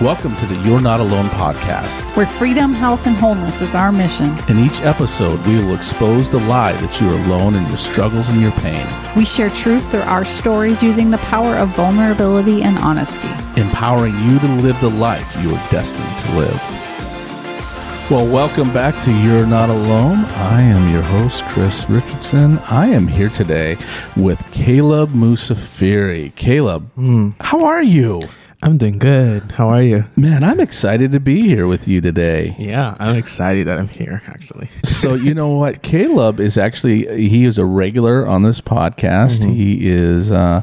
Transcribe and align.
Welcome 0.00 0.34
to 0.36 0.46
the 0.46 0.56
You're 0.66 0.80
Not 0.80 1.00
Alone 1.00 1.26
podcast. 1.26 2.16
where 2.16 2.26
freedom, 2.26 2.72
health, 2.72 3.06
and 3.06 3.14
wholeness 3.16 3.60
is 3.60 3.74
our 3.74 3.92
mission. 3.92 4.34
In 4.48 4.58
each 4.58 4.80
episode, 4.80 5.44
we 5.46 5.56
will 5.56 5.74
expose 5.74 6.30
the 6.30 6.38
lie 6.40 6.72
that 6.72 7.00
you 7.00 7.08
are 7.08 7.24
alone 7.26 7.54
in 7.54 7.66
your 7.68 7.76
struggles 7.76 8.30
and 8.30 8.40
your 8.40 8.52
pain, 8.52 8.86
We 9.14 9.26
share 9.26 9.50
truth 9.50 9.88
through 9.90 10.00
our 10.02 10.24
stories 10.24 10.82
using 10.82 11.10
the 11.10 11.18
power 11.18 11.54
of 11.56 11.68
vulnerability 11.76 12.62
and 12.62 12.78
honesty. 12.78 13.28
empowering 13.60 14.14
you 14.26 14.38
to 14.38 14.46
live 14.62 14.80
the 14.80 14.88
life 14.88 15.36
you 15.42 15.50
are 15.54 15.70
destined 15.70 16.18
to 16.20 16.32
live. 16.36 16.62
Well, 18.10 18.26
welcome 18.26 18.72
back 18.72 19.00
to 19.04 19.12
You're 19.12 19.46
Not 19.46 19.68
Alone. 19.68 20.24
I 20.34 20.62
am 20.62 20.88
your 20.88 21.02
host, 21.02 21.44
Kris 21.44 21.88
Richardson. 21.90 22.58
I 22.70 22.86
am 22.86 23.06
here 23.06 23.28
today 23.28 23.76
with 24.16 24.50
Caleb 24.52 25.10
Musafiri. 25.10 26.34
Caleb, 26.36 26.90
hmm. 26.92 27.30
how 27.40 27.64
are 27.64 27.82
you? 27.82 28.22
I'm 28.62 28.76
doing 28.76 28.98
good. 28.98 29.52
How 29.52 29.70
are 29.70 29.82
you? 29.82 30.04
Man, 30.16 30.44
I'm 30.44 30.60
excited 30.60 31.12
to 31.12 31.20
be 31.20 31.48
here 31.48 31.66
with 31.66 31.88
you 31.88 32.02
today. 32.02 32.54
Yeah, 32.58 32.94
I'm 32.98 33.16
excited 33.16 33.66
that 33.66 33.78
I'm 33.78 33.88
here 33.88 34.20
actually. 34.26 34.68
so 34.84 35.14
you 35.26 35.32
know 35.32 35.48
what 35.48 35.82
caleb 35.82 36.40
is 36.40 36.58
actually 36.58 37.06
he 37.28 37.46
is 37.46 37.56
a 37.56 37.64
regular 37.64 38.26
on 38.26 38.42
this 38.42 38.60
podcast 38.60 39.50
he 39.50 39.88
is 39.88 40.30
uh, 40.30 40.60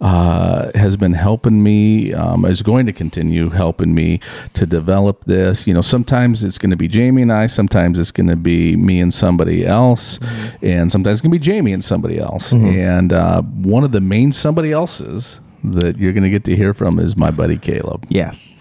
uh, 0.00 0.70
has 0.76 0.96
been 0.96 1.14
helping 1.14 1.62
me 1.62 2.12
um, 2.12 2.44
is 2.44 2.62
going 2.62 2.86
to 2.86 2.92
continue 2.92 3.50
helping 3.50 3.94
me 3.94 4.20
to 4.54 4.64
develop 4.64 5.24
this 5.24 5.66
you 5.66 5.74
know 5.74 5.80
sometimes 5.80 6.44
it's 6.44 6.58
going 6.58 6.70
to 6.70 6.76
be 6.76 6.86
jamie 6.88 7.22
and 7.22 7.32
i 7.32 7.46
sometimes 7.46 7.98
it's 7.98 8.12
going 8.12 8.28
to 8.28 8.36
be 8.36 8.76
me 8.76 9.00
and 9.00 9.12
somebody 9.12 9.66
else 9.66 10.18
and 10.62 10.92
sometimes 10.92 11.14
it's 11.14 11.22
going 11.22 11.32
to 11.32 11.38
be 11.38 11.44
jamie 11.44 11.72
and 11.72 11.82
somebody 11.84 12.18
else 12.18 12.52
and 12.52 13.12
uh, 13.12 13.42
one 13.42 13.82
of 13.82 13.90
the 13.92 14.00
main 14.00 14.30
somebody 14.30 14.70
else's 14.70 15.40
that 15.64 15.98
you're 15.98 16.12
going 16.12 16.22
to 16.24 16.30
get 16.30 16.44
to 16.44 16.56
hear 16.56 16.72
from 16.74 16.98
is 16.98 17.16
my 17.16 17.30
buddy 17.30 17.56
caleb 17.58 18.06
Yes. 18.08 18.56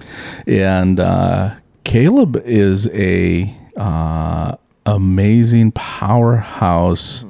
and 0.48 1.00
uh, 1.00 1.56
Caleb 1.84 2.36
is 2.46 2.88
a 2.90 3.56
uh, 3.78 4.56
amazing 4.86 5.72
powerhouse 5.72 7.26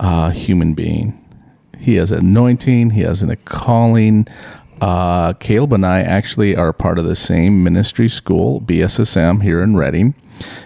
uh, 0.00 0.30
human 0.30 0.74
being. 0.74 1.18
He 1.78 1.94
has 1.96 2.10
anointing. 2.10 2.90
He 2.90 3.02
has 3.02 3.22
a 3.22 3.36
calling. 3.36 4.26
Uh, 4.80 5.34
Caleb 5.34 5.72
and 5.72 5.86
I 5.86 6.00
actually 6.00 6.56
are 6.56 6.72
part 6.72 6.98
of 6.98 7.04
the 7.04 7.14
same 7.14 7.62
ministry 7.62 8.08
school, 8.08 8.60
BSSM, 8.60 9.42
here 9.42 9.62
in 9.62 9.76
Redding. 9.76 10.14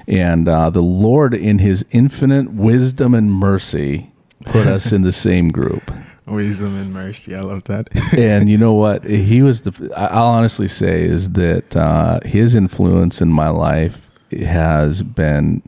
And 0.06 0.48
uh, 0.48 0.70
the 0.70 0.80
Lord, 0.83 1.34
in 1.34 1.58
His 1.58 1.84
infinite 1.91 2.52
wisdom 2.52 3.14
and 3.14 3.30
mercy, 3.30 4.11
put 4.47 4.67
us 4.67 4.92
in 4.92 5.02
the 5.02 5.12
same 5.12 5.48
group 5.50 5.91
Wisdom 6.27 6.77
and 6.77 6.92
mercy. 6.92 7.34
I 7.34 7.41
love 7.41 7.64
that. 7.64 7.88
and 8.19 8.48
you 8.48 8.58
know 8.58 8.72
what 8.72 9.05
he 9.05 9.42
was 9.42 9.62
the 9.62 9.92
i'll 9.96 10.27
honestly 10.27 10.68
say 10.68 11.02
is 11.02 11.30
that 11.30 11.77
uh, 11.77 12.20
his 12.24 12.55
influence 12.55 13.20
in 13.20 13.28
my 13.28 13.48
life 13.48 14.10
has 14.33 15.02
been 15.02 15.62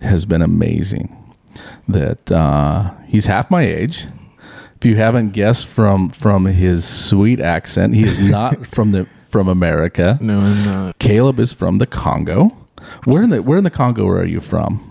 has 0.00 0.24
been 0.24 0.42
amazing 0.42 1.16
that 1.88 2.30
uh, 2.32 2.90
he's 3.06 3.26
half 3.26 3.50
my 3.50 3.62
age 3.62 4.06
if 4.76 4.84
you 4.84 4.96
haven't 4.96 5.30
guessed 5.30 5.66
from 5.66 6.08
from 6.10 6.46
his 6.46 6.86
sweet 6.86 7.40
accent 7.40 7.94
he 7.94 8.04
is 8.04 8.18
not 8.30 8.66
from 8.66 8.92
the 8.92 9.06
from 9.28 9.48
america 9.48 10.18
no, 10.20 10.40
I'm 10.40 10.64
not. 10.64 10.98
caleb 10.98 11.38
is 11.38 11.52
from 11.52 11.78
the 11.78 11.86
congo 11.86 12.48
where 13.04 13.22
in 13.22 13.30
the 13.30 13.42
where 13.42 13.58
in 13.58 13.64
the 13.64 13.70
congo 13.70 14.08
are 14.08 14.24
you 14.26 14.40
from 14.40 14.86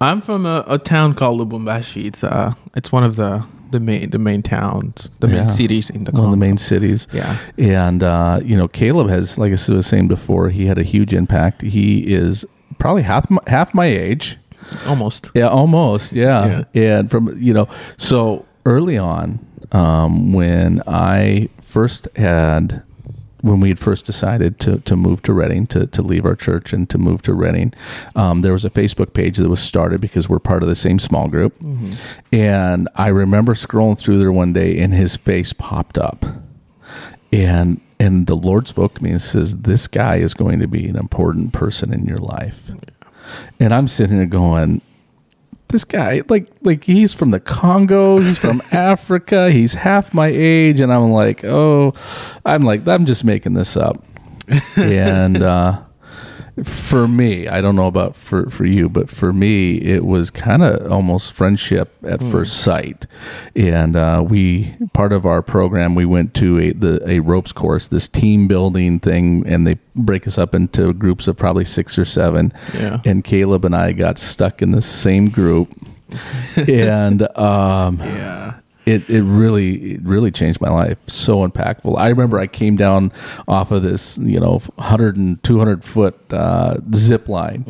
I'm 0.00 0.20
from 0.20 0.44
a, 0.44 0.64
a 0.66 0.76
town 0.78 1.14
called 1.14 1.40
Lubumbashi. 1.40 2.06
It's 2.06 2.24
uh 2.24 2.54
it's 2.74 2.90
one 2.92 3.04
of 3.04 3.16
the 3.16 3.46
the 3.74 3.80
main 3.80 4.10
the 4.10 4.18
main 4.18 4.42
towns, 4.42 5.10
the 5.20 5.28
Yeah. 5.28 5.36
main 5.36 5.48
cities 5.50 5.90
in 5.90 6.04
the 6.04 6.12
one 6.12 6.24
of 6.24 6.30
the 6.30 6.42
main 6.46 6.56
cities 6.56 7.06
Yeah. 7.12 7.36
And 7.82 8.00
uh, 8.02 8.40
you 8.50 8.56
know, 8.56 8.68
Caleb 8.68 9.08
has, 9.16 9.38
like 9.38 9.50
I 9.50 9.58
was 9.74 9.86
saying 9.86 10.08
before, 10.08 10.48
he 10.58 10.66
had 10.70 10.78
a 10.78 10.82
huge 10.94 11.12
impact. 11.20 11.62
He 11.62 11.86
is 12.20 12.44
probably 12.78 13.02
half 13.02 13.24
my, 13.30 13.40
half 13.46 13.74
my 13.74 13.86
age. 13.86 14.38
Almost. 14.86 15.30
Yeah, 15.34 15.48
almost. 15.60 16.12
Yeah. 16.12 16.64
And 16.74 17.10
from 17.10 17.22
you 17.46 17.52
know, 17.54 17.66
so 17.96 18.44
early 18.64 18.96
on, 18.98 19.38
um, 19.72 20.32
when 20.32 20.82
I 20.86 21.48
first 21.60 22.08
had. 22.16 22.82
When 23.44 23.60
we 23.60 23.68
had 23.68 23.78
first 23.78 24.06
decided 24.06 24.58
to, 24.60 24.78
to 24.80 24.96
move 24.96 25.20
to 25.22 25.32
Redding, 25.34 25.66
to, 25.68 25.86
to 25.86 26.02
leave 26.02 26.24
our 26.24 26.34
church 26.34 26.72
and 26.72 26.88
to 26.88 26.96
move 26.98 27.20
to 27.22 27.34
Redding, 27.34 27.74
um, 28.16 28.40
there 28.40 28.52
was 28.54 28.64
a 28.64 28.70
Facebook 28.70 29.12
page 29.12 29.36
that 29.36 29.48
was 29.48 29.62
started 29.62 30.00
because 30.00 30.28
we're 30.28 30.38
part 30.38 30.62
of 30.62 30.68
the 30.68 30.74
same 30.74 30.98
small 30.98 31.28
group. 31.28 31.54
And 32.32 32.88
I 32.94 33.08
remember 33.08 33.52
scrolling 33.54 33.98
through 33.98 34.18
there 34.18 34.32
one 34.32 34.52
day 34.54 34.78
and 34.78 34.94
his 34.94 35.16
face 35.16 35.52
popped 35.52 35.98
up. 35.98 36.24
And 37.32 37.80
and 38.00 38.26
the 38.26 38.34
lord 38.34 38.66
spoke 38.66 38.94
to 38.94 39.04
me 39.04 39.10
and 39.10 39.22
says 39.22 39.56
this 39.62 39.88
guy 39.88 40.16
is 40.16 40.34
going 40.34 40.58
to 40.60 40.66
be 40.66 40.88
an 40.88 40.96
important 40.96 41.52
person 41.52 41.92
in 41.92 42.06
your 42.06 42.18
life. 42.18 42.70
And 43.60 43.72
i'm 43.74 43.88
sitting 43.88 44.16
there 44.16 44.26
going 44.26 44.80
this 45.68 45.84
guy 45.84 46.22
like 46.28 46.48
like 46.62 46.84
he's 46.84 47.12
from 47.12 47.30
the 47.30 47.40
congo 47.40 48.18
he's 48.18 48.38
from 48.38 48.62
africa 48.72 49.50
he's 49.50 49.74
half 49.74 50.14
my 50.14 50.28
age 50.28 50.80
and 50.80 50.92
i'm 50.92 51.10
like 51.10 51.44
oh 51.44 51.92
i'm 52.44 52.62
like 52.62 52.86
i'm 52.88 53.06
just 53.06 53.24
making 53.24 53.54
this 53.54 53.76
up. 53.76 54.02
And 54.76 55.42
uh 55.42 55.80
for 56.62 57.08
me, 57.08 57.48
I 57.48 57.60
don't 57.60 57.74
know 57.74 57.88
about 57.88 58.14
for, 58.14 58.48
for 58.48 58.64
you, 58.64 58.88
but 58.88 59.08
for 59.08 59.32
me, 59.32 59.78
it 59.78 60.04
was 60.04 60.30
kind 60.30 60.62
of 60.62 60.90
almost 60.90 61.32
friendship 61.32 61.92
at 62.04 62.20
first 62.20 62.58
sight. 62.58 63.06
And 63.56 63.96
uh, 63.96 64.24
we 64.26 64.74
part 64.92 65.12
of 65.12 65.26
our 65.26 65.42
program, 65.42 65.96
we 65.96 66.04
went 66.04 66.32
to 66.34 66.58
a 66.60 66.72
the 66.72 67.02
a 67.08 67.18
ropes 67.20 67.52
course, 67.52 67.88
this 67.88 68.06
team 68.06 68.46
building 68.46 69.00
thing, 69.00 69.44
and 69.46 69.66
they 69.66 69.78
break 69.96 70.26
us 70.28 70.38
up 70.38 70.54
into 70.54 70.92
groups 70.92 71.26
of 71.26 71.36
probably 71.36 71.64
six 71.64 71.98
or 71.98 72.04
seven. 72.04 72.52
Yeah. 72.72 73.00
And 73.04 73.24
Caleb 73.24 73.64
and 73.64 73.74
I 73.74 73.92
got 73.92 74.18
stuck 74.18 74.62
in 74.62 74.70
the 74.70 74.82
same 74.82 75.30
group, 75.30 75.72
and 76.56 77.22
um, 77.36 77.98
Yeah. 77.98 78.54
It 78.86 79.08
it 79.08 79.22
really 79.22 79.94
it 79.94 80.02
really 80.02 80.30
changed 80.30 80.60
my 80.60 80.70
life. 80.70 80.98
So 81.06 81.46
impactful. 81.46 81.98
I 81.98 82.08
remember 82.08 82.38
i 82.38 82.46
came 82.46 82.76
down 82.76 83.12
off 83.48 83.70
of 83.70 83.82
this 83.82 84.18
you 84.18 84.38
know 84.38 84.58
100 84.76 85.16
and 85.16 85.42
200 85.42 85.84
foot 85.84 86.18
uh, 86.32 86.78
zip 86.94 87.28
line. 87.28 87.64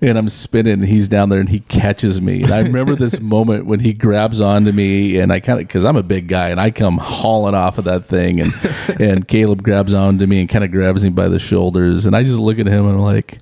And 0.00 0.18
i'm 0.18 0.28
spinning. 0.28 0.74
And 0.74 0.84
he's 0.84 1.08
down 1.08 1.28
there 1.28 1.40
and 1.40 1.48
he 1.48 1.60
catches 1.60 2.20
me. 2.20 2.42
And 2.42 2.52
i 2.52 2.60
remember 2.60 2.94
this 2.94 3.20
moment 3.28 3.66
when 3.66 3.80
he 3.80 3.92
grabs 3.92 4.40
onto 4.40 4.72
me 4.72 5.18
and 5.18 5.32
i 5.32 5.40
kind 5.40 5.60
of 5.60 5.66
because 5.66 5.84
i'm 5.84 5.96
a 5.96 6.02
big 6.02 6.28
guy 6.28 6.50
and 6.50 6.60
i 6.60 6.70
come 6.70 6.98
hauling 6.98 7.54
off 7.54 7.78
of 7.78 7.84
that 7.84 8.04
thing 8.04 8.40
and 8.40 8.52
and 9.00 9.26
caleb 9.28 9.62
grabs 9.62 9.94
onto 9.94 10.26
me 10.26 10.40
and 10.40 10.48
kind 10.48 10.64
of 10.64 10.70
grabs 10.70 11.04
me 11.04 11.10
by 11.10 11.28
the 11.28 11.38
shoulders. 11.38 12.06
And 12.06 12.14
i 12.14 12.22
just 12.22 12.38
look 12.38 12.58
at 12.58 12.66
him 12.66 12.86
and 12.86 12.96
i'm 12.96 13.02
like 13.02 13.38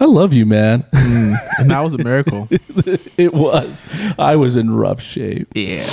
I 0.00 0.04
love 0.04 0.32
you, 0.32 0.46
man. 0.46 0.84
And 0.92 1.70
that 1.70 1.80
was 1.80 1.94
a 1.94 1.98
miracle. 1.98 2.46
it 2.50 3.34
was. 3.34 3.82
I 4.18 4.36
was 4.36 4.56
in 4.56 4.70
rough 4.70 5.00
shape. 5.00 5.48
yeah. 5.54 5.90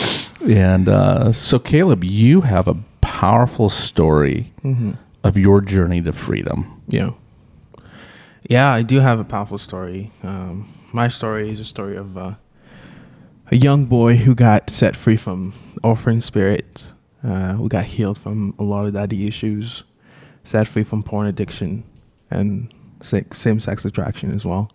And 0.47 0.87
uh, 0.87 1.31
so, 1.31 1.57
Caleb, 1.57 2.03
you 2.03 2.41
have 2.41 2.67
a 2.67 2.75
powerful 3.01 3.69
story 3.69 4.53
of 5.23 5.37
your 5.37 5.61
journey 5.61 6.01
to 6.03 6.11
freedom. 6.11 6.81
Yeah. 6.87 7.11
Yeah, 8.47 8.71
I 8.71 8.83
do 8.83 8.99
have 8.99 9.19
a 9.19 9.23
powerful 9.23 9.57
story. 9.57 10.11
Um, 10.21 10.71
my 10.93 11.07
story 11.07 11.49
is 11.51 11.59
a 11.59 11.65
story 11.65 11.95
of 11.97 12.15
uh, 12.15 12.35
a 13.49 13.55
young 13.55 13.85
boy 13.85 14.17
who 14.17 14.35
got 14.35 14.69
set 14.69 14.95
free 14.95 15.17
from 15.17 15.53
orphan 15.83 16.21
spirits, 16.21 16.93
uh, 17.23 17.53
who 17.53 17.67
got 17.67 17.85
healed 17.85 18.19
from 18.19 18.53
a 18.59 18.63
lot 18.63 18.85
of 18.85 18.93
daddy 18.93 19.27
issues, 19.27 19.83
set 20.43 20.67
free 20.67 20.83
from 20.83 21.01
porn 21.01 21.25
addiction 21.25 21.83
and 22.29 22.71
same 23.05 23.59
sex 23.59 23.85
attraction 23.85 24.31
as 24.31 24.43
well. 24.45 24.71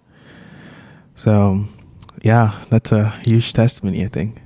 So, 1.16 1.64
yeah, 2.22 2.58
that's 2.70 2.92
a 2.92 3.10
huge 3.26 3.52
testimony, 3.52 4.04
I 4.04 4.08
think. 4.08 4.38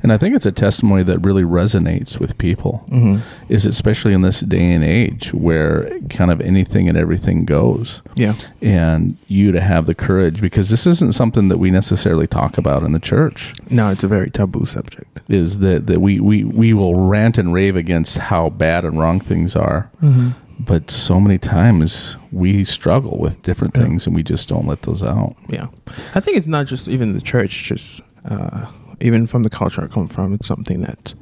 And 0.00 0.12
I 0.12 0.16
think 0.16 0.36
it's 0.36 0.46
a 0.46 0.52
testimony 0.52 1.02
that 1.02 1.18
really 1.18 1.42
resonates 1.42 2.20
with 2.20 2.38
people, 2.38 2.84
Mm-hmm. 2.88 3.52
is 3.52 3.66
especially 3.66 4.12
in 4.12 4.22
this 4.22 4.38
day 4.40 4.72
and 4.72 4.84
age 4.84 5.34
where 5.34 5.98
kind 6.08 6.30
of 6.30 6.40
anything 6.40 6.88
and 6.88 6.96
everything 6.96 7.44
goes. 7.44 8.00
Yeah. 8.14 8.34
And 8.62 9.16
you 9.26 9.50
to 9.50 9.60
have 9.60 9.86
the 9.86 9.94
courage, 9.94 10.40
because 10.40 10.70
this 10.70 10.86
isn't 10.86 11.14
something 11.14 11.48
that 11.48 11.58
we 11.58 11.72
necessarily 11.72 12.28
talk 12.28 12.56
about 12.58 12.84
in 12.84 12.92
the 12.92 13.00
church. 13.00 13.54
No, 13.68 13.90
it's 13.90 14.04
a 14.04 14.08
very 14.08 14.30
taboo 14.30 14.66
subject. 14.66 15.20
Is 15.28 15.58
that, 15.58 15.88
that 15.88 16.00
we, 16.00 16.20
we, 16.20 16.44
we 16.44 16.72
will 16.72 16.94
rant 16.94 17.36
and 17.36 17.52
rave 17.52 17.74
against 17.74 18.18
how 18.18 18.50
bad 18.50 18.84
and 18.84 19.00
wrong 19.00 19.18
things 19.18 19.56
are. 19.56 19.90
Mm-hmm. 20.00 20.28
But 20.58 20.90
so 20.90 21.20
many 21.20 21.38
times 21.38 22.16
we 22.32 22.64
struggle 22.64 23.18
with 23.18 23.42
different 23.42 23.76
Yeah. 23.76 23.82
things 23.84 24.06
and 24.06 24.16
we 24.16 24.22
just 24.22 24.48
don't 24.48 24.66
let 24.66 24.82
those 24.82 25.02
out. 25.02 25.36
Yeah, 25.48 25.66
I 26.14 26.20
think 26.20 26.36
it's 26.38 26.46
not 26.46 26.66
just 26.66 26.88
even 26.88 27.12
the 27.12 27.20
church, 27.20 27.64
just 27.64 28.00
uh, 28.24 28.66
even 29.00 29.26
from 29.26 29.42
the 29.42 29.50
culture 29.50 29.82
I 29.84 29.86
come 29.86 30.08
from, 30.08 30.32
it's 30.32 30.46
something 30.46 30.80
that 30.80 31.14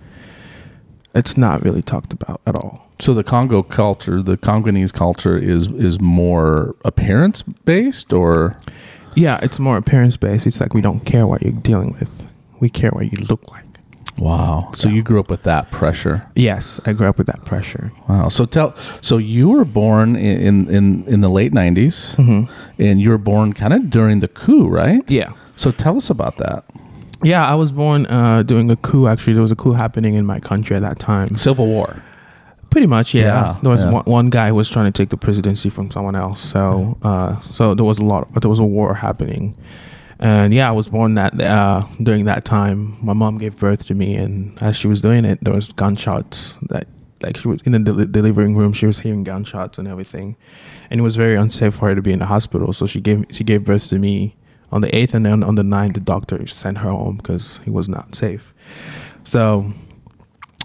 it's 1.15 1.37
not 1.37 1.65
really 1.65 1.83
talked 1.83 2.13
about 2.13 2.41
at 2.47 2.55
all. 2.57 2.89
So 3.01 3.13
the 3.13 3.25
Congo 3.25 3.63
culture, 3.63 4.23
the 4.23 4.37
Congolese 4.37 4.93
culture 4.93 5.37
is 5.37 5.67
is 5.69 6.01
more 6.01 6.77
appearance 6.85 7.43
based 7.43 8.13
or 8.13 8.57
Yeah, 9.17 9.39
it's 9.43 9.59
more 9.59 9.77
appearance 9.77 10.17
based. 10.17 10.47
It's 10.47 10.61
like 10.61 10.75
we 10.75 10.81
don't 10.81 11.05
care 11.05 11.27
what 11.27 11.43
you're 11.43 11.53
dealing 11.53 11.93
with; 11.99 12.27
we 12.61 12.69
care 12.71 12.91
what 12.91 13.11
you 13.13 13.19
look 13.29 13.51
like. 13.51 13.64
Wow. 14.19 14.71
So 14.75 14.89
you 14.89 15.03
grew 15.03 15.19
up 15.21 15.29
with 15.29 15.43
that 15.43 15.71
pressure. 15.71 16.23
Yes, 16.37 16.81
I 16.87 16.93
grew 16.93 17.09
up 17.09 17.19
with 17.19 17.27
that 17.27 17.45
pressure. 17.45 17.93
Wow. 18.09 18.29
So 18.29 18.47
tell. 18.47 18.75
So 19.01 19.17
you 19.19 19.49
were 19.51 19.65
born 19.65 20.15
in 20.17 20.69
in 20.69 21.05
in 21.07 21.21
the 21.21 21.29
late 21.29 21.53
90s 21.53 22.15
Mm-hmm. 22.17 22.51
and 22.83 23.01
you 23.01 23.11
were 23.11 23.19
born 23.19 23.53
kind 23.53 23.73
of 23.73 23.91
during 23.91 24.21
the 24.21 24.29
coup, 24.29 24.69
right? 24.69 25.03
Yeah. 25.11 25.33
So 25.57 25.71
tell 25.73 25.97
us 25.97 26.11
about 26.11 26.37
that. 26.39 26.65
Yeah, 27.23 27.45
I 27.47 27.55
was 27.55 27.73
born 27.73 28.07
uh, 28.07 28.43
doing 28.43 28.71
a 28.71 28.77
coup. 28.77 29.07
Actually, 29.09 29.33
there 29.35 29.43
was 29.43 29.53
a 29.53 29.57
coup 29.57 29.73
happening 29.73 30.15
in 30.15 30.27
my 30.27 30.41
country 30.41 30.77
at 30.77 30.83
that 30.83 30.99
time. 30.99 31.37
Civil 31.37 31.67
War. 31.67 32.03
Pretty 32.71 32.87
much, 32.89 33.15
yeah. 33.15 33.23
Yeah, 33.23 33.59
there 33.63 33.71
was 33.71 33.85
yeah. 33.85 33.93
one, 33.93 34.05
one 34.05 34.31
guy 34.31 34.49
who 34.49 34.57
was 34.57 34.69
trying 34.69 34.87
to 34.87 34.93
take 34.93 35.09
the 35.09 35.17
presidency 35.17 35.71
from 35.71 35.91
someone 35.91 36.17
else. 36.17 36.41
So, 36.41 36.99
uh, 37.03 37.41
so 37.41 37.73
there 37.75 37.85
was 37.85 37.99
a 37.99 38.05
lot. 38.05 38.29
There 38.41 38.51
was 38.51 38.59
a 38.59 38.65
war 38.65 38.95
happening, 38.95 39.57
and 40.25 40.55
yeah, 40.55 40.71
I 40.71 40.73
was 40.73 40.89
born 40.89 41.15
that 41.17 41.39
uh, 41.39 41.85
during 42.03 42.25
that 42.25 42.47
time. 42.47 42.97
My 43.05 43.13
mom 43.13 43.37
gave 43.37 43.59
birth 43.59 43.85
to 43.87 43.95
me, 43.95 44.15
and 44.15 44.61
as 44.63 44.75
she 44.75 44.89
was 44.89 45.03
doing 45.03 45.27
it, 45.27 45.39
there 45.45 45.53
was 45.53 45.71
gunshots. 45.75 46.55
That 46.63 46.89
like 47.21 47.37
she 47.37 47.47
was 47.47 47.61
in 47.63 47.73
the 47.73 47.79
del- 47.79 48.07
delivering 48.07 48.57
room, 48.57 48.73
she 48.73 48.87
was 48.87 49.01
hearing 49.01 49.23
gunshots 49.23 49.77
and 49.77 49.87
everything, 49.87 50.37
and 50.91 50.99
it 50.99 51.03
was 51.03 51.17
very 51.17 51.37
unsafe 51.37 51.75
for 51.75 51.89
her 51.89 51.95
to 51.95 52.01
be 52.01 52.11
in 52.11 52.21
the 52.21 52.27
hospital. 52.27 52.73
So 52.73 52.87
she 52.87 53.03
gave 53.03 53.27
she 53.31 53.45
gave 53.45 53.65
birth 53.65 53.89
to 53.91 53.99
me 53.99 54.35
on 54.73 54.81
the 54.81 54.97
eighth, 54.97 55.13
and 55.13 55.27
then 55.27 55.45
on 55.45 55.57
the 55.57 55.63
9th, 55.63 55.93
the 55.93 56.01
doctor 56.01 56.47
sent 56.47 56.79
her 56.79 56.89
home 56.91 57.19
because 57.19 57.61
he 57.65 57.71
was 57.71 57.87
not 57.87 58.15
safe. 58.15 58.55
So. 59.25 59.73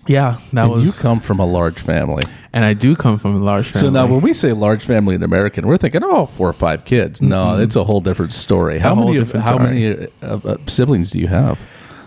Yeah, 0.10 0.40
that 0.54 0.64
and 0.64 0.72
was 0.74 0.84
you 0.86 0.92
come 1.02 1.20
from 1.20 1.40
a 1.40 1.46
large 1.46 1.80
family. 1.80 2.24
and 2.52 2.66
I 2.66 2.74
do 2.74 2.96
come 2.96 3.20
from 3.20 3.36
a 3.36 3.40
large 3.40 3.66
family. 3.66 3.80
So 3.82 3.90
now, 3.92 4.08
when 4.08 4.22
we 4.22 4.34
say 4.34 4.54
large 4.54 4.84
family 4.84 5.14
in 5.16 5.22
American, 5.24 5.68
we're 5.68 5.78
thinking, 5.78 6.02
oh, 6.04 6.26
four 6.26 6.50
or 6.50 6.54
five 6.54 6.84
kids. 6.84 7.22
No, 7.22 7.60
it's 7.60 7.76
a 7.76 7.84
whole 7.84 8.02
different 8.02 8.32
story. 8.32 8.80
How 8.80 8.96
whole 8.96 9.06
many? 9.06 9.18
Of, 9.20 9.28
different 9.28 9.46
how 9.46 9.54
story. 9.54 9.70
many 9.70 10.08
uh, 10.24 10.40
uh, 10.44 10.58
siblings 10.68 11.12
do 11.12 11.20
you 11.20 11.28
have? 11.28 11.60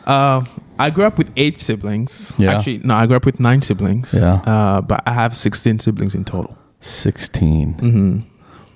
uh, 0.07 0.45
I 0.79 0.91
grew 0.91 1.05
up 1.05 1.17
with 1.17 1.31
eight 1.37 1.59
siblings. 1.61 2.33
Yeah. 2.39 2.57
Actually, 2.57 2.79
no, 2.79 2.95
I 2.95 3.07
grew 3.07 3.15
up 3.17 3.25
with 3.25 3.39
nine 3.39 3.63
siblings. 3.63 4.13
Yeah. 4.15 4.43
Uh, 4.45 4.81
but 4.81 5.01
I 5.07 5.13
have 5.13 5.37
16 5.37 5.79
siblings 5.79 6.15
in 6.17 6.25
total. 6.25 6.59
Sixteen. 6.81 7.75
Mm-hmm. 7.75 8.19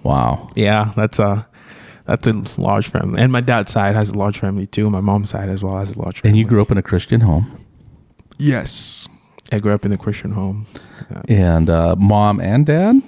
Wow. 0.04 0.50
Yeah, 0.54 0.92
that's 0.94 1.18
a 1.18 1.44
that's 2.04 2.28
a 2.28 2.32
large 2.58 2.86
family. 2.86 3.20
And 3.20 3.32
my 3.32 3.40
dad's 3.40 3.72
side 3.72 3.96
has 3.96 4.10
a 4.10 4.14
large 4.14 4.38
family 4.38 4.68
too. 4.68 4.88
My 4.88 5.00
mom's 5.00 5.30
side 5.30 5.48
as 5.48 5.64
well 5.64 5.78
has 5.78 5.90
a 5.90 5.98
large 5.98 6.20
family. 6.20 6.30
And 6.30 6.38
you 6.38 6.44
grew 6.44 6.62
up 6.62 6.70
in 6.70 6.78
a 6.78 6.82
Christian 6.82 7.22
home, 7.22 7.64
Yes. 8.38 9.08
I 9.52 9.58
grew 9.58 9.72
up 9.74 9.84
in 9.84 9.92
a 9.92 9.98
Christian 9.98 10.32
home. 10.32 10.66
Yeah. 11.10 11.22
and 11.54 11.70
uh, 11.70 11.96
mom 11.96 12.40
and 12.40 12.66
dad. 12.66 13.00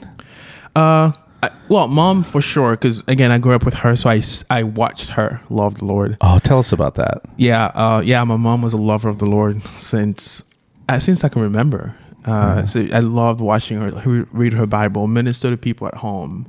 Uh, 0.76 1.12
I, 1.42 1.50
well, 1.68 1.86
mom 1.88 2.24
for 2.24 2.40
sure, 2.40 2.72
because 2.72 3.02
again, 3.06 3.30
I 3.30 3.38
grew 3.38 3.54
up 3.54 3.64
with 3.64 3.74
her, 3.74 3.94
so 3.96 4.10
I, 4.10 4.22
I 4.50 4.62
watched 4.64 5.10
her 5.10 5.40
love 5.50 5.76
the 5.78 5.84
Lord. 5.84 6.16
Oh, 6.20 6.38
tell 6.38 6.58
us 6.58 6.72
about 6.72 6.94
that. 6.96 7.22
Yeah, 7.36 7.66
uh, 7.66 8.02
yeah. 8.04 8.22
My 8.24 8.36
mom 8.36 8.62
was 8.62 8.72
a 8.72 8.76
lover 8.76 9.08
of 9.08 9.18
the 9.18 9.26
Lord 9.26 9.62
since 9.62 10.42
uh, 10.88 10.98
since 10.98 11.22
I 11.24 11.28
can 11.28 11.42
remember. 11.42 11.94
Uh, 12.24 12.64
So 12.64 12.86
I 12.92 13.00
loved 13.00 13.40
watching 13.40 13.78
her 13.80 14.26
read 14.32 14.52
her 14.52 14.66
Bible, 14.66 15.06
minister 15.06 15.50
to 15.50 15.56
people 15.56 15.86
at 15.86 15.94
home, 15.94 16.46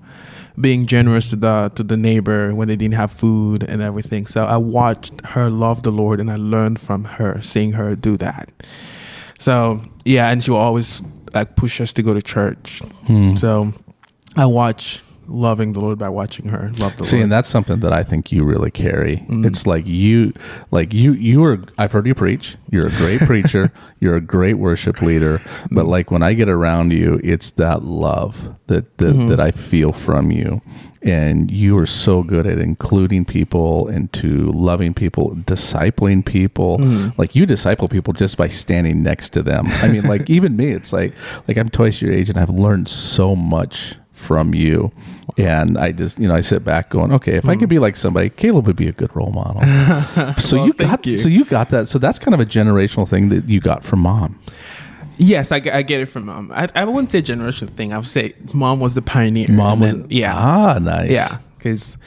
being 0.60 0.88
generous 0.88 1.30
to 1.30 1.36
the 1.36 1.72
to 1.76 1.84
the 1.84 1.96
neighbor 1.98 2.54
when 2.56 2.68
they 2.68 2.76
didn't 2.76 2.96
have 2.96 3.12
food 3.12 3.64
and 3.64 3.82
everything. 3.82 4.26
So 4.26 4.46
I 4.46 4.58
watched 4.58 5.24
her 5.28 5.50
love 5.50 5.84
the 5.84 5.92
Lord, 5.92 6.20
and 6.20 6.32
I 6.32 6.36
learned 6.36 6.80
from 6.80 7.04
her, 7.06 7.42
seeing 7.42 7.74
her 7.74 7.96
do 7.96 8.18
that. 8.18 8.50
So 9.40 9.82
yeah, 10.06 10.30
and 10.30 10.44
she 10.44 10.52
will 10.52 10.60
always 10.60 11.02
like 11.34 11.56
push 11.56 11.82
us 11.82 11.94
to 11.94 12.04
go 12.04 12.14
to 12.14 12.22
church. 12.22 12.82
Hmm. 13.08 13.36
So 13.38 13.74
I 14.36 14.46
watch 14.46 15.02
loving 15.30 15.74
the 15.74 15.80
Lord 15.80 15.98
by 16.00 16.10
watching 16.10 16.50
her 16.50 16.70
love 16.80 16.94
the 16.98 17.04
Lord. 17.04 17.06
See, 17.06 17.18
Lord. 17.18 17.24
and 17.24 17.32
that's 17.32 17.50
something 17.50 17.80
that 17.82 17.94
I 17.94 18.04
think 18.04 18.32
you 18.32 18.44
really 18.44 18.72
carry. 18.72 19.18
Mm. 19.30 19.46
It's 19.46 19.66
like 19.68 19.86
you, 19.88 20.34
like 20.72 20.94
you, 20.94 21.14
you 21.14 21.44
are. 21.44 21.60
I've 21.78 21.92
heard 21.92 22.08
you 22.08 22.16
preach. 22.16 22.58
You're 22.72 22.88
a 22.88 22.92
great 22.92 23.22
preacher. 23.32 23.72
You're 24.00 24.16
a 24.16 24.22
great 24.22 24.56
worship 24.56 25.02
leader. 25.02 25.42
But 25.72 25.86
Mm. 25.86 25.90
like 25.90 26.12
when 26.12 26.24
I 26.24 26.34
get 26.34 26.50
around 26.50 26.92
you, 26.94 27.20
it's 27.24 27.52
that 27.52 27.84
love 27.84 28.56
that 28.68 28.98
that, 28.98 29.16
Mhm. 29.16 29.30
that 29.30 29.40
I 29.40 29.52
feel 29.52 29.92
from 29.92 30.32
you, 30.32 30.62
and 31.02 31.50
you 31.50 31.78
are 31.78 31.86
so 31.88 32.22
good 32.24 32.46
at 32.46 32.58
including 32.60 33.26
people 33.26 33.88
into 33.88 34.52
loving 34.52 34.94
people, 34.94 35.36
discipling 35.46 36.24
people. 36.24 36.78
Mhm. 36.80 37.18
Like 37.18 37.36
you 37.36 37.46
disciple 37.46 37.88
people 37.88 38.14
just 38.14 38.38
by 38.38 38.48
standing 38.48 39.02
next 39.04 39.30
to 39.30 39.42
them. 39.42 39.66
I 39.82 39.88
mean, 39.90 40.04
like 40.04 40.30
even 40.38 40.56
me, 40.56 40.72
it's 40.72 40.92
like 40.94 41.14
like 41.48 41.58
I'm 41.58 41.70
twice 41.70 42.02
your 42.02 42.12
age, 42.12 42.30
and 42.30 42.38
I've 42.38 42.50
learned 42.50 42.88
so 42.88 43.36
much 43.36 43.96
from 44.20 44.54
you. 44.54 44.92
And 45.38 45.78
I 45.78 45.92
just, 45.94 46.20
you 46.20 46.28
know, 46.28 46.36
I 46.36 46.42
sit 46.42 46.64
back 46.64 46.90
going, 46.90 47.14
okay, 47.14 47.36
if 47.36 47.48
I 47.48 47.56
could 47.56 47.70
be 47.70 47.80
like 47.80 47.96
somebody, 47.96 48.30
Caleb 48.30 48.68
would 48.68 48.76
be 48.76 48.88
a 48.88 48.92
good 48.92 49.16
role 49.16 49.32
model. 49.32 49.62
so 50.38 50.58
Well, 50.58 50.68
you 50.68 50.74
got, 50.74 51.06
you. 51.06 51.18
so 51.18 51.30
you 51.30 51.46
got 51.46 51.70
that. 51.70 51.88
So 51.88 51.98
that's 52.00 52.20
kind 52.20 52.34
of 52.34 52.40
a 52.42 52.46
generational 52.46 53.08
thing 53.08 53.30
that 53.30 53.48
you 53.48 53.60
got 53.62 53.84
from 53.84 54.00
mom. 54.02 54.40
Yes, 55.18 55.52
I, 55.52 55.60
get- 55.60 55.74
I 55.76 55.82
get 55.82 56.02
it 56.02 56.08
from 56.08 56.26
mom. 56.26 56.52
I, 56.54 56.68
I 56.76 56.86
wouldn't 56.86 57.12
say 57.12 57.22
generational 57.22 57.70
thing. 57.70 57.94
I 57.94 57.98
would 57.98 58.08
say 58.08 58.34
mom 58.54 58.80
was 58.80 58.96
the 58.96 59.02
pioneer. 59.02 59.48
Mom 59.50 59.80
was, 59.80 59.94
then- 59.94 60.08
yeah, 60.10 60.34
ah, 60.36 60.80
nice. 60.80 61.10
yeah, 61.10 61.38
because 61.58 61.98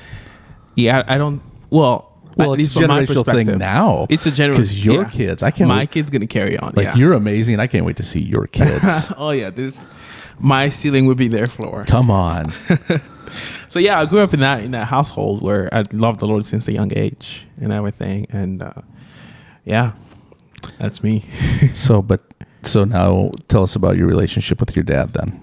yeah, 0.74 1.02
I 1.06 1.16
don't. 1.18 1.42
Well, 1.70 2.10
Well, 2.36 2.54
it's 2.54 2.74
a 2.74 2.78
generational 2.80 3.24
thing 3.24 3.58
now. 3.58 4.06
It's 4.10 4.26
a 4.26 4.30
general 4.30 4.56
because 4.56 4.84
your 4.84 5.02
yeah. 5.04 5.10
kids, 5.10 5.42
I 5.42 5.50
can't 5.50 5.68
My 5.68 5.80
wait, 5.80 5.90
kid's 5.90 6.10
gonna 6.10 6.26
carry 6.26 6.58
on. 6.58 6.72
like 6.74 6.84
yeah. 6.84 6.96
you're 6.96 7.12
amazing. 7.12 7.60
I 7.60 7.66
can't 7.66 7.84
wait 7.86 7.96
to 7.98 8.02
see 8.02 8.20
your 8.20 8.46
kids. 8.46 9.12
oh 9.16 9.30
yeah, 9.30 9.50
there's 9.50 9.78
my 10.42 10.68
ceiling 10.68 11.06
would 11.06 11.16
be 11.16 11.28
their 11.28 11.46
floor. 11.46 11.84
Come 11.84 12.10
on. 12.10 12.44
So 13.68 13.78
yeah, 13.78 13.98
I 13.98 14.04
grew 14.04 14.18
up 14.18 14.34
in 14.34 14.40
that 14.40 14.62
in 14.62 14.72
that 14.72 14.86
household 14.86 15.40
where 15.40 15.72
I 15.72 15.84
loved 15.92 16.20
the 16.20 16.26
Lord 16.26 16.44
since 16.44 16.68
a 16.68 16.72
young 16.72 16.92
age 16.94 17.46
and 17.58 17.72
everything, 17.72 18.26
and 18.28 18.62
uh, 18.62 18.82
yeah, 19.64 19.92
that's 20.78 21.02
me. 21.02 21.24
So, 21.72 22.02
but 22.02 22.20
so 22.60 22.84
now 22.84 23.30
tell 23.48 23.62
us 23.62 23.74
about 23.74 23.96
your 23.96 24.06
relationship 24.06 24.60
with 24.60 24.76
your 24.76 24.82
dad 24.82 25.14
then. 25.14 25.42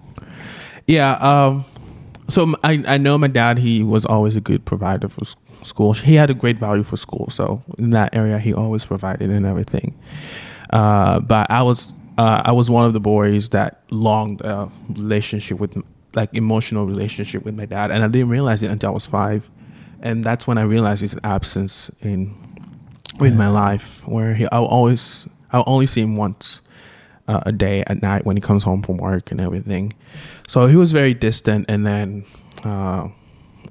Yeah. 0.86 1.14
Um, 1.14 1.66
so 2.30 2.54
I 2.64 3.00
know 3.00 3.18
my 3.18 3.28
dad, 3.28 3.58
he 3.58 3.82
was 3.82 4.06
always 4.06 4.36
a 4.36 4.42
good 4.42 4.64
provider 4.64 5.10
for 5.10 5.26
school. 5.64 5.94
He 5.94 6.14
had 6.14 6.30
a 6.30 6.36
great 6.36 6.60
value 6.60 6.84
for 6.84 6.98
school. 6.98 7.30
So 7.32 7.64
in 7.80 7.90
that 7.92 8.16
area, 8.16 8.38
he 8.38 8.54
always 8.54 8.86
provided 8.86 9.32
and 9.32 9.46
everything. 9.46 9.98
Uh, 10.70 11.20
but 11.20 11.50
I 11.50 11.64
was, 11.64 11.96
uh, 12.20 12.42
I 12.44 12.52
was 12.52 12.70
one 12.70 12.86
of 12.86 12.92
the 12.92 13.00
boys 13.00 13.48
that 13.50 13.82
longed 13.92 14.42
a 14.42 14.70
relationship 14.90 15.58
with, 15.58 15.82
like 16.16 16.30
emotional 16.34 16.86
relationship 16.86 17.46
with 17.46 17.56
my 17.56 17.66
dad. 17.66 17.92
And 17.92 18.04
I 18.04 18.10
didn't 18.10 18.28
realize 18.28 18.62
it 18.62 18.70
until 18.70 18.90
I 18.90 18.94
was 18.94 19.06
five. 19.06 19.50
And 20.02 20.22
that's 20.22 20.46
when 20.46 20.58
I 20.58 20.64
realized 20.64 21.00
his 21.00 21.16
absence 21.24 21.90
in, 22.02 22.36
in 23.22 23.38
my 23.38 23.48
life 23.48 24.06
where 24.06 24.36
he, 24.36 24.46
I'll 24.52 24.66
always, 24.66 25.30
I'll 25.54 25.64
only 25.66 25.86
see 25.86 26.02
him 26.02 26.18
once 26.18 26.60
uh, 27.30 27.40
a 27.46 27.54
day 27.54 27.86
at 27.88 28.02
night 28.02 28.26
when 28.26 28.36
he 28.36 28.42
comes 28.42 28.66
home 28.66 28.82
from 28.82 28.98
work 28.98 29.32
and 29.32 29.40
everything. 29.40 29.94
So 30.46 30.68
he 30.68 30.76
was 30.76 30.92
very 30.92 31.14
distant, 31.14 31.68
and 31.70 31.88
then, 31.88 32.26
uh, 32.66 33.08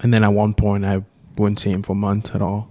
and 0.00 0.14
then 0.14 0.24
at 0.24 0.32
one 0.32 0.54
point 0.54 0.86
I 0.86 1.04
wouldn't 1.36 1.60
see 1.60 1.70
him 1.70 1.82
for 1.82 1.94
months 1.94 2.30
at 2.34 2.40
all. 2.40 2.70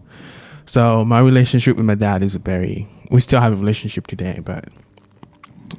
So 0.66 1.06
my 1.06 1.20
relationship 1.20 1.78
with 1.78 1.86
my 1.86 1.96
dad 1.96 2.24
is 2.24 2.34
a 2.34 2.40
very. 2.40 2.88
We 3.12 3.20
still 3.20 3.42
have 3.42 3.54
a 3.54 3.56
relationship 3.58 4.08
today, 4.08 4.40
but 4.44 4.70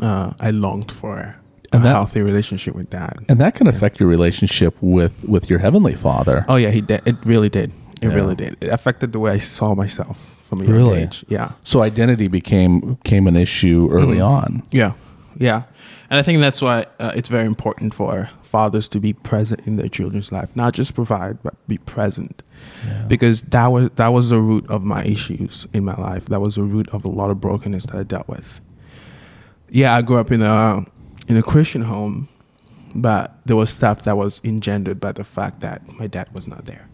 uh, 0.01 0.33
I 0.41 0.51
longed 0.51 0.91
for 0.93 1.37
a 1.73 1.79
that- 1.79 1.83
healthy 1.89 2.21
relationship 2.23 2.75
with 2.75 2.91
dad. 2.91 3.25
And 3.29 3.39
that 3.41 3.55
can 3.55 3.67
affect 3.67 4.01
your 4.01 4.09
relationship 4.09 4.77
with 4.81 5.13
with 5.29 5.51
your 5.51 5.59
heavenly 5.61 5.95
father. 5.95 6.45
Oh 6.49 6.57
yeah, 6.57 6.71
he 6.71 6.81
did. 6.81 7.01
It 7.07 7.17
really 7.25 7.49
did. 7.49 7.73
It 8.01 8.09
Yeah. 8.09 8.15
really 8.15 8.35
did. 8.35 8.57
It 8.61 8.69
affected 8.71 9.13
the 9.13 9.19
way 9.19 9.33
I 9.33 9.39
saw 9.39 9.75
myself 9.75 10.37
from 10.45 10.61
a 10.61 10.65
young 10.65 10.75
Really? 10.77 11.01
age. 11.03 11.25
Yeah. 11.29 11.51
So 11.63 11.83
identity 11.83 12.29
became 12.29 12.97
became 13.03 13.27
an 13.27 13.37
issue 13.37 13.89
early 13.91 14.19
Mhm. 14.19 14.29
on. 14.29 14.63
Yeah, 14.71 14.93
yeah, 15.37 15.63
and 16.11 16.19
I 16.19 16.23
think 16.23 16.41
that's 16.41 16.63
why 16.63 16.87
uh, 17.01 17.13
it's 17.15 17.29
very 17.29 17.45
important 17.47 17.93
for 17.95 18.29
fathers 18.43 18.89
to 18.89 18.99
be 19.01 19.13
present 19.13 19.61
in 19.67 19.77
their 19.77 19.91
children's 19.91 20.33
life, 20.33 20.49
not 20.55 20.73
just 20.79 20.95
provide, 20.95 21.37
but 21.43 21.55
be 21.69 21.77
present, 21.79 22.43
because 23.09 23.43
that 23.51 23.67
was 23.73 23.91
that 23.97 24.09
was 24.13 24.29
the 24.31 24.41
root 24.41 24.65
of 24.71 24.83
my 24.85 25.03
issues 25.05 25.67
in 25.75 25.85
my 25.85 25.97
life. 25.97 26.25
That 26.27 26.41
was 26.41 26.55
the 26.55 26.63
root 26.63 26.89
of 26.93 27.05
a 27.05 27.09
lot 27.09 27.31
of 27.31 27.41
brokenness 27.41 27.87
that 27.87 27.97
I 27.97 28.05
dealt 28.05 28.27
with. 28.29 28.61
Yeah, 29.71 29.95
I 29.95 30.03
grew 30.03 30.17
up 30.19 30.31
in 30.31 30.43
a 30.43 30.85
in 31.29 31.37
a 31.37 31.43
Christian 31.43 31.83
home, 31.83 32.29
but 32.95 33.39
there 33.45 33.57
was 33.57 33.71
stuff 33.71 34.05
that 34.05 34.17
was 34.17 34.41
engendered 34.45 35.01
by 35.01 35.13
the 35.13 35.25
fact 35.25 35.61
that 35.61 35.87
my 35.99 36.07
dad 36.07 36.33
was 36.33 36.49
not 36.49 36.67
there. 36.67 36.89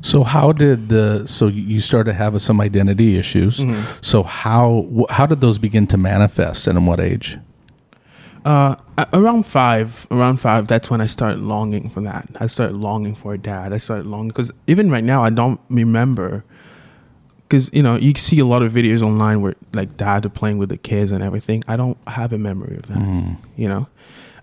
So 0.00 0.22
how 0.22 0.52
did 0.52 0.88
the 0.88 1.26
so 1.26 1.48
you 1.48 1.80
started 1.80 2.12
to 2.12 2.14
have 2.14 2.40
some 2.42 2.60
identity 2.60 3.16
issues? 3.16 3.60
Mm-hmm. 3.60 3.82
So 4.02 4.22
how 4.22 5.06
how 5.10 5.26
did 5.26 5.40
those 5.40 5.58
begin 5.58 5.86
to 5.88 5.96
manifest 5.96 6.66
and 6.66 6.76
in 6.78 6.86
what 6.86 7.00
age? 7.00 7.38
Uh, 8.44 8.76
around 9.14 9.46
five, 9.46 10.06
around 10.10 10.36
five, 10.36 10.68
that's 10.68 10.90
when 10.90 11.00
I 11.00 11.06
started 11.06 11.40
longing 11.40 11.88
for 11.88 12.02
that. 12.02 12.28
I 12.38 12.46
started 12.46 12.76
longing 12.76 13.14
for 13.14 13.32
a 13.32 13.38
dad. 13.38 13.72
I 13.72 13.78
started 13.78 14.04
longing 14.04 14.28
because 14.28 14.50
even 14.66 14.90
right 14.90 15.02
now, 15.02 15.24
I 15.24 15.30
don't 15.30 15.58
remember. 15.70 16.44
Because 17.48 17.70
you 17.72 17.82
know, 17.82 17.96
you 17.96 18.12
see 18.16 18.38
a 18.40 18.44
lot 18.46 18.62
of 18.62 18.72
videos 18.72 19.02
online 19.02 19.40
where 19.42 19.54
like 19.72 19.96
dad 19.96 20.24
are 20.26 20.30
playing 20.30 20.58
with 20.58 20.68
the 20.70 20.76
kids 20.78 21.12
and 21.12 21.22
everything. 21.22 21.62
I 21.68 21.76
don't 21.76 21.98
have 22.08 22.32
a 22.32 22.38
memory 22.38 22.76
of 22.76 22.86
that. 22.86 22.98
Mm. 22.98 23.36
You 23.56 23.68
know, 23.68 23.86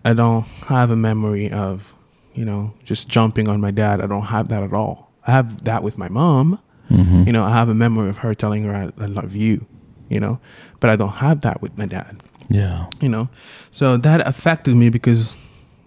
I 0.06 0.14
don't 0.14 0.44
have 0.68 0.90
a 0.92 0.96
memory 0.96 1.52
of, 1.52 1.94
you 2.34 2.46
know, 2.46 2.74
just 2.86 3.08
jumping 3.10 3.50
on 3.50 3.60
my 3.60 3.72
dad. 3.72 4.02
I 4.02 4.08
don't 4.08 4.26
have 4.28 4.48
that 4.50 4.64
at 4.64 4.74
all. 4.74 5.12
I 5.28 5.32
have 5.32 5.64
that 5.64 5.84
with 5.84 5.98
my 5.98 6.10
mom. 6.10 6.60
Mhm. 6.90 7.26
You 7.26 7.34
know, 7.34 7.44
I 7.44 7.52
have 7.52 7.70
a 7.70 7.74
memory 7.76 8.10
of 8.10 8.18
her 8.18 8.34
telling 8.36 8.64
her 8.66 8.74
I, 8.74 9.04
I 9.04 9.08
love 9.08 9.36
you. 9.36 9.66
you 10.10 10.20
know, 10.20 10.40
but 10.82 10.90
I 10.90 10.98
don't 10.98 11.14
have 11.26 11.40
that 11.42 11.62
with 11.62 11.78
my 11.78 11.86
dad, 11.86 12.22
Yeah. 12.50 12.88
you 13.00 13.08
know. 13.08 13.30
So 13.72 13.96
that 13.96 14.28
affected 14.28 14.76
me 14.76 14.90
because, 14.90 15.38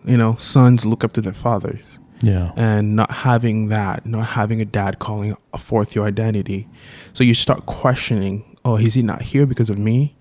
you 0.06 0.16
know, 0.16 0.36
sons 0.38 0.86
look 0.86 1.04
up 1.04 1.12
to 1.12 1.20
their 1.20 1.34
fathers 1.34 1.82
Yeah. 2.24 2.52
and 2.56 2.96
not 2.96 3.10
having 3.10 3.68
that, 3.68 4.06
not 4.06 4.28
having 4.28 4.60
a 4.60 4.64
dad 4.64 4.98
calling 4.98 5.36
forth 5.58 5.94
your 5.94 6.06
identity. 6.06 6.68
So 7.12 7.22
you 7.24 7.34
start 7.34 7.66
questioning, 7.66 8.56
oh, 8.64 8.76
is 8.76 8.94
he 8.94 9.02
not 9.02 9.22
here 9.22 9.46
because 9.46 9.70
of 9.70 9.78
me? 9.78 10.16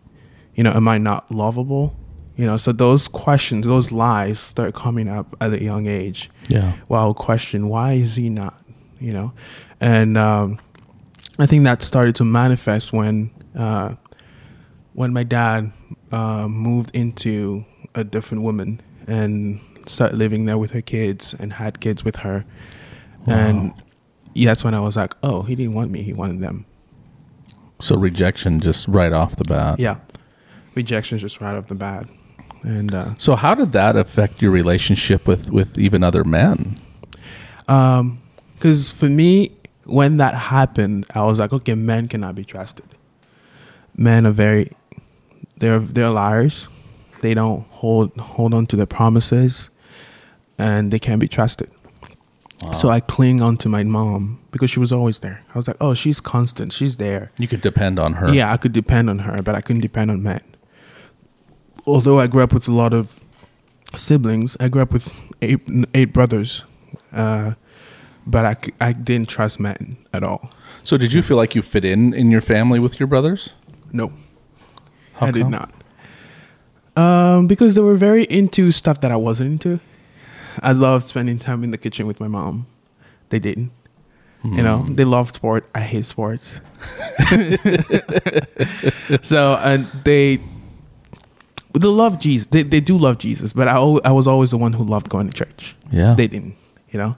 You 0.55 0.63
know, 0.63 0.72
am 0.72 0.88
I 0.88 0.98
not 0.98 1.31
lovable? 1.31 1.95
You 2.36 2.45
know, 2.45 2.57
so 2.57 2.72
those 2.72 3.07
questions, 3.07 3.65
those 3.65 3.91
lies 3.91 4.39
start 4.39 4.74
coming 4.74 5.07
up 5.07 5.36
at 5.39 5.53
a 5.53 5.62
young 5.63 5.86
age. 5.88 6.29
Yeah. 6.48 6.74
Well, 6.89 7.13
question, 7.13 7.69
why 7.69 7.93
is 7.93 8.15
he 8.15 8.29
not? 8.29 8.60
You 9.00 9.13
know, 9.13 9.33
and 9.79 10.17
um, 10.17 10.60
I 11.38 11.45
think 11.45 11.63
that 11.65 11.83
started 11.83 12.15
to 12.15 12.25
manifest 12.25 12.93
when 12.93 13.31
uh, 13.55 13.95
when 14.93 15.13
my 15.13 15.24
dad 15.24 15.72
uh, 16.12 16.48
moved 16.48 16.95
into 16.95 17.65
a 17.95 18.03
different 18.03 18.43
woman 18.43 18.81
and 19.07 19.60
started 19.87 20.17
living 20.17 20.45
there 20.45 20.57
with 20.57 20.71
her 20.71 20.81
kids 20.81 21.33
and 21.37 21.53
had 21.53 21.79
kids 21.79 22.03
with 22.03 22.17
her. 22.17 22.45
And 23.25 23.73
yeah, 24.33 24.51
that's 24.51 24.63
when 24.63 24.73
I 24.73 24.79
was 24.79 24.95
like, 24.95 25.13
oh, 25.23 25.43
he 25.43 25.55
didn't 25.55 25.73
want 25.73 25.91
me, 25.91 26.01
he 26.03 26.13
wanted 26.13 26.39
them. 26.41 26.65
So 27.79 27.95
rejection 27.95 28.59
just 28.59 28.87
right 28.87 29.13
off 29.13 29.35
the 29.35 29.43
bat. 29.43 29.79
Yeah. 29.79 29.97
Rejections 30.75 31.21
just 31.21 31.41
right 31.41 31.55
off 31.55 31.67
the 31.67 31.75
bat. 31.75 32.07
And 32.63 32.93
uh, 32.93 33.13
So 33.17 33.35
how 33.35 33.55
did 33.55 33.71
that 33.73 33.95
affect 33.95 34.41
your 34.41 34.51
relationship 34.51 35.27
with 35.27 35.49
with 35.51 35.77
even 35.77 36.03
other 36.03 36.23
men? 36.23 36.79
Um, 37.67 38.19
because 38.55 38.91
for 38.91 39.09
me, 39.09 39.51
when 39.83 40.17
that 40.17 40.33
happened, 40.33 41.05
I 41.13 41.23
was 41.23 41.39
like, 41.39 41.51
okay, 41.51 41.75
men 41.75 42.07
cannot 42.07 42.35
be 42.35 42.45
trusted. 42.45 42.85
Men 43.95 44.25
are 44.25 44.31
very, 44.31 44.71
they're 45.57 45.79
they're 45.79 46.09
liars. 46.09 46.67
They 47.21 47.33
don't 47.33 47.65
hold 47.67 48.15
hold 48.17 48.53
on 48.53 48.65
to 48.67 48.75
their 48.77 48.85
promises, 48.85 49.69
and 50.57 50.91
they 50.91 51.00
can't 51.00 51.19
be 51.19 51.27
trusted. 51.27 51.69
So 52.79 52.88
I 52.88 53.01
cling 53.01 53.41
on 53.41 53.57
to 53.57 53.67
my 53.67 53.83
mom 53.83 54.39
because 54.51 54.69
she 54.72 54.79
was 54.79 54.93
always 54.93 55.19
there. 55.19 55.43
I 55.53 55.57
was 55.57 55.67
like, 55.67 55.75
oh, 55.81 55.93
she's 55.93 56.22
constant. 56.22 56.72
She's 56.72 56.95
there. 56.95 57.29
You 57.38 57.45
could 57.45 57.60
depend 57.60 58.00
on 58.00 58.13
her. 58.13 58.33
Yeah, 58.33 58.53
I 58.53 58.55
could 58.55 58.72
depend 58.72 59.10
on 59.10 59.19
her, 59.19 59.41
but 59.43 59.53
I 59.53 59.60
couldn't 59.60 59.81
depend 59.81 60.10
on 60.10 60.24
men. 60.24 60.41
Although 61.86 62.19
I 62.22 62.27
grew 62.27 62.41
up 62.41 62.53
with 62.53 62.69
a 62.69 62.72
lot 62.72 62.93
of 62.93 63.19
siblings, 63.95 64.55
I 64.62 64.69
grew 64.69 64.81
up 64.81 64.93
with 64.93 65.29
eight, 65.41 65.60
eight 65.93 66.13
brothers, 66.13 66.63
uh, 67.12 67.55
but 68.25 68.72
I 68.79 68.93
didn't 68.93 69.27
trust 69.27 69.60
men 69.60 69.98
at 70.13 70.24
all. 70.24 70.50
So 70.83 70.98
did 70.98 71.12
you 71.12 71.22
feel 71.22 71.36
like 71.36 71.55
you 71.55 71.62
fit 71.62 71.83
in 71.83 72.13
in 72.13 72.31
your 72.31 72.41
family 72.41 72.79
with 72.79 72.98
your 72.98 73.07
brothers? 73.07 73.55
No, 73.91 74.13
How 75.15 75.27
I 75.27 75.31
did 75.31 75.48
not. 75.48 75.69
Um, 76.95 77.48
because 77.48 77.75
they 77.75 77.81
were 77.81 77.95
very 77.95 78.24
into 78.25 78.72
stuff 78.72 79.01
that 79.01 79.12
I 79.12 79.17
wasn't 79.17 79.51
into. 79.51 79.79
I 80.62 80.72
loved 80.74 81.07
spending 81.07 81.39
time 81.39 81.63
in 81.63 81.72
the 81.72 81.77
kitchen 81.77 82.05
with 82.07 82.19
my 82.19 82.27
mom. 82.27 82.65
They 83.29 83.39
didn't. 83.39 83.72
You 84.43 84.62
know, 84.62 84.79
Hmm. 84.79 84.95
they 84.95 85.05
love 85.05 85.31
sport. 85.31 85.63
I 85.74 85.79
hate 85.79 86.05
sports. 86.05 86.60
so 89.22 89.55
and 89.55 89.88
they 90.03 90.39
they 91.74 91.88
love 91.88 92.19
Jesus. 92.19 92.48
They 92.48 92.63
they 92.63 92.79
do 92.81 92.98
love 92.98 93.17
Jesus, 93.19 93.53
but 93.53 93.67
I 93.67 93.72
al- 93.74 94.01
I 94.05 94.12
was 94.12 94.27
always 94.27 94.51
the 94.51 94.57
one 94.57 94.74
who 94.74 94.83
loved 94.83 95.10
going 95.10 95.29
to 95.29 95.33
church. 95.33 95.75
Yeah. 95.91 96.13
They 96.15 96.27
didn't. 96.27 96.55
You 96.91 97.00
know, 97.00 97.15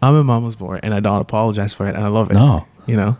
I'm 0.00 0.14
a 0.14 0.24
mama's 0.24 0.56
boy, 0.56 0.78
and 0.82 0.94
I 0.94 1.00
don't 1.00 1.20
apologize 1.20 1.74
for 1.74 1.86
it, 1.88 1.94
and 1.94 2.04
I 2.04 2.08
love 2.08 2.30
it. 2.30 2.34
No. 2.34 2.66
You 2.88 2.96
know, 2.96 3.16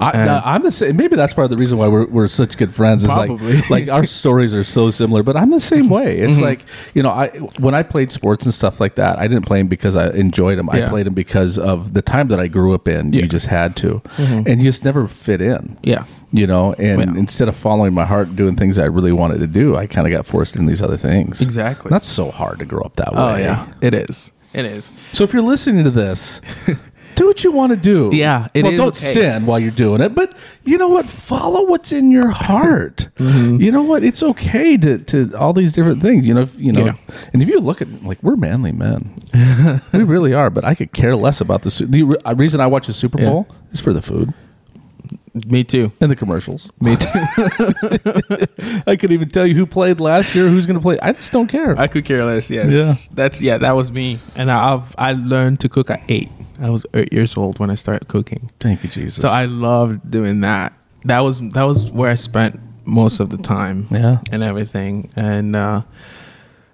I, 0.00 0.42
I'm 0.44 0.62
the 0.62 0.72
same. 0.72 0.96
Maybe 0.96 1.14
that's 1.14 1.32
part 1.32 1.44
of 1.44 1.50
the 1.50 1.56
reason 1.56 1.78
why 1.78 1.86
we're, 1.86 2.06
we're 2.06 2.26
such 2.28 2.56
good 2.56 2.74
friends. 2.74 3.04
Is 3.04 3.10
Probably. 3.12 3.54
like 3.58 3.70
like 3.86 3.88
our 3.88 4.04
stories 4.04 4.52
are 4.52 4.64
so 4.64 4.90
similar, 4.90 5.22
but 5.22 5.36
I'm 5.36 5.50
the 5.50 5.60
same 5.60 5.88
way. 5.88 6.18
It's 6.18 6.34
Mm-hmm. 6.34 6.42
like 6.44 6.60
you 6.94 7.02
know, 7.04 7.10
I 7.10 7.28
when 7.60 7.74
I 7.74 7.82
played 7.84 8.10
sports 8.10 8.44
and 8.44 8.52
stuff 8.52 8.80
like 8.80 8.96
that, 8.96 9.18
I 9.20 9.28
didn't 9.28 9.46
play 9.46 9.58
them 9.58 9.68
because 9.68 9.94
I 9.94 10.10
enjoyed 10.10 10.58
them. 10.58 10.68
I 10.70 10.88
played 10.88 11.06
them 11.06 11.14
because 11.14 11.56
of 11.58 11.94
the 11.94 12.02
time 12.02 12.28
that 12.28 12.40
I 12.40 12.48
grew 12.48 12.74
up 12.74 12.88
in. 12.88 13.12
You 13.12 13.28
just 13.28 13.46
had 13.46 13.76
to, 13.76 14.00
Mhm. 14.16 14.46
and 14.46 14.60
you 14.60 14.68
just 14.68 14.84
never 14.84 15.06
fit 15.06 15.40
in. 15.40 15.78
yeah, 15.82 16.04
You 16.32 16.46
know, 16.48 16.72
and 16.74 17.00
Yeah. 17.00 17.18
instead 17.20 17.48
of 17.48 17.54
following 17.56 17.94
my 17.94 18.04
heart 18.04 18.28
and 18.28 18.36
doing 18.36 18.56
things 18.56 18.78
I 18.78 18.86
really 18.86 19.12
wanted 19.12 19.38
to 19.38 19.46
do, 19.46 19.76
I 19.76 19.86
kind 19.86 20.06
of 20.06 20.12
got 20.12 20.26
forced 20.26 20.56
into 20.56 20.68
these 20.68 20.82
other 20.82 20.96
things. 20.96 21.40
exactly. 21.40 21.90
That's 21.90 22.08
so 22.08 22.30
hard 22.32 22.58
to 22.58 22.64
grow 22.64 22.82
up 22.82 22.96
that 22.96 23.12
way. 23.12 23.20
oh 23.20 23.36
yeah, 23.36 23.66
it 23.80 23.94
is. 23.94 24.32
It 24.52 24.66
is. 24.66 24.90
So 25.12 25.24
if 25.24 25.32
you're 25.32 25.42
listening 25.42 25.84
to 25.84 25.90
this, 25.90 26.40
do 27.14 27.26
what 27.26 27.44
you 27.44 27.52
want 27.52 27.70
to 27.70 27.76
do. 27.76 28.10
Yeah, 28.12 28.48
it 28.54 28.62
well, 28.64 28.76
don't 28.76 28.88
okay. 28.88 29.12
sin 29.12 29.46
while 29.46 29.58
you're 29.58 29.70
doing 29.70 30.00
it, 30.00 30.14
but 30.14 30.34
you 30.64 30.78
know 30.78 30.88
what? 30.88 31.06
Follow 31.06 31.66
what's 31.66 31.92
in 31.92 32.10
your 32.10 32.30
heart. 32.30 33.08
Mm-hmm. 33.16 33.60
You 33.60 33.72
know 33.72 33.82
what? 33.82 34.02
It's 34.04 34.22
okay 34.22 34.76
to 34.78 34.98
to 34.98 35.32
all 35.36 35.52
these 35.52 35.72
different 35.72 36.00
things. 36.02 36.26
You 36.26 36.34
know, 36.34 36.42
if, 36.42 36.54
you 36.58 36.72
know, 36.72 36.86
Yeah. 36.86 36.94
and 37.32 37.42
if 37.42 37.48
you 37.48 37.58
look 37.60 37.82
at 37.82 38.02
like 38.04 38.22
we're 38.22 38.36
manly 38.36 38.72
men, 38.72 39.14
we 39.92 40.02
really 40.02 40.34
are. 40.34 40.50
But 40.50 40.64
I 40.64 40.74
could 40.74 40.92
care 40.92 41.16
less 41.16 41.40
about 41.40 41.62
the 41.62 41.70
the 41.88 42.18
uh, 42.24 42.34
reason 42.36 42.60
I 42.60 42.66
watch 42.66 42.86
the 42.86 42.92
Super 42.92 43.20
Yeah. 43.20 43.28
Bowl 43.30 43.48
is 43.72 43.80
for 43.80 43.92
the 43.92 44.02
food 44.02 44.32
Me 45.34 45.64
too. 45.64 45.92
and 46.00 46.10
the 46.10 46.16
commercials. 46.16 46.70
Me 46.80 46.96
too. 46.96 47.08
I 48.86 48.96
could 48.96 49.12
even 49.12 49.28
tell 49.28 49.46
you 49.46 49.54
who 49.54 49.66
played 49.66 50.00
last 50.00 50.34
year, 50.34 50.48
who's 50.48 50.66
going 50.66 50.78
to 50.78 50.82
play. 50.82 50.98
I 51.00 51.12
just 51.12 51.32
don't 51.32 51.48
care. 51.48 51.78
I 51.78 51.86
could 51.88 52.04
care 52.04 52.24
less. 52.24 52.50
Yes. 52.50 52.72
Yeah. 52.72 53.14
That's 53.14 53.40
yeah. 53.42 53.58
That 53.58 53.72
was 53.72 53.90
me, 53.90 54.18
and 54.36 54.50
I've 54.50 54.94
I 54.98 55.12
learned 55.12 55.60
to 55.60 55.68
cook 55.68 55.90
at 55.90 56.02
eight. 56.08 56.28
I 56.62 56.70
was 56.70 56.86
eight 56.94 57.12
years 57.12 57.36
old 57.36 57.58
when 57.58 57.70
I 57.70 57.74
started 57.74 58.06
cooking. 58.08 58.50
Thank 58.60 58.84
you, 58.84 58.88
Jesus. 58.88 59.20
So 59.20 59.28
I 59.28 59.44
loved 59.46 60.10
doing 60.10 60.40
that. 60.42 60.72
That 61.04 61.20
was 61.20 61.40
that 61.40 61.64
was 61.64 61.90
where 61.90 62.10
I 62.10 62.14
spent 62.14 62.60
most 62.84 63.20
of 63.20 63.30
the 63.30 63.38
time 63.38 63.86
yeah. 63.90 64.20
and 64.30 64.42
everything. 64.42 65.10
And 65.16 65.56
uh 65.56 65.82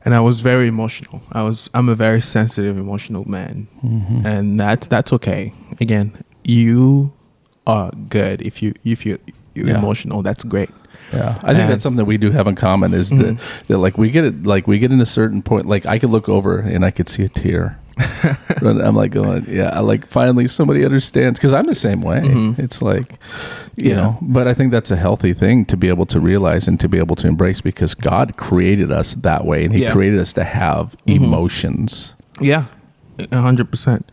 and 0.04 0.14
I 0.14 0.21
was 0.21 0.40
very 0.42 0.68
emotional. 0.68 1.23
I 1.33 1.42
was 1.42 1.71
I'm 1.75 1.88
a 1.88 1.95
very 1.95 2.21
sensitive, 2.21 2.76
emotional 2.78 3.28
man. 3.28 3.66
Mhm. 3.83 4.25
And 4.25 4.61
that's 4.61 4.87
that's 4.88 5.12
okay. 5.14 5.52
Again, 5.80 6.12
you 6.45 7.12
are 7.66 7.90
good 8.09 8.42
if 8.42 8.62
you 8.62 8.75
if 8.85 9.07
you 9.07 9.18
you're 9.54 9.68
Yeah. 9.68 9.78
emotional. 9.78 10.23
That's 10.23 10.45
great. 10.45 10.71
Yeah, 11.12 11.30
I 11.42 11.49
think 11.52 11.61
And- 11.61 11.71
that's 11.73 11.83
something 11.83 11.97
that 11.97 12.04
we 12.04 12.18
do 12.18 12.30
have 12.33 12.47
in 12.47 12.54
common 12.54 12.92
is 12.92 13.11
Mhm. 13.11 13.18
that, 13.21 13.37
that 13.68 13.78
like 13.78 13.97
we 13.97 14.11
get 14.11 14.25
it 14.25 14.47
like 14.47 14.66
we 14.66 14.78
get 14.78 14.92
in 14.92 15.00
a 15.00 15.07
certain 15.07 15.40
point 15.42 15.66
like 15.66 15.87
I 15.87 15.99
could 15.99 16.11
look 16.11 16.28
over 16.28 16.59
and 16.59 16.85
I 16.85 16.90
could 16.90 17.09
see 17.09 17.25
a 17.25 17.28
tear. 17.30 17.78
I'm 18.62 18.95
like 18.95 19.11
going, 19.12 19.47
yeah, 19.49 19.71
I 19.73 19.81
like 19.81 20.07
finally 20.07 20.49
somebody 20.49 20.85
understands 20.85 21.38
because 21.38 21.52
I'm 21.55 21.67
the 21.67 21.75
same 21.75 22.00
way. 22.02 22.21
Mhm. 22.21 22.59
It's 22.59 22.81
like, 22.83 23.19
you 23.76 23.90
Yeah. 23.90 23.97
know, 23.97 24.19
but 24.23 24.47
I 24.49 24.55
think 24.55 24.73
that's 24.73 24.90
a 24.90 24.97
healthy 24.97 25.33
thing 25.33 25.64
to 25.67 25.76
be 25.76 25.88
able 25.88 26.07
to 26.07 26.21
realize 26.21 26.69
and 26.69 26.78
to 26.81 26.88
be 26.88 26.99
able 26.99 27.17
to 27.17 27.26
embrace 27.28 27.61
because 27.61 27.95
God 27.95 28.37
created 28.37 28.90
us 28.93 29.14
that 29.14 29.45
way 29.45 29.64
and 29.64 29.75
He 29.75 29.83
Yeah. 29.83 29.93
created 29.93 30.21
us 30.21 30.33
to 30.35 30.45
have 30.45 30.97
Mhm. 31.07 31.17
emotions. 31.25 32.14
Yeah, 32.40 32.64
a 33.33 33.40
hundred 33.40 33.71
percent. 33.71 34.09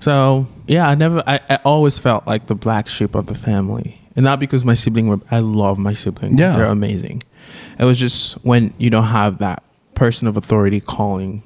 So 0.00 0.46
yeah, 0.66 0.88
I 0.88 0.94
never, 0.94 1.22
I, 1.26 1.40
I 1.48 1.56
always 1.64 1.98
felt 1.98 2.26
like 2.26 2.46
the 2.46 2.54
black 2.54 2.88
sheep 2.88 3.14
of 3.14 3.26
the 3.26 3.34
family, 3.34 3.98
and 4.16 4.24
not 4.24 4.40
because 4.40 4.64
my 4.64 4.74
sibling 4.74 5.06
were. 5.08 5.20
I 5.30 5.38
love 5.40 5.78
my 5.78 5.92
siblings. 5.92 6.38
Yeah. 6.40 6.56
they're 6.56 6.66
amazing. 6.66 7.22
It 7.78 7.84
was 7.84 7.98
just 7.98 8.34
when 8.44 8.72
you 8.78 8.90
don't 8.90 9.04
have 9.06 9.38
that 9.38 9.62
person 9.94 10.26
of 10.28 10.36
authority 10.36 10.80
calling 10.80 11.42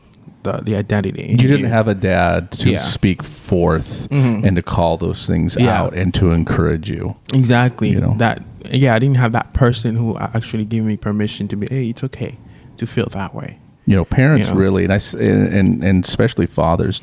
the 0.47 0.63
the 0.65 0.75
identity. 0.77 1.27
You 1.31 1.49
didn't 1.49 1.71
have 1.71 1.89
a 1.89 1.95
dad 1.95 2.51
to 2.63 2.71
Yeah. 2.71 2.83
speak 2.83 3.23
forth 3.23 4.09
Mhm. 4.11 4.45
and 4.47 4.57
to 4.57 4.63
call 4.63 4.97
those 4.97 5.27
things 5.27 5.57
Yeah. 5.59 5.81
out 5.83 5.95
and 5.95 6.13
to 6.15 6.31
encourage 6.31 6.89
you. 6.91 7.17
exactly 7.35 7.89
you 7.91 8.01
know. 8.01 8.15
that. 8.19 8.43
Yeah, 8.71 8.95
I 8.97 8.99
didn't 8.99 9.19
have 9.25 9.33
that 9.33 9.53
person 9.53 9.97
who 9.97 10.17
actually 10.19 10.65
gave 10.65 10.83
me 10.85 10.97
permission 10.97 11.47
to 11.49 11.57
be. 11.57 11.67
Hey, 11.71 11.87
it's 11.91 12.03
okay 12.05 12.35
to 12.79 12.87
feel 12.87 13.09
that 13.13 13.33
way. 13.35 13.59
You 13.89 13.95
know 13.97 14.05
parents 14.05 14.51
know? 14.51 14.57
really 14.57 14.85
and 14.85 14.93
i 14.93 14.99
and, 15.19 15.85
and 15.85 16.05
especially 16.05 16.47
fathers 16.47 17.01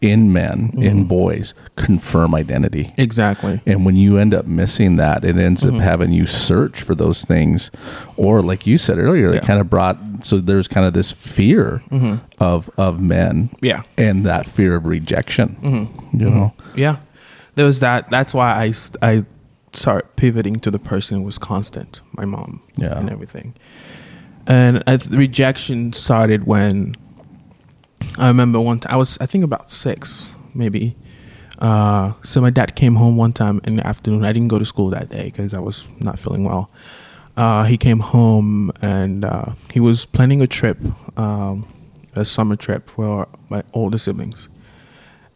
in 0.00 0.32
men 0.32 0.70
in 0.74 1.04
Mhm. 1.04 1.08
boys 1.08 1.54
confirm 1.76 2.34
identity 2.34 2.88
Exactly. 2.96 3.60
and 3.66 3.84
when 3.86 3.96
you 3.96 4.16
end 4.18 4.34
up 4.34 4.46
missing 4.46 4.96
that 4.96 5.24
it 5.24 5.36
ends 5.36 5.62
Mhm. 5.64 5.76
up 5.76 5.80
having 5.82 6.12
you 6.12 6.26
search 6.26 6.80
for 6.82 6.94
those 6.94 7.24
things 7.24 7.70
or 8.16 8.40
like 8.42 8.66
you 8.66 8.78
said 8.78 8.98
earlier 8.98 9.32
it 9.34 9.42
kind 9.44 9.60
of 9.60 9.68
brought 9.70 9.98
so 10.24 10.38
there's 10.40 10.68
kind 10.68 10.86
of 10.86 10.92
this 10.94 11.12
fear 11.12 11.82
hmm 11.90 12.14
of 12.38 12.70
of 12.78 13.00
men 13.00 13.50
Yeah. 13.60 13.82
and 13.98 14.24
that 14.26 14.46
fear 14.46 14.74
of 14.76 14.86
rejection 14.86 15.48
hmm 15.60 15.84
you 16.18 16.30
know 16.30 16.52
Yeah, 16.74 16.96
there 17.54 17.66
was 17.66 17.78
that. 17.80 18.10
That's 18.10 18.34
why 18.34 18.50
I 18.64 18.72
I 19.12 19.24
started 19.72 20.06
pivoting 20.16 20.56
to 20.60 20.70
the 20.70 20.78
person 20.78 21.18
who 21.18 21.24
was 21.24 21.38
constant, 21.38 22.00
my 22.16 22.24
mom, 22.24 22.60
Yeah. 22.76 22.98
and 22.98 23.08
everything. 23.10 23.54
And 24.46 24.82
I 24.86 24.96
th- 24.96 25.10
rejection 25.14 25.92
started 25.92 26.44
when 26.44 26.94
I 28.18 28.28
remember 28.28 28.60
one 28.60 28.80
time 28.80 28.92
I 28.92 28.96
was 28.96 29.18
I 29.20 29.26
think 29.26 29.44
about 29.44 29.70
six 29.70 30.30
maybe. 30.54 30.96
Uh, 31.58 32.12
so 32.22 32.40
my 32.40 32.50
dad 32.50 32.74
came 32.76 32.96
home 32.96 33.16
one 33.16 33.32
time 33.32 33.60
in 33.64 33.76
the 33.76 33.86
afternoon. 33.86 34.24
I 34.24 34.32
didn't 34.32 34.48
go 34.48 34.58
to 34.58 34.64
school 34.64 34.90
that 34.90 35.08
day 35.08 35.24
because 35.24 35.54
I 35.54 35.60
was 35.60 35.86
not 36.00 36.18
feeling 36.18 36.44
well. 36.44 36.70
Uh, 37.36 37.64
he 37.64 37.76
came 37.76 38.00
home 38.00 38.70
and 38.82 39.24
uh, 39.24 39.52
he 39.72 39.80
was 39.80 40.04
planning 40.06 40.40
a 40.40 40.46
trip, 40.46 40.78
um, 41.18 41.66
a 42.14 42.24
summer 42.24 42.56
trip 42.56 42.88
for 42.90 43.28
my 43.48 43.62
older 43.72 43.98
siblings 43.98 44.48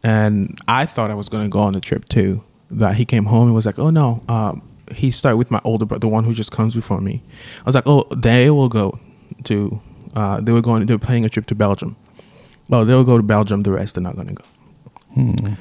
and 0.03 0.59
I 0.67 0.85
thought 0.85 1.11
I 1.11 1.15
was 1.15 1.29
going 1.29 1.43
to 1.43 1.49
go 1.49 1.59
on 1.59 1.73
the 1.73 1.79
trip 1.79 2.07
too. 2.07 2.43
That 2.71 2.95
he 2.95 3.05
came 3.05 3.25
home 3.25 3.47
and 3.47 3.55
was 3.55 3.65
like, 3.65 3.79
"Oh 3.79 3.89
no, 3.89 4.23
um, 4.29 4.61
he 4.93 5.11
started 5.11 5.37
with 5.37 5.51
my 5.51 5.61
older 5.63 5.85
brother, 5.85 5.99
the 6.01 6.07
one 6.07 6.23
who 6.23 6.33
just 6.33 6.51
comes 6.51 6.75
before 6.75 7.01
me. 7.01 7.21
I 7.59 7.63
was 7.65 7.75
like, 7.75 7.85
oh, 7.87 8.03
they 8.15 8.49
will 8.49 8.69
go 8.69 8.99
to. 9.45 9.79
Uh, 10.15 10.41
they 10.41 10.51
were 10.51 10.61
going. 10.61 10.85
They 10.85 10.93
were 10.93 10.99
planning 10.99 11.25
a 11.25 11.29
trip 11.29 11.45
to 11.47 11.55
Belgium. 11.55 11.95
Well, 12.67 12.85
they'll 12.85 13.03
go 13.03 13.17
to 13.17 13.23
Belgium. 13.23 13.63
The 13.63 13.71
rest 13.71 13.97
are 13.97 14.01
not 14.01 14.15
going 14.15 14.27
to 14.27 14.33
go. 14.33 14.43
Hmm. 15.13 15.53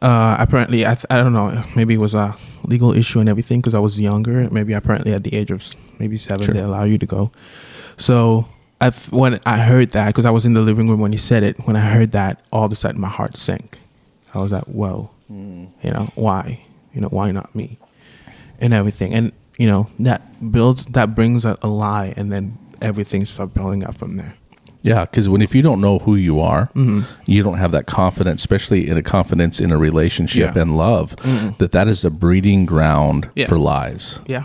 Uh, 0.00 0.36
apparently, 0.40 0.84
I, 0.84 0.94
th- 0.94 1.06
I 1.10 1.16
don't 1.16 1.32
know. 1.32 1.62
Maybe 1.76 1.94
it 1.94 1.98
was 1.98 2.14
a 2.14 2.34
legal 2.64 2.92
issue 2.92 3.20
and 3.20 3.28
everything 3.28 3.60
because 3.60 3.74
I 3.74 3.78
was 3.78 4.00
younger. 4.00 4.48
Maybe 4.50 4.72
apparently 4.72 5.12
at 5.12 5.22
the 5.24 5.34
age 5.34 5.50
of 5.50 5.62
maybe 6.00 6.18
seven, 6.18 6.44
Sure. 6.44 6.54
they 6.54 6.60
allow 6.60 6.84
you 6.84 6.98
to 6.98 7.06
go. 7.06 7.30
So 7.96 8.46
I 8.80 8.90
when 9.10 9.38
I 9.46 9.58
heard 9.58 9.90
that 9.92 10.08
because 10.08 10.24
I 10.24 10.30
was 10.30 10.44
in 10.44 10.54
the 10.54 10.60
living 10.60 10.88
room 10.88 10.98
when 11.00 11.12
he 11.12 11.18
said 11.18 11.42
it. 11.44 11.56
When 11.66 11.76
I 11.76 11.80
heard 11.90 12.12
that, 12.12 12.40
all 12.52 12.64
of 12.64 12.72
a 12.72 12.74
sudden 12.74 13.00
my 13.00 13.08
heart 13.08 13.36
sank. 13.36 13.78
I 14.34 14.42
was 14.42 14.50
like, 14.50 14.64
"Whoa, 14.64 15.10
you 15.28 15.68
know 15.84 16.10
why? 16.16 16.60
You 16.94 17.02
know 17.02 17.08
why 17.08 17.30
not 17.30 17.54
me?" 17.54 17.78
And 18.62 18.72
everything, 18.72 19.12
and 19.12 19.32
you 19.58 19.66
know 19.66 19.88
that 19.98 20.20
builds 20.52 20.86
that 20.86 21.14
brings 21.14 21.44
a, 21.44 21.58
a 21.62 21.68
lie, 21.68 22.14
and 22.16 22.30
then 22.32 22.56
everything 22.80 23.26
starts 23.26 23.52
building 23.52 23.84
up 23.84 23.96
from 23.96 24.16
there. 24.16 24.34
Yeah, 24.84 25.04
because 25.04 25.28
when 25.28 25.42
if 25.42 25.54
you 25.54 25.62
don't 25.62 25.80
know 25.80 25.98
who 25.98 26.14
you 26.16 26.40
are, 26.40 26.68
Mhm. 26.74 27.04
you 27.26 27.42
don't 27.42 27.58
have 27.58 27.72
that 27.72 27.86
confidence, 27.86 28.40
especially 28.42 28.88
in 28.88 28.96
a 28.96 29.02
confidence 29.02 29.60
in 29.64 29.70
a 29.72 29.76
relationship 29.76 30.54
Yeah. 30.56 30.62
and 30.62 30.76
love, 30.76 31.14
Mhm. 31.16 31.58
that 31.58 31.72
that 31.72 31.88
is 31.88 32.04
a 32.04 32.10
breeding 32.10 32.64
ground 32.66 33.28
Yeah. 33.34 33.48
for 33.48 33.56
lies. 33.56 34.20
Yeah, 34.26 34.44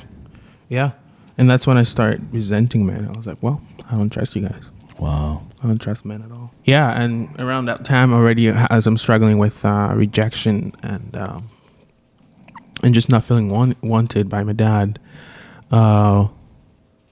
yeah, 0.69 0.91
and 1.37 1.47
that's 1.49 1.65
when 1.67 1.77
I 1.77 1.83
start 1.83 2.19
resenting 2.31 2.85
men. 2.85 2.99
I 3.13 3.17
was 3.17 3.25
like, 3.27 3.37
"Well, 3.41 3.61
I 3.91 3.95
don't 3.95 4.11
trust 4.11 4.35
you 4.35 4.41
guys." 4.43 4.63
Wow. 4.99 5.41
I 5.63 5.67
don't 5.67 5.81
trust 5.81 6.05
men 6.05 6.21
at 6.25 6.31
all. 6.31 6.51
Yeah, 6.65 6.89
and 7.01 7.29
around 7.39 7.65
that 7.67 7.85
time 7.85 8.13
already, 8.13 8.47
as 8.49 8.87
I'm 8.87 8.97
struggling 8.97 9.37
with 9.39 9.63
uh, 9.65 9.91
rejection 9.95 10.71
and 10.83 11.15
um, 11.17 11.43
and 12.83 12.93
just 12.93 13.09
not 13.09 13.23
feeling 13.23 13.49
want- 13.49 13.81
wanted 13.83 14.29
by 14.29 14.43
my 14.43 14.53
dad, 14.53 14.99
uh, 15.71 16.27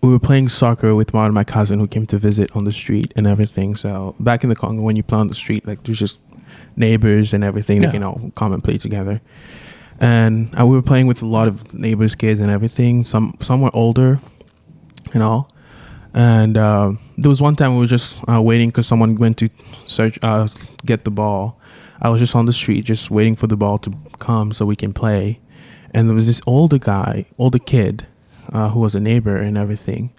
we 0.01 0.09
were 0.09 0.19
playing 0.19 0.49
soccer 0.49 0.93
with 0.93 1.13
one 1.13 1.25
of 1.27 1.33
my 1.33 1.43
cousin 1.43 1.79
who 1.79 1.87
came 1.87 2.05
to 2.07 2.17
visit 2.17 2.55
on 2.55 2.63
the 2.65 2.71
street 2.71 3.11
and 3.15 3.25
everything. 3.25 3.75
So 3.75 4.15
back 4.19 4.43
in 4.43 4.49
the 4.49 4.55
Congo, 4.55 4.81
when 4.83 4.95
you 4.95 5.03
play 5.03 5.17
on 5.17 5.27
the 5.27 5.33
street, 5.35 5.65
like 5.67 5.83
there's 5.83 5.99
just 5.99 6.19
neighbors 6.75 7.33
and 7.33 7.43
everything 7.43 7.77
Yeah. 7.77 7.87
that 7.87 7.91
can 7.93 8.03
all 8.03 8.31
come 8.35 8.53
and 8.53 8.63
play 8.63 8.77
together. 8.77 9.21
And 9.99 10.53
uh, 10.59 10.65
we 10.65 10.75
were 10.75 10.81
playing 10.83 11.07
with 11.07 11.21
a 11.21 11.25
lot 11.25 11.47
of 11.47 11.73
neighbors' 11.73 12.15
kids 12.15 12.39
and 12.41 12.51
everything. 12.51 13.03
Some 13.03 13.35
some 13.39 13.61
were 13.61 13.71
older, 13.73 14.19
and 15.13 15.23
all. 15.23 15.49
And 16.13 16.57
uh, 16.57 16.93
there 17.17 17.29
was 17.29 17.41
one 17.41 17.55
time 17.55 17.73
we 17.75 17.79
were 17.79 17.87
just 17.87 18.19
uh, 18.29 18.41
waiting 18.41 18.69
because 18.69 18.87
someone 18.87 19.15
went 19.15 19.37
to 19.37 19.49
search, 19.87 20.19
uh, 20.21 20.47
get 20.85 21.03
the 21.05 21.11
ball. 21.11 21.59
I 22.01 22.09
was 22.09 22.19
just 22.21 22.35
on 22.35 22.45
the 22.45 22.53
street, 22.53 22.85
just 22.85 23.09
waiting 23.09 23.35
for 23.35 23.47
the 23.47 23.55
ball 23.57 23.77
to 23.79 23.91
come 24.19 24.51
so 24.53 24.65
we 24.65 24.75
can 24.75 24.93
play. 24.93 25.39
And 25.95 26.09
there 26.09 26.15
was 26.15 26.27
this 26.27 26.41
older 26.45 26.77
guy, 26.77 27.25
older 27.37 27.57
kid, 27.57 28.05
uh, 28.51 28.69
who 28.69 28.81
was 28.81 28.95
a 28.95 28.99
neighbor 28.99 29.37
and 29.37 29.57
everything. 29.57 30.11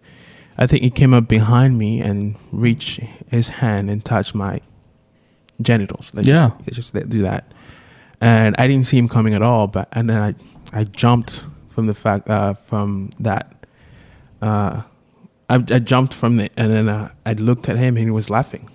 I 0.57 0.67
think 0.67 0.83
he 0.83 0.89
came 0.89 1.13
up 1.13 1.29
behind 1.29 1.77
me 1.77 2.01
and 2.01 2.37
reached 2.51 2.99
his 3.31 3.49
hand 3.61 3.91
and 3.91 4.03
touched 4.03 4.35
my 4.35 4.63
genitals. 5.61 6.15
Like 6.15 6.25
Yeah. 6.25 6.53
just, 6.73 6.95
just 6.95 7.09
do 7.11 7.21
that. 7.23 7.53
And 8.23 8.57
I 8.59 8.67
didn't 8.67 8.87
see 8.87 8.97
him 8.97 9.07
coming 9.07 9.35
at 9.35 9.43
all. 9.43 9.67
But 9.67 9.89
and 9.93 10.09
then 10.09 10.23
I, 10.23 10.35
I 10.81 10.85
jumped 10.85 11.43
from 11.69 11.87
the 11.87 11.95
fact 11.95 12.31
uh, 12.31 12.55
from 12.55 13.11
that. 13.21 13.53
Uh, 14.41 14.81
I, 15.51 15.57
I 15.57 15.79
jumped 15.79 16.15
from 16.15 16.41
it 16.41 16.53
and 16.57 16.73
then 16.73 16.89
uh, 16.89 17.13
I 17.27 17.35
looked 17.35 17.69
at 17.69 17.77
him 17.77 17.99
and 17.99 18.07
he 18.07 18.11
was 18.11 18.31
laughing. 18.31 18.71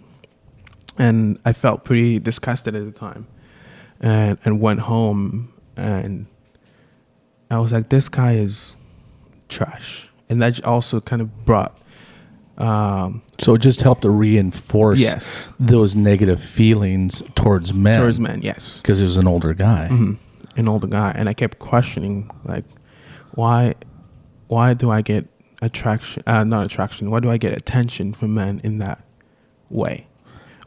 And 0.99 1.39
I 1.45 1.53
felt 1.53 1.83
pretty 1.83 2.19
disgusted 2.19 2.75
at 2.75 2.85
the 2.85 2.91
time 2.91 3.25
and, 3.99 4.37
and 4.45 4.61
went 4.61 4.81
home 4.81 5.51
and 5.75 6.27
I 7.51 7.59
was 7.59 7.71
like, 7.71 7.89
this 7.89 8.09
guy 8.09 8.33
is 8.35 8.73
trash. 9.49 10.07
And 10.29 10.41
that 10.41 10.63
also 10.63 11.01
kind 11.01 11.21
of 11.21 11.45
brought, 11.45 11.77
um, 12.57 13.21
So 13.39 13.53
it 13.55 13.59
just 13.59 13.81
helped 13.81 14.03
to 14.03 14.09
reinforce 14.09 14.99
yes, 14.99 15.49
those 15.59 15.95
negative 15.95 16.41
feelings 16.41 17.21
towards 17.35 17.73
men. 17.73 17.99
towards 17.99 18.19
men, 18.19 18.41
yes. 18.41 18.77
Because 18.77 18.99
he 18.99 19.03
was 19.03 19.17
an 19.17 19.27
older 19.27 19.53
guy. 19.53 19.87
hmm 19.87 20.13
An 20.55 20.67
older 20.69 20.87
guy. 20.87 21.11
And 21.15 21.27
I 21.27 21.33
kept 21.33 21.59
questioning, 21.59 22.29
like, 22.45 22.63
why, 23.31 23.75
why 24.47 24.73
do 24.73 24.89
I 24.89 25.01
get 25.01 25.27
attraction, 25.61 26.23
uh, 26.25 26.43
not 26.43 26.65
attraction, 26.65 27.11
why 27.11 27.19
do 27.19 27.29
I 27.29 27.37
get 27.37 27.51
attention 27.55 28.13
from 28.13 28.33
men 28.33 28.61
in 28.63 28.77
that 28.79 29.03
way? 29.69 30.07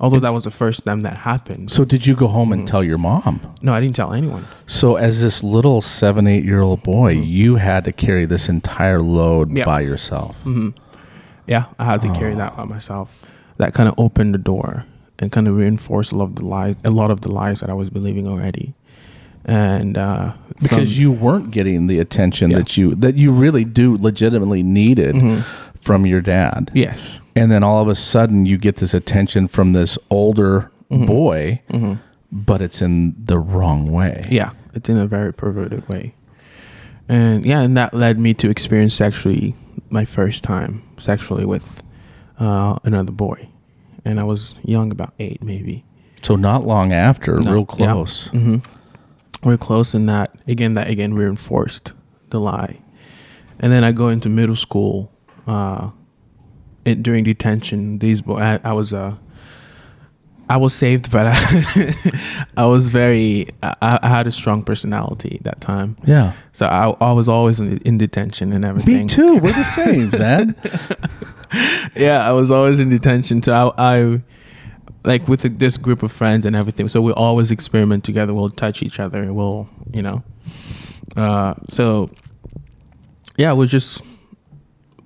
Although 0.00 0.20
that 0.20 0.35
was 0.35 0.44
the 0.44 0.50
first 0.50 0.85
time 0.85 1.00
that 1.00 1.18
happened. 1.18 1.70
So 1.70 1.85
did 1.85 2.07
you 2.07 2.14
go 2.16 2.26
home 2.26 2.52
and 2.52 2.62
Mhm. 2.62 2.66
tell 2.66 2.83
your 2.85 2.98
mom? 2.98 3.40
no, 3.62 3.72
I 3.72 3.80
didn't 3.80 3.96
tell 3.96 4.12
anyone. 4.12 4.44
So 4.66 4.96
as 4.96 5.20
this 5.22 5.42
little 5.44 5.80
seven, 5.80 6.26
eight 6.26 6.44
year 6.44 6.61
old 6.61 6.83
boy, 6.83 7.14
Mhm. 7.16 7.26
you 7.26 7.57
had 7.57 7.85
to 7.85 7.92
carry 7.92 8.26
this 8.26 8.48
entire 8.48 9.00
load 9.00 9.57
Yeah. 9.57 9.64
by 9.64 9.80
yourself. 9.83 10.42
hmm 10.42 10.70
Yeah, 11.46 11.64
I 11.78 11.85
had 11.85 12.00
to 12.02 12.09
carry 12.09 12.33
Oh. 12.35 12.38
that 12.38 12.57
by 12.57 12.64
myself. 12.64 13.24
That 13.59 13.72
kind 13.74 13.88
of 13.88 13.94
opened 13.98 14.35
the 14.35 14.38
door 14.38 14.85
and 15.18 15.30
kind 15.30 15.46
of 15.46 15.57
reinforced 15.57 16.11
a 16.11 16.16
lot 16.16 16.24
of 16.24 16.35
the 16.37 16.44
lies, 16.46 16.74
a 16.85 16.90
lot 16.90 17.11
of 17.11 17.20
the 17.20 17.30
lies 17.30 17.61
that 17.61 17.70
I 17.70 17.74
was 17.74 17.88
believing 17.90 18.26
already. 18.26 18.72
And 19.44 19.98
uh, 19.98 20.33
Because 20.62 20.98
you 20.98 21.12
weren't 21.12 21.50
getting 21.50 21.87
the 21.87 21.98
attention 21.98 22.50
Yeah. 22.50 22.59
that 22.59 22.76
you 22.78 22.94
that 22.94 23.16
you 23.16 23.30
really 23.30 23.64
do 23.64 23.94
legitimately 23.94 24.62
needed 24.62 25.14
Mhm. 25.14 25.42
From 25.84 26.06
your 26.06 26.20
dad. 26.22 26.70
yes, 26.74 27.20
And 27.36 27.50
then 27.52 27.62
all 27.62 27.82
of 27.82 27.88
a 27.88 27.94
sudden 27.94 28.46
you 28.46 28.56
get 28.56 28.76
this 28.76 28.94
attention 28.94 29.48
from 29.48 29.72
this 29.74 29.98
older 30.10 30.70
Mhm. 30.90 31.06
boy, 31.06 31.60
hmm 31.70 31.94
but 32.32 32.60
it's 32.60 32.82
in 32.82 33.14
the 33.26 33.38
wrong 33.38 33.92
way. 33.92 34.26
yeah, 34.30 34.50
it's 34.74 34.88
in 34.88 34.96
a 34.96 35.06
very 35.06 35.32
perverted 35.32 35.88
way. 35.88 36.14
And 37.08 37.44
yeah, 37.46 37.60
and 37.60 37.76
that 37.76 37.92
led 37.94 38.18
me 38.18 38.34
to 38.34 38.48
experience 38.50 38.94
sexually 38.94 39.54
my 39.90 40.04
first 40.04 40.42
time 40.42 40.82
sexually 40.98 41.44
with 41.44 41.82
uh, 42.40 42.76
another 42.82 43.12
boy, 43.12 43.48
and 44.04 44.18
I 44.18 44.24
was 44.24 44.58
young, 44.64 44.90
about 44.90 45.12
eight 45.20 45.42
maybe. 45.42 45.84
So 46.22 46.34
not 46.36 46.66
long 46.66 46.92
after, 46.92 47.36
No, 47.44 47.52
real 47.52 47.66
yeah. 47.78 47.92
close. 47.92 48.28
hmm 48.28 48.56
We're 49.44 49.58
close 49.58 49.94
in 49.94 50.06
that 50.06 50.34
again. 50.48 50.74
That 50.74 50.88
again 50.88 51.12
reinforced 51.14 51.92
the 52.30 52.40
lie, 52.40 52.78
and 53.60 53.70
then 53.70 53.84
I 53.84 53.92
go 53.92 54.08
into 54.08 54.28
middle 54.28 54.56
school. 54.56 55.12
Uh, 55.46 55.90
it, 56.85 57.02
during 57.02 57.24
detention, 57.24 57.98
these 57.98 58.20
boy, 58.20 58.38
I, 58.38 58.61
I 58.64 58.72
was 58.72 58.92
uh, 58.92 59.16
I 60.48 60.59
was 60.59 60.74
saved, 60.74 61.11
but 61.11 61.26
I, 61.26 61.94
I 62.57 62.66
was 62.66 62.88
very. 62.88 63.48
I, 63.62 63.98
I 64.02 64.09
had 64.09 64.26
a 64.26 64.30
strong 64.33 64.62
personality 64.62 65.40
that 65.44 65.61
time, 65.62 65.96
Yeah. 66.04 66.35
so 66.52 66.66
I, 66.66 66.90
I 67.04 67.12
was 67.12 67.28
always 67.28 67.61
in, 67.61 67.78
in 67.78 67.96
detention 67.98 68.52
and 68.52 68.64
everything. 68.64 69.02
Me 69.02 69.07
too. 69.07 69.38
We're 69.38 69.52
the 69.54 69.64
same, 69.64 70.11
man. 70.11 70.54
yeah, 71.96 72.28
I 72.28 72.33
was 72.33 72.50
always 72.50 72.78
in 72.78 72.90
detention. 72.90 73.42
So 73.42 73.72
I, 73.78 73.96
I 74.00 74.22
like 75.04 75.26
with 75.28 75.59
this 75.59 75.76
group 75.78 76.02
of 76.02 76.12
friends 76.12 76.44
and 76.44 76.54
everything. 76.54 76.88
So 76.88 77.00
we 77.00 77.12
always 77.12 77.50
experiment 77.50 78.04
together. 78.04 78.35
We'll 78.35 78.50
touch 78.50 78.83
each 78.83 79.00
other. 79.00 79.33
We'll, 79.33 79.68
you 79.92 80.02
know, 80.02 80.22
uh, 81.16 81.54
so 81.70 82.11
yeah, 83.38 83.52
we'll 83.52 83.66
just 83.66 84.02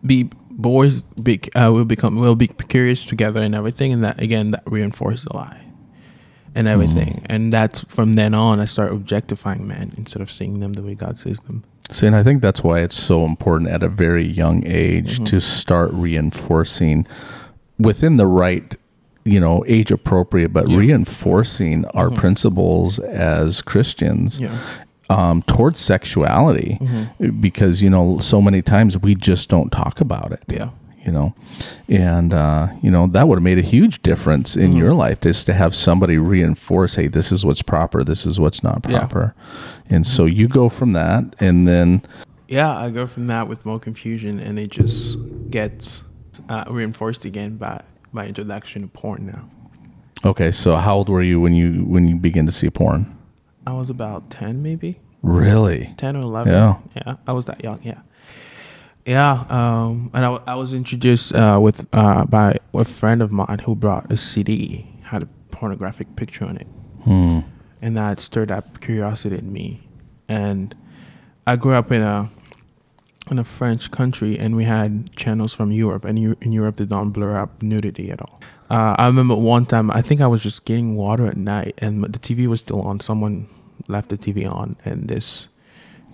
be 0.08 0.28
boys. 0.50 1.02
Be 1.02 1.40
uh, 1.54 1.70
we'll 1.72 1.84
become 1.84 2.16
we'll 2.18 2.34
be 2.34 2.48
curious 2.48 3.06
together 3.06 3.40
and 3.40 3.54
everything. 3.54 3.92
And 3.92 4.02
that 4.04 4.20
again, 4.20 4.50
that 4.50 4.64
reinforced 4.66 5.28
the 5.28 5.36
lie 5.36 5.60
and 6.54 6.66
everything. 6.66 7.22
And 7.26 7.52
that's 7.52 7.82
from 7.82 8.14
then 8.14 8.34
on, 8.34 8.58
I 8.58 8.64
start 8.64 8.90
objectifying 8.92 9.68
men 9.68 9.92
instead 9.96 10.20
of 10.22 10.30
seeing 10.32 10.58
them 10.58 10.72
the 10.72 10.82
way 10.82 10.94
God 10.96 11.16
sees 11.18 11.38
them. 11.40 11.62
See, 11.90 12.06
and 12.06 12.16
I 12.16 12.22
think 12.22 12.42
that's 12.42 12.62
why 12.64 12.80
it's 12.80 12.96
so 12.98 13.24
important 13.24 13.70
at 13.70 13.82
a 13.82 13.88
very 13.88 14.26
young 14.26 14.64
age 14.66 15.20
Mhm. 15.20 15.26
to 15.26 15.40
start 15.40 15.90
reinforcing 15.92 17.06
within 17.78 18.16
the 18.16 18.26
right, 18.26 18.74
you 19.24 19.40
know, 19.40 19.64
age 19.66 19.90
appropriate, 19.90 20.52
but 20.52 20.68
Yeah. 20.68 20.76
reinforcing 20.78 21.84
our 21.94 22.10
Mhm. 22.10 22.16
principles 22.16 22.98
as 22.98 23.62
Christians 23.62 24.38
Yeah. 24.40 24.50
Um, 25.10 25.42
towards 25.42 25.78
sexuality. 25.80 26.78
Mhm. 26.80 27.40
Because, 27.40 27.82
you 27.82 27.90
know, 27.90 28.18
so 28.18 28.40
many 28.42 28.62
times 28.62 28.98
we 28.98 29.14
just 29.14 29.48
don't 29.48 29.70
talk 29.72 30.00
about 30.00 30.32
it. 30.32 30.42
Yeah. 30.48 30.70
You 31.04 31.12
know, 31.12 31.34
and 31.88 32.34
uh, 32.34 32.68
you 32.82 32.90
know 32.90 33.06
that 33.06 33.28
would 33.28 33.36
have 33.36 33.42
made 33.42 33.56
a 33.58 33.62
huge 33.62 34.02
difference 34.02 34.56
in 34.56 34.72
Mhm. 34.72 34.78
your 34.78 34.92
life 34.92 35.20
just 35.22 35.46
to 35.46 35.54
have 35.54 35.74
somebody 35.74 36.18
reinforce, 36.18 36.96
"Hey, 36.96 37.06
this 37.06 37.32
is 37.32 37.46
what's 37.46 37.62
proper. 37.62 38.04
This 38.04 38.26
is 38.26 38.38
what's 38.38 38.62
not 38.62 38.84
Yeah. 38.86 38.98
proper." 38.98 39.34
And 39.88 40.06
so 40.06 40.26
you 40.26 40.48
go 40.48 40.68
from 40.68 40.92
that, 40.92 41.34
and 41.40 41.66
then 41.66 42.02
Yeah, 42.46 42.76
I 42.76 42.90
go 42.90 43.06
from 43.06 43.26
that 43.28 43.48
with 43.48 43.64
more 43.64 43.78
confusion, 43.78 44.38
and 44.38 44.58
it 44.58 44.70
just 44.70 45.16
gets 45.48 46.02
uh, 46.48 46.64
reinforced 46.68 47.24
again 47.24 47.56
by 47.56 47.80
my 48.12 48.26
introduction 48.26 48.82
to 48.82 48.88
porn. 48.88 49.30
Now 49.32 49.44
Okay, 50.30 50.50
so 50.50 50.76
how 50.76 50.96
old 50.96 51.08
were 51.08 51.22
you 51.22 51.40
when 51.40 51.54
you 51.54 51.84
when 51.88 52.06
you 52.08 52.16
began 52.16 52.44
to 52.46 52.52
see 52.52 52.68
porn? 52.68 53.06
I 53.68 53.72
was 53.72 53.90
about 53.90 54.30
ten, 54.30 54.62
maybe 54.62 54.98
Really? 55.22 55.92
ten 55.96 56.16
or 56.16 56.20
eleven. 56.22 56.52
Yeah. 56.52 56.76
yeah, 56.96 57.14
I 57.26 57.32
was 57.32 57.44
that 57.46 57.62
young. 57.62 57.80
Yeah, 57.82 58.00
yeah. 59.04 59.44
Um, 59.50 60.10
and 60.14 60.24
I 60.24 60.54
was 60.54 60.72
introduced 60.72 61.34
uh, 61.34 61.58
with 61.60 61.86
uh, 61.92 62.24
by 62.24 62.56
a 62.74 62.84
friend 62.84 63.20
of 63.22 63.30
mine 63.30 63.60
who 63.64 63.74
brought 63.74 64.10
a 64.10 64.16
CD 64.16 64.86
had 65.02 65.22
a 65.22 65.28
pornographic 65.50 66.14
picture 66.16 66.44
on 66.44 66.56
it, 66.56 66.66
Hmm. 67.04 67.40
and 67.82 67.96
that 67.96 68.20
stirred 68.20 68.50
up 68.50 68.80
curiosity 68.80 69.36
in 69.38 69.52
me. 69.52 69.86
And 70.28 70.74
I 71.46 71.56
grew 71.56 71.74
up 71.74 71.90
in 71.92 72.02
a 72.02 72.28
in 73.30 73.38
a 73.38 73.44
French 73.44 73.90
country, 73.90 74.38
and 74.38 74.56
we 74.56 74.64
had 74.64 75.14
channels 75.14 75.52
from 75.52 75.72
Europe, 75.72 76.04
and 76.06 76.18
Eu- 76.18 76.36
in 76.40 76.52
Europe 76.52 76.76
they 76.76 76.86
don't 76.86 77.10
blur 77.10 77.36
up 77.36 77.62
nudity 77.62 78.10
at 78.10 78.20
all. 78.22 78.40
Uh, 78.70 78.94
I 78.98 79.06
remember 79.06 79.34
one 79.34 79.64
time, 79.66 79.90
I 79.90 80.00
think 80.02 80.20
I 80.20 80.26
was 80.26 80.42
just 80.42 80.64
getting 80.64 80.94
water 80.96 81.26
at 81.26 81.36
night, 81.36 81.74
and 81.78 82.04
the 82.04 82.18
TV 82.18 82.46
was 82.46 82.60
still 82.60 82.80
on. 82.82 83.00
Someone 83.00 83.46
left 83.86 84.08
the 84.08 84.18
TV 84.18 84.50
on, 84.50 84.76
and 84.84 85.08
this 85.08 85.48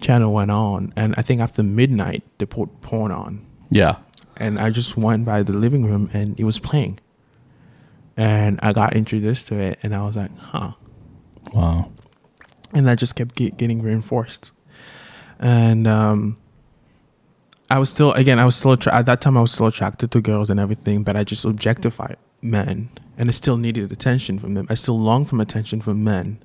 channel 0.01 0.33
went 0.33 0.51
on, 0.51 0.93
and 0.97 1.15
I 1.17 1.23
think 1.23 1.41
after 1.41 1.63
midnight 1.63 2.23
they 2.39 2.47
put 2.47 2.81
porn 2.83 3.11
on, 3.13 3.45
Yeah. 3.71 3.97
and 4.37 4.59
I 4.59 4.71
just 4.71 4.97
went 4.97 5.25
by 5.25 5.43
the 5.43 5.53
living 5.53 5.85
room, 5.87 6.11
and 6.13 6.39
it 6.39 6.45
was 6.45 6.59
playing, 6.59 6.99
and 8.17 8.59
I 8.63 8.73
got 8.73 8.95
introduced 8.95 9.49
to 9.49 9.57
it, 9.59 9.79
and 9.83 9.95
I 9.95 10.05
was 10.07 10.17
like, 10.17 10.37
huh. 10.39 10.73
Wow. 11.53 11.91
and 12.73 12.87
that 12.87 12.99
just 12.99 13.15
kept 13.15 13.35
get, 13.37 13.57
getting 13.57 13.83
reinforced. 13.83 14.51
And 15.39 15.87
um 15.87 16.37
i 17.71 17.79
was 17.79 17.89
still 17.89 18.13
again 18.13 18.39
i 18.39 18.45
was 18.45 18.55
still 18.57 18.73
attra- 18.73 18.95
at 18.95 19.07
that 19.07 19.21
time 19.23 19.37
i 19.39 19.41
was 19.41 19.51
still 19.53 19.67
attracted 19.67 20.11
to 20.11 20.21
girls 20.21 20.51
and 20.51 20.61
everything 20.61 21.03
but 21.03 21.17
i 21.17 21.25
just 21.25 21.45
objectified 21.47 22.17
men 22.43 22.91
and 23.17 23.29
i 23.31 23.33
still 23.33 23.57
needed 23.57 23.91
attention 23.91 24.39
from 24.39 24.53
them. 24.55 24.67
I 24.69 24.75
still 24.75 24.99
longed 25.01 25.29
for 25.31 25.41
attention 25.41 25.81
from 25.81 26.05
men 26.05 26.39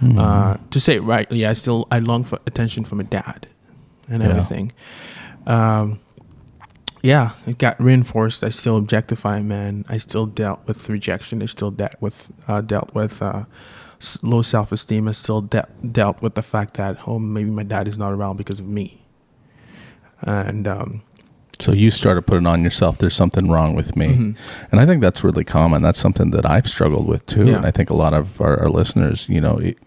Hmm. 0.00 0.18
uh 0.18 0.56
to 0.70 0.80
say 0.80 0.96
it 0.96 1.02
rightly 1.02 1.46
i 1.46 1.52
still 1.52 1.86
i 1.90 1.98
long 2.00 2.24
for 2.24 2.38
attention 2.46 2.84
from 2.84 2.98
a 3.00 3.04
dad 3.04 3.46
and 4.08 4.22
Yeah. 4.22 4.28
everything. 4.30 4.72
Um 5.46 5.98
yeah 7.02 7.30
it 7.46 7.58
got 7.58 7.80
reinforced. 7.80 8.44
I 8.44 8.50
still 8.50 8.76
objectify 8.76 9.40
men. 9.40 9.84
I 9.88 9.98
still 9.98 10.26
dealt 10.26 10.60
with 10.66 10.88
rejection. 10.88 11.42
I 11.42 11.46
still 11.46 11.70
dealt 11.70 11.94
with 12.00 12.30
uh 12.48 12.60
dealt 12.62 12.94
with 12.94 13.20
uh 13.22 13.44
s- 14.00 14.18
low 14.22 14.42
self-esteem. 14.42 15.08
I 15.08 15.12
still 15.12 15.40
de- 15.42 15.68
dealt 15.90 16.20
with 16.22 16.34
the 16.34 16.42
fact 16.42 16.74
that 16.74 16.96
oh 17.06 17.18
maybe 17.18 17.50
my 17.50 17.62
dad 17.64 17.86
is 17.88 17.98
not 17.98 18.12
around 18.12 18.36
because 18.36 18.60
of 18.60 18.66
me. 18.66 19.02
And 20.22 20.66
um 20.68 21.02
So 21.62 21.72
you 21.72 21.90
started 21.90 22.22
putting 22.26 22.46
on 22.46 22.62
yourself, 22.64 22.98
there's 22.98 23.14
something 23.14 23.50
wrong 23.50 23.74
with 23.76 23.96
me. 23.96 24.06
mhm. 24.08 24.34
And 24.70 24.80
I 24.80 24.86
think 24.86 25.00
that's 25.00 25.22
really 25.24 25.44
common. 25.44 25.82
That's 25.82 25.98
something 25.98 26.30
that 26.32 26.44
I've 26.44 26.66
struggled 26.68 27.06
with 27.06 27.24
too. 27.26 27.46
Yeah. 27.46 27.56
And 27.56 27.66
I 27.66 27.70
think 27.70 27.88
a 27.90 27.94
lot 27.94 28.14
of 28.14 28.40
our, 28.40 28.58
our 28.60 28.68
listeners, 28.68 29.26
you 29.28 29.40
know, 29.40 29.58
it, 29.58 29.78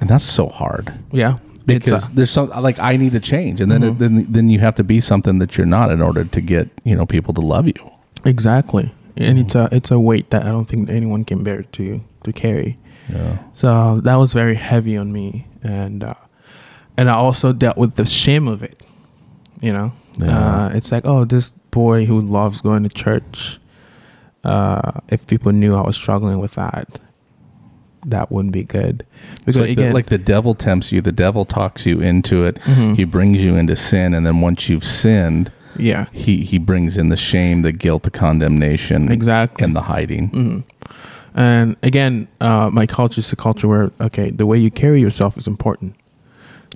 and 0.00 0.10
that's 0.10 0.24
so 0.24 0.48
hard 0.48 0.92
yeah 1.12 1.38
because 1.64 1.92
it's, 2.02 2.04
uh, 2.10 2.14
there's 2.14 2.30
some 2.30 2.48
like 2.68 2.78
I 2.78 2.96
need 2.96 3.12
to 3.12 3.20
change, 3.20 3.60
and 3.62 3.70
then 3.72 3.80
Mhm. 3.82 3.90
it, 3.90 3.98
then 3.98 4.26
then 4.36 4.50
you 4.50 4.58
have 4.60 4.74
to 4.76 4.84
be 4.84 5.00
something 5.00 5.38
that 5.40 5.56
you're 5.56 5.66
not 5.78 5.90
in 5.90 6.00
order 6.02 6.24
to 6.24 6.40
get 6.40 6.68
you 6.84 6.94
know 6.96 7.06
people 7.06 7.32
to 7.34 7.40
love 7.40 7.66
you. 7.66 7.82
exactly 8.24 8.90
and 9.16 9.38
it's 9.38 9.54
Mm-hmm. 9.54 9.74
a 9.74 9.76
it's 9.76 9.90
a 9.90 9.98
weight 9.98 10.28
that 10.30 10.42
i 10.44 10.48
don't 10.48 10.68
think 10.68 10.90
anyone 10.90 11.24
can 11.24 11.42
bear 11.42 11.62
to 11.76 12.00
to 12.24 12.32
carry 12.32 12.76
Yeah. 13.08 13.38
So 13.54 14.00
that 14.06 14.16
was 14.16 14.32
very 14.34 14.56
heavy 14.56 14.96
on 14.98 15.12
me, 15.12 15.46
and 15.62 16.02
uh, 16.04 16.14
and 16.98 17.08
I 17.08 17.14
also 17.14 17.52
dealt 17.52 17.78
with 17.78 17.94
the 17.94 18.04
shame 18.04 18.48
of 18.54 18.62
it. 18.62 18.74
You 19.60 19.72
know, 19.72 19.92
Yeah. 20.18 20.66
uh, 20.66 20.68
it's 20.74 20.92
like, 20.92 21.04
oh, 21.06 21.24
this 21.24 21.50
boy 21.70 22.04
who 22.06 22.20
loves 22.20 22.60
going 22.60 22.82
to 22.82 22.88
church. 22.88 23.58
Uh, 24.44 24.92
if 25.08 25.26
people 25.26 25.50
knew 25.52 25.74
I 25.74 25.80
was 25.80 25.96
struggling 25.96 26.38
with 26.38 26.52
that, 26.52 27.00
that 28.04 28.30
wouldn't 28.30 28.52
be 28.52 28.62
good. 28.62 29.04
because 29.38 29.60
like, 29.60 29.76
the, 29.76 29.92
like 29.92 30.06
the 30.06 30.18
devil 30.18 30.54
tempts 30.54 30.92
you, 30.92 31.00
the 31.00 31.10
devil 31.10 31.44
talks 31.44 31.84
you 31.86 32.00
into 32.00 32.44
it. 32.44 32.56
Mhm. 32.64 32.96
He 32.96 33.04
brings 33.04 33.42
you 33.42 33.56
into 33.56 33.74
sin, 33.74 34.14
and 34.14 34.24
then 34.26 34.40
once 34.40 34.68
you've 34.68 34.84
sinned, 34.84 35.50
yeah, 35.76 36.06
he 36.12 36.44
he 36.44 36.58
brings 36.58 36.96
in 36.96 37.08
the 37.08 37.16
shame, 37.16 37.62
the 37.62 37.72
guilt, 37.72 38.04
the 38.04 38.10
condemnation, 38.10 39.10
exactly. 39.10 39.64
and 39.64 39.74
the 39.74 39.82
hiding. 39.82 40.28
hmm 40.28 40.58
And 41.34 41.76
again, 41.82 42.28
uh, 42.40 42.70
my 42.72 42.86
culture 42.86 43.20
is 43.20 43.32
a 43.32 43.36
culture 43.36 43.66
where 43.68 43.90
okay, 44.00 44.30
the 44.30 44.46
way 44.46 44.58
you 44.58 44.70
carry 44.70 45.00
yourself 45.00 45.36
is 45.36 45.46
important. 45.48 45.94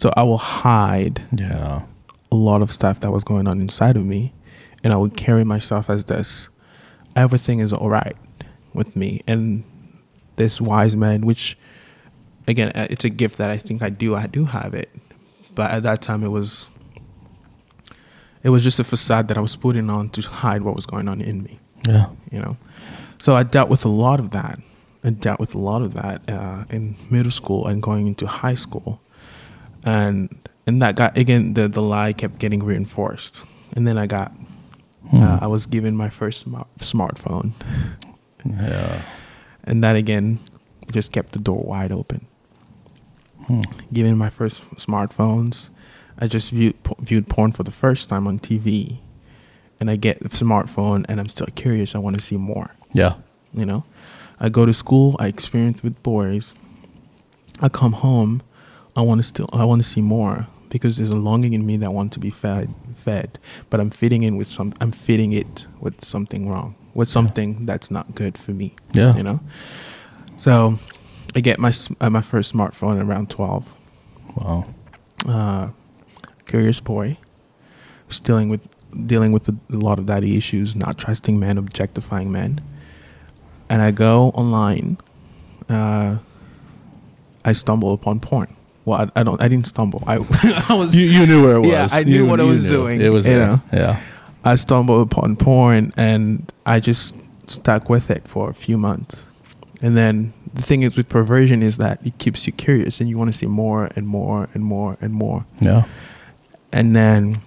So 0.01 0.11
I 0.17 0.23
will 0.25 0.39
hide 0.39 1.23
Yeah. 1.33 1.83
A 2.33 2.37
lot 2.37 2.63
of 2.63 2.71
stuff 2.73 3.01
that 3.01 3.11
was 3.11 3.25
going 3.25 3.47
on 3.49 3.61
inside 3.61 3.97
of 3.97 4.05
me 4.05 4.33
and 4.85 4.93
i 4.93 4.97
would 4.97 5.17
carry 5.17 5.45
myself 5.45 5.91
as 5.91 6.05
this. 6.07 6.49
Everything 7.17 7.59
is 7.59 7.73
all 7.73 7.91
right 7.91 8.17
with 8.73 8.95
me 8.97 9.21
and 9.27 9.65
this 10.37 10.61
wise 10.61 10.95
man 10.97 11.27
which 11.27 11.59
again 12.47 12.71
uh, 12.75 12.87
it's 12.89 13.05
a 13.05 13.09
gift 13.11 13.37
that 13.39 13.51
i 13.51 13.57
think 13.57 13.83
i 13.83 13.89
do 13.89 14.15
i 14.15 14.27
do 14.27 14.45
have 14.47 14.75
it. 14.75 14.89
But 15.55 15.73
at 15.73 15.83
that 15.83 16.01
time 16.03 16.23
it 16.23 16.29
was 16.29 16.67
it 18.43 18.49
was 18.51 18.63
just 18.65 18.79
a 18.79 18.85
facade 18.85 19.29
that 19.29 19.37
i 19.37 19.41
was 19.41 19.57
putting 19.57 19.91
on 19.91 20.09
to 20.11 20.23
hide 20.23 20.63
what 20.63 20.75
was 20.77 20.87
going 20.87 21.09
on 21.09 21.21
in 21.21 21.43
me 21.43 21.59
Yeah. 21.87 22.07
you 22.31 22.39
know? 22.41 22.57
So 23.19 23.35
i 23.37 23.43
dealt 23.43 23.69
with 23.69 23.85
a 23.85 23.89
lot 23.89 24.21
of 24.21 24.31
that. 24.31 24.59
I 25.03 25.11
dealt 25.11 25.41
with 25.41 25.55
a 25.55 25.59
lot 25.59 25.83
of 25.83 25.95
that 25.95 26.23
uh, 26.29 26.65
in 26.71 26.95
middle 27.11 27.33
school 27.33 27.67
and 27.67 27.83
going 27.83 28.07
into 28.07 28.27
high 28.27 28.55
school. 28.55 29.01
And 29.83 30.29
and 30.67 30.81
that 30.83 30.95
got 30.97 31.17
again 31.17 31.55
the 31.55 31.69
the 31.69 31.83
lie 31.83 32.13
kept 32.13 32.39
getting 32.39 32.63
reinforced 32.63 33.45
and 33.75 33.87
then 33.87 33.97
i 33.99 34.07
got 34.07 34.33
Hmm. 35.11 35.23
uh, 35.23 35.39
i 35.41 35.47
was 35.47 35.67
given 35.67 35.97
my 35.97 36.09
first 36.09 36.43
smart, 36.43 36.69
smartphone 36.79 37.53
Yeah. 38.45 39.03
and 39.65 39.83
that 39.83 39.97
again 39.97 40.39
just 40.93 41.11
kept 41.13 41.33
the 41.33 41.39
door 41.39 41.63
wide 41.65 41.91
open 41.93 42.27
Hmm. 43.47 43.63
given 43.93 44.17
my 44.19 44.31
first 44.31 44.63
smartphones 44.77 45.69
i 46.19 46.27
just 46.27 46.51
viewed 46.51 46.81
po- 46.85 46.97
viewed 47.01 47.29
porn 47.29 47.53
for 47.53 47.63
the 47.65 47.71
first 47.73 48.09
time 48.09 48.27
on 48.29 48.39
tv 48.39 48.99
and 49.81 49.91
i 49.91 49.97
get 49.97 50.21
the 50.21 50.29
smartphone 50.29 51.05
and 51.09 51.19
i'm 51.19 51.29
still 51.29 51.49
curious 51.57 51.95
i 51.95 51.99
want 51.99 52.17
to 52.17 52.23
see 52.23 52.37
more 52.37 52.71
Yeah. 52.93 53.15
you 53.55 53.65
know 53.65 53.85
i 54.39 54.49
go 54.51 54.67
to 54.67 54.73
school 54.75 55.17
i 55.19 55.27
experience 55.27 55.83
with 55.83 56.01
boys 56.03 56.53
i 57.61 57.69
come 57.69 57.93
home 57.95 58.43
i 58.97 59.01
want 59.01 59.19
to 59.19 59.23
still 59.23 59.49
i 59.53 59.65
want 59.65 59.83
to 59.83 59.89
see 59.89 60.01
more 60.01 60.47
because 60.69 60.97
there's 60.97 61.11
a 61.11 61.17
longing 61.17 61.53
in 61.53 61.65
me 61.67 61.77
that 61.77 61.93
wants 61.93 62.15
to 62.15 62.21
be 62.21 62.31
fed 62.31 62.69
fed 62.97 63.39
but 63.71 63.81
i'm 63.81 63.91
fitting 63.91 64.23
in 64.23 64.37
with 64.37 64.49
some 64.49 64.73
i'm 64.81 64.93
fitting 64.93 65.33
it 65.33 65.67
with 65.81 66.05
something 66.05 66.49
wrong 66.49 66.75
with 66.95 67.09
something 67.09 67.67
that's 67.67 67.91
not 67.91 68.15
good 68.15 68.37
for 68.39 68.53
me 68.53 68.75
Yeah. 68.93 69.15
you 69.17 69.23
know 69.23 69.41
so 70.39 70.77
i 71.35 71.41
get 71.41 71.59
my 71.59 71.73
uh, 72.01 72.11
my 72.11 72.21
first 72.21 72.53
smartphone 72.55 73.03
around 73.03 73.31
12 73.31 73.65
Wow. 74.37 74.65
uh, 75.27 75.69
curious 76.47 76.79
boy, 76.81 77.19
dealing 78.23 78.49
with 78.49 78.69
dealing 79.07 79.33
with 79.33 79.49
a, 79.49 79.57
a 79.73 79.77
lot 79.77 79.99
of 79.99 80.07
daddy 80.07 80.37
issues, 80.37 80.75
not 80.77 80.99
trusting 80.99 81.39
men, 81.39 81.59
objectifying 81.59 82.31
men, 82.33 82.61
and 83.69 83.83
I 83.83 83.91
go 83.91 84.31
online. 84.31 84.99
Uh, 85.69 86.19
I 87.45 87.53
stumble 87.53 87.93
upon 87.93 88.21
porn. 88.21 88.55
Well, 88.91 89.11
I, 89.15 89.21
I 89.21 89.23
don't. 89.23 89.41
I 89.41 89.49
didn't 89.49 89.67
stumble. 89.67 90.03
I 90.07 90.15
I 90.69 90.75
was. 90.75 90.95
You, 90.95 91.09
you 91.09 91.27
knew 91.27 91.43
where 91.43 91.57
it 91.57 91.61
was. 91.67 91.69
Yeah, 91.71 91.89
I 91.91 92.03
knew 92.05 92.25
You- 92.25 92.27
what 92.27 92.41
I 92.41 92.45
was 92.45 92.65
knew. 92.65 92.71
doing, 92.71 93.01
It 93.01 93.11
was 93.13 93.27
you 93.27 93.35
there. 93.35 93.47
know. 93.47 93.63
Yeah. 93.73 94.01
I 94.45 94.55
stumbled 94.57 95.03
upon 95.13 95.37
porn, 95.37 95.93
and 95.97 96.51
I 96.65 96.81
just 96.81 97.15
stuck 97.47 97.89
with 97.91 98.11
it 98.11 98.27
for 98.27 98.49
a 98.51 98.55
few 98.55 98.79
months. 98.79 99.25
And 99.83 99.97
then 99.97 100.33
the 100.55 100.63
thing 100.63 100.83
is 100.83 100.97
with 100.97 101.09
perversion 101.09 101.63
is 101.63 101.77
that 101.77 102.05
it 102.07 102.19
keeps 102.19 102.47
you 102.47 102.53
curious, 102.53 103.01
and 103.01 103.09
you 103.09 103.17
want 103.19 103.31
to 103.33 103.37
see 103.37 103.47
more 103.47 103.89
and 103.97 104.07
more 104.07 104.49
and 104.55 104.65
more 104.65 104.97
and 105.01 105.13
more. 105.13 105.45
Yeah. 105.61 105.85
and 106.73 106.95
then 106.97 107.41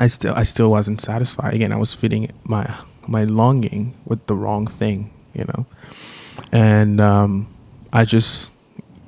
I 0.00 0.06
still 0.08 0.34
I 0.34 0.44
still 0.44 0.70
wasn't 0.70 1.00
satisfied. 1.00 1.54
Again, 1.54 1.72
I 1.72 1.76
was 1.76 1.94
feeding 1.94 2.30
my 2.44 2.64
my 3.06 3.24
longing 3.24 3.94
with 4.04 4.26
the 4.26 4.34
wrong 4.34 4.66
thing, 4.66 5.10
you 5.34 5.44
know, 5.48 5.66
and 6.52 7.00
um, 7.00 7.46
I 7.92 8.04
just 8.04 8.50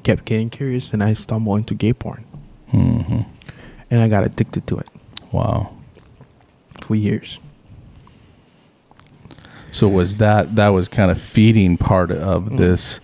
kept 0.03 0.25
getting 0.25 0.51
curious, 0.51 0.93
and 0.93 1.03
I 1.03 1.15
stumbled 1.15 1.59
into 1.59 1.75
gay 1.75 1.93
porn, 1.93 2.25
hmm 2.71 3.21
and 3.91 4.01
I 4.01 4.09
got 4.09 4.23
addicted 4.25 4.67
to 4.69 4.79
it 4.79 4.87
Wow. 5.33 5.71
for 6.81 6.95
years. 6.95 7.41
So 9.73 9.89
was 9.89 10.17
that 10.17 10.57
that 10.57 10.69
was 10.69 10.89
kind 10.89 11.11
of 11.11 11.21
feeding 11.21 11.77
part 11.77 12.11
of 12.11 12.45
Mm. 12.45 12.57
this 12.57 13.01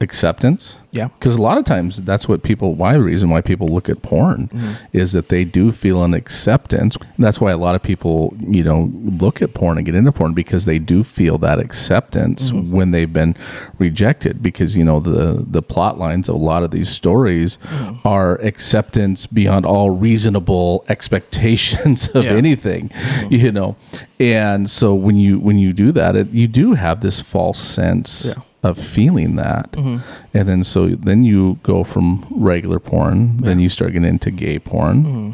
acceptance? 0.00 0.80
Yeah. 0.92 1.08
Because 1.18 1.36
a 1.36 1.42
lot 1.42 1.58
of 1.58 1.64
times 1.64 1.98
that's 2.02 2.28
what 2.28 2.42
people. 2.42 2.74
Why 2.74 2.94
reason 2.94 3.28
why 3.30 3.40
people 3.40 3.68
look 3.68 3.88
at 3.88 4.00
porn 4.00 4.48
Mhm. 4.54 4.76
is 4.92 5.12
that 5.12 5.28
they 5.28 5.44
do 5.44 5.70
feel 5.70 6.02
an 6.04 6.14
acceptance. 6.14 6.96
That's 7.18 7.40
why 7.40 7.50
a 7.52 7.58
lot 7.58 7.74
of 7.74 7.82
people, 7.82 8.34
you 8.40 8.62
know, 8.64 8.90
look 9.04 9.42
at 9.42 9.54
porn 9.54 9.76
and 9.76 9.84
get 9.84 9.94
into 9.94 10.10
porn 10.12 10.32
because 10.34 10.64
they 10.64 10.78
do 10.78 11.04
feel 11.04 11.36
that 11.38 11.58
acceptance 11.58 12.50
Mhm. 12.50 12.70
when 12.70 12.90
they've 12.92 13.12
been 13.12 13.34
rejected. 13.78 14.42
Because 14.42 14.76
you 14.76 14.84
know 14.84 15.00
the 15.00 15.44
the 15.50 15.62
plot 15.62 15.98
lines 15.98 16.28
of 16.28 16.36
a 16.36 16.38
lot 16.38 16.62
of 16.62 16.70
these 16.70 16.88
stories 16.88 17.58
Mhm. 17.70 17.98
are 18.04 18.36
acceptance 18.42 19.26
beyond 19.26 19.66
all 19.66 19.90
reasonable 19.90 20.84
expectations 20.88 22.08
of 22.14 22.24
Yeah. 22.24 22.32
anything, 22.32 22.90
Mhm. 23.22 23.30
you 23.42 23.52
know. 23.52 23.76
And 24.20 24.70
so 24.70 24.94
when 24.94 25.16
you 25.16 25.38
when 25.38 25.58
you 25.58 25.72
do 25.72 25.92
that, 25.92 26.16
it, 26.16 26.28
you 26.32 26.48
do 26.48 26.74
have 26.74 27.00
this 27.00 27.20
false 27.20 27.58
sense 27.58 28.26
Yeah. 28.34 28.42
Of 28.62 28.76
feeling 28.78 29.36
that. 29.36 29.72
Mhm. 29.72 30.00
and 30.34 30.48
then 30.48 30.64
so 30.64 30.88
then 30.88 31.22
you 31.22 31.58
go 31.62 31.84
from 31.84 32.26
regular 32.30 32.78
porn 32.80 33.36
then 33.38 33.60
you 33.60 33.68
start 33.68 33.92
getting 33.92 34.08
into 34.08 34.30
gay 34.30 34.58
porn. 34.58 35.04
Mhm. 35.04 35.32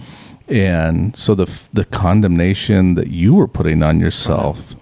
and 0.54 1.16
so 1.16 1.34
the 1.34 1.46
the 1.72 1.84
condemnation 1.87 2.94
that 2.94 3.08
you 3.08 3.32
were 3.34 3.48
putting 3.48 3.82
on 3.82 3.98
yourself 4.00 4.74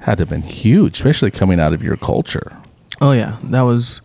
had 0.00 0.18
to 0.18 0.22
have 0.22 0.28
been 0.28 0.42
huge 0.42 0.98
especially 0.98 1.30
coming 1.30 1.58
out 1.58 1.72
of 1.72 1.82
your 1.82 1.96
culture. 1.96 2.52
Oh 3.00 3.12
yeah, 3.12 3.36
that 3.42 3.62
was 3.62 4.00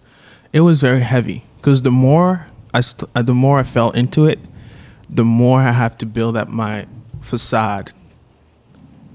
it 0.53 0.61
was 0.61 0.79
very 0.81 1.01
heavy. 1.01 1.43
Because 1.57 1.81
the 1.81 1.91
more 1.91 2.45
I 2.73 2.81
st- 2.81 3.09
uh, 3.15 3.21
the 3.21 3.33
more 3.35 3.59
I 3.59 3.63
fell 3.63 3.91
into 3.91 4.25
it, 4.25 4.39
the 5.09 5.25
more 5.25 5.59
I 5.61 5.71
have 5.73 5.97
to 5.97 6.05
build 6.05 6.37
up 6.37 6.47
my 6.47 6.85
facade 7.21 7.91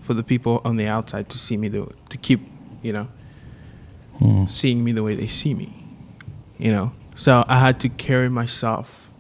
for 0.02 0.12
the 0.14 0.22
people 0.22 0.61
on 0.64 0.76
the 0.76 0.87
outside 0.87 1.28
to 1.30 1.38
see 1.38 1.57
me 1.57 1.68
the 1.68 1.87
to 2.11 2.16
keep, 2.18 2.40
you 2.83 2.92
know, 2.92 3.07
Hmm. 4.18 4.46
seeing 4.46 4.85
me 4.85 4.92
the 4.92 5.03
way 5.03 5.14
they 5.14 5.27
see 5.27 5.55
me. 5.55 5.74
You 6.59 6.70
know, 6.72 6.92
so 7.16 7.44
I 7.48 7.59
had 7.59 7.81
to 7.81 7.88
carry 7.88 8.29
myself 8.29 9.11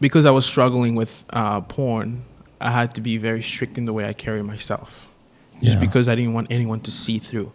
because 0.00 0.26
I 0.26 0.30
was 0.32 0.44
struggling 0.44 0.94
with 0.94 1.24
uh, 1.30 1.60
porn. 1.62 2.24
I 2.60 2.70
had 2.70 2.94
to 2.94 3.00
be 3.00 3.16
very 3.16 3.42
strict 3.42 3.78
in 3.78 3.84
the 3.84 3.92
way 3.92 4.06
I 4.06 4.12
carry 4.12 4.42
myself, 4.42 5.08
just 5.62 5.80
because 5.80 6.08
I 6.08 6.14
didn't 6.14 6.32
want 6.34 6.48
anyone 6.50 6.80
to 6.80 6.90
see 6.90 7.18
through. 7.18 7.52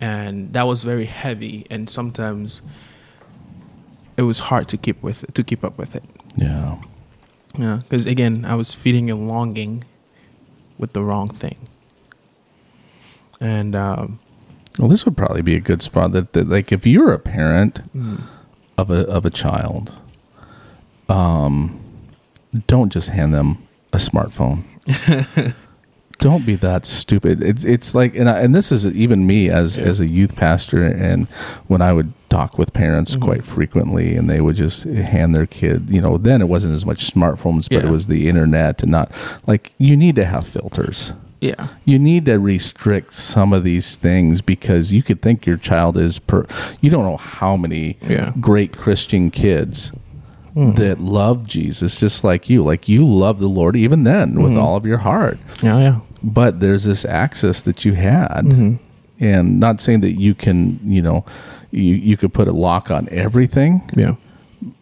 And 0.00 0.52
that 0.52 0.66
was 0.66 0.84
very 0.84 1.04
heavy, 1.04 1.66
and 1.70 1.88
sometimes 1.88 2.60
it 4.16 4.22
was 4.22 4.40
hard 4.40 4.68
to 4.68 4.76
keep 4.76 5.02
with 5.02 5.24
it, 5.24 5.34
to 5.34 5.44
keep 5.44 5.64
up 5.64 5.78
with 5.78 5.94
it. 5.94 6.04
Yeah. 6.36 6.78
Yeah, 7.58 7.80
because 7.82 8.06
again, 8.06 8.44
I 8.44 8.54
was 8.54 8.72
feeding 8.72 9.10
a 9.10 9.16
longing 9.16 9.84
with 10.78 10.92
the 10.92 11.02
wrong 11.02 11.28
thing, 11.28 11.58
and 13.42 13.74
um, 13.74 14.18
Well, 14.78 14.88
this 14.88 15.04
would 15.04 15.16
probably 15.16 15.42
be 15.42 15.54
a 15.56 15.60
good 15.60 15.82
spot 15.82 16.12
that, 16.12 16.32
that 16.32 16.48
like 16.48 16.72
if 16.72 16.86
you're 16.86 17.12
a 17.12 17.18
parent 17.18 17.80
of 18.78 18.90
a 18.90 19.00
of 19.08 19.26
a 19.26 19.30
child, 19.30 19.96
um, 21.08 21.78
don't 22.66 22.92
just 22.92 23.10
hand 23.10 23.34
them 23.34 23.58
a 23.92 23.98
smartphone. 23.98 24.62
don't 26.18 26.46
be 26.46 26.54
that 26.56 26.86
stupid. 26.86 27.42
It's 27.42 27.64
it's 27.64 27.94
like 27.94 28.14
and 28.14 28.28
I, 28.30 28.40
and 28.40 28.54
this 28.54 28.70
is 28.70 28.86
even 28.86 29.26
me 29.26 29.48
as 29.50 29.76
Yeah. 29.76 29.84
as 29.84 30.00
a 30.00 30.06
youth 30.06 30.36
pastor 30.36 30.84
and 30.86 31.26
when 31.66 31.82
I 31.82 31.92
would 31.92 32.12
talk 32.30 32.56
with 32.58 32.72
parents 32.72 33.16
Mhm. 33.16 33.20
quite 33.22 33.44
frequently 33.44 34.16
and 34.16 34.30
they 34.30 34.40
would 34.40 34.56
just 34.56 34.84
hand 34.84 35.34
their 35.34 35.46
kid, 35.46 35.90
you 35.90 36.00
know, 36.00 36.16
then 36.18 36.40
it 36.40 36.48
wasn't 36.48 36.74
as 36.74 36.86
much 36.86 37.12
smartphones 37.12 37.68
but 37.68 37.82
Yeah. 37.82 37.88
it 37.88 37.90
was 37.90 38.06
the 38.06 38.28
internet 38.28 38.82
and 38.82 38.90
not 38.92 39.10
like 39.46 39.72
you 39.78 39.96
need 39.96 40.14
to 40.16 40.24
have 40.24 40.46
filters 40.46 41.12
yeah, 41.42 41.68
you 41.84 41.98
need 41.98 42.26
to 42.26 42.38
restrict 42.38 43.12
some 43.14 43.52
of 43.52 43.64
these 43.64 43.96
things 43.96 44.40
because 44.40 44.92
you 44.92 45.02
could 45.02 45.20
think 45.20 45.44
your 45.44 45.56
child 45.56 45.96
is 45.96 46.18
per 46.20 46.46
you 46.80 46.88
don't 46.90 47.04
know 47.04 47.16
how 47.16 47.56
many 47.56 47.96
Yeah. 48.08 48.32
great 48.40 48.72
christian 48.76 49.30
kids 49.30 49.90
Mhm. 50.54 50.76
that 50.76 51.00
love 51.00 51.48
jesus 51.48 51.98
just 51.98 52.22
like 52.24 52.48
you 52.48 52.62
like 52.62 52.88
you 52.88 53.04
love 53.06 53.40
the 53.40 53.48
lord 53.48 53.74
even 53.74 54.04
then 54.04 54.40
with 54.40 54.52
Mhm. 54.52 54.62
all 54.62 54.76
of 54.76 54.86
your 54.86 54.98
heart 54.98 55.38
yeah, 55.62 55.78
yeah. 55.78 55.96
but 56.22 56.60
there's 56.60 56.84
this 56.84 57.04
access 57.04 57.62
that 57.62 57.84
you 57.84 57.94
had 57.94 58.44
Mhm. 58.44 58.78
and 59.18 59.58
not 59.58 59.80
saying 59.80 60.00
that 60.02 60.20
you 60.20 60.34
can 60.34 60.78
you 60.84 61.02
know 61.02 61.24
you, 61.72 61.94
you 61.94 62.16
could 62.18 62.32
put 62.32 62.46
a 62.48 62.52
lock 62.52 62.90
on 62.90 63.08
everything 63.10 63.80
Yeah, 63.96 64.14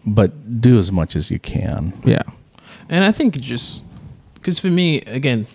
but 0.05 0.61
do 0.61 0.77
as 0.79 0.91
much 0.93 1.17
as 1.17 1.31
you 1.31 1.39
can 1.39 1.93
yeah. 2.05 2.23
And 2.93 3.05
I 3.05 3.13
think 3.13 3.37
it 3.37 3.43
just 3.43 3.83
because 4.35 4.59
for 4.59 4.67
me, 4.67 5.03
again, 5.03 5.47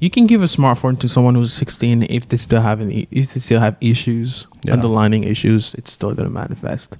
you 0.00 0.10
can 0.10 0.26
give 0.26 0.42
a 0.42 0.46
smartphone 0.46 0.98
to 1.00 1.08
someone 1.08 1.34
who's 1.34 1.52
16 1.52 2.04
if 2.08 2.28
they 2.28 2.36
still 2.36 2.62
have 2.62 2.80
any, 2.80 3.08
if 3.10 3.34
they 3.34 3.40
still 3.40 3.60
have 3.60 3.76
issues, 3.80 4.46
Yeah. 4.64 4.74
underlining 4.74 5.24
issues, 5.24 5.74
it's 5.74 5.90
still 5.92 6.14
gonna 6.14 6.30
manifest. 6.30 6.96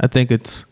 I 0.00 0.06
think 0.06 0.30
it's 0.30 0.64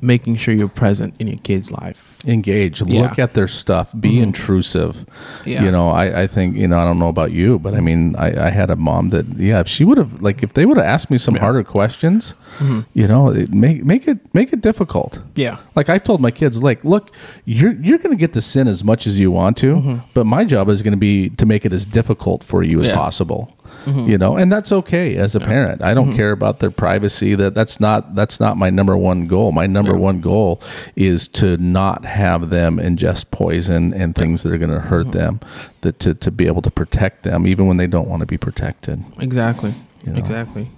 making 0.00 0.36
sure 0.36 0.54
you're 0.54 0.68
present 0.68 1.14
in 1.18 1.26
your 1.26 1.38
kid's 1.42 1.70
life. 1.70 2.04
engage 2.26 2.82
Yeah. 2.82 3.02
look 3.02 3.18
at 3.18 3.34
their 3.34 3.46
stuff 3.46 3.92
be 3.98 4.14
Mhm. 4.16 4.22
intrusive 4.24 5.06
Yeah. 5.46 5.62
you 5.64 5.70
know 5.70 5.90
I, 5.90 6.22
I 6.22 6.26
think 6.26 6.56
you 6.56 6.66
know 6.66 6.76
i 6.76 6.84
don't 6.84 6.98
know 6.98 7.08
about 7.08 7.30
you 7.30 7.60
but 7.60 7.74
i 7.74 7.80
mean 7.80 8.16
i, 8.18 8.48
I 8.48 8.50
had 8.50 8.70
a 8.70 8.76
mom 8.76 9.10
that 9.10 9.24
yeah 9.38 9.60
if 9.60 9.68
she 9.68 9.84
would 9.84 9.98
have 9.98 10.20
like 10.20 10.42
if 10.42 10.52
they 10.54 10.66
would 10.66 10.76
have 10.78 10.86
asked 10.94 11.10
me 11.12 11.18
some 11.18 11.34
Yeah. 11.36 11.42
harder 11.42 11.62
questions 11.62 12.34
Mhm. 12.58 12.84
you 12.92 13.06
know 13.06 13.28
it, 13.30 13.54
make 13.54 13.84
make 13.84 14.08
it 14.08 14.18
make 14.34 14.52
it 14.52 14.60
difficult 14.60 15.20
Yeah. 15.36 15.56
like 15.76 15.88
i 15.88 15.98
told 15.98 16.20
my 16.20 16.32
kids 16.32 16.60
like 16.60 16.80
look 16.84 17.12
you're 17.44 17.74
you're 17.86 17.98
going 17.98 18.14
to 18.16 18.20
get 18.26 18.32
to 18.32 18.40
sin 18.42 18.66
as 18.66 18.82
much 18.82 19.06
as 19.06 19.14
you 19.20 19.30
want 19.30 19.56
to 19.58 19.76
Mhm. 19.76 20.00
but 20.12 20.24
my 20.26 20.44
job 20.44 20.68
is 20.68 20.82
going 20.82 20.96
to 20.98 21.04
be 21.10 21.30
to 21.40 21.46
make 21.46 21.64
it 21.64 21.72
as 21.72 21.86
difficult 21.86 22.42
for 22.42 22.64
you 22.64 22.80
as 22.80 22.88
possible 22.90 23.40
Mhm. 23.86 24.08
you 24.08 24.18
know 24.18 24.36
and 24.36 24.50
that's 24.52 24.72
okay 24.72 25.16
as 25.16 25.34
a 25.36 25.38
Yeah. 25.40 25.46
parent 25.46 25.82
i 25.82 25.94
don't 25.94 26.10
Mhm. 26.12 26.16
care 26.16 26.32
about 26.32 26.58
their 26.58 26.70
privacy 26.70 27.34
that 27.34 27.54
that's 27.54 27.78
not 27.80 28.14
that's 28.14 28.38
not 28.40 28.56
my 28.56 28.70
number 28.70 28.96
one 28.96 29.26
goal 29.26 29.52
my 29.52 29.66
number 29.66 29.92
Yeah. 29.92 29.98
one 30.10 30.20
goal 30.20 30.60
is 30.96 31.28
to 31.28 31.56
not 31.58 32.04
have 32.04 32.50
them 32.50 32.78
ingest 32.78 33.30
poison 33.30 33.92
and 33.94 34.14
things 34.14 34.42
that 34.42 34.52
are 34.52 34.58
going 34.58 34.70
to 34.70 34.80
hurt 34.80 35.06
Mm-hmm. 35.08 35.18
them 35.18 35.40
that 35.82 35.98
to, 36.00 36.14
to 36.14 36.30
be 36.30 36.46
able 36.46 36.62
to 36.62 36.70
protect 36.70 37.22
them 37.22 37.46
even 37.46 37.66
when 37.66 37.76
they 37.76 37.86
don't 37.86 38.08
want 38.08 38.20
to 38.20 38.26
be 38.26 38.36
protected 38.38 39.02
Exactly. 39.20 39.74
You 40.04 40.12
know? 40.12 40.18
Exactly. 40.18 40.68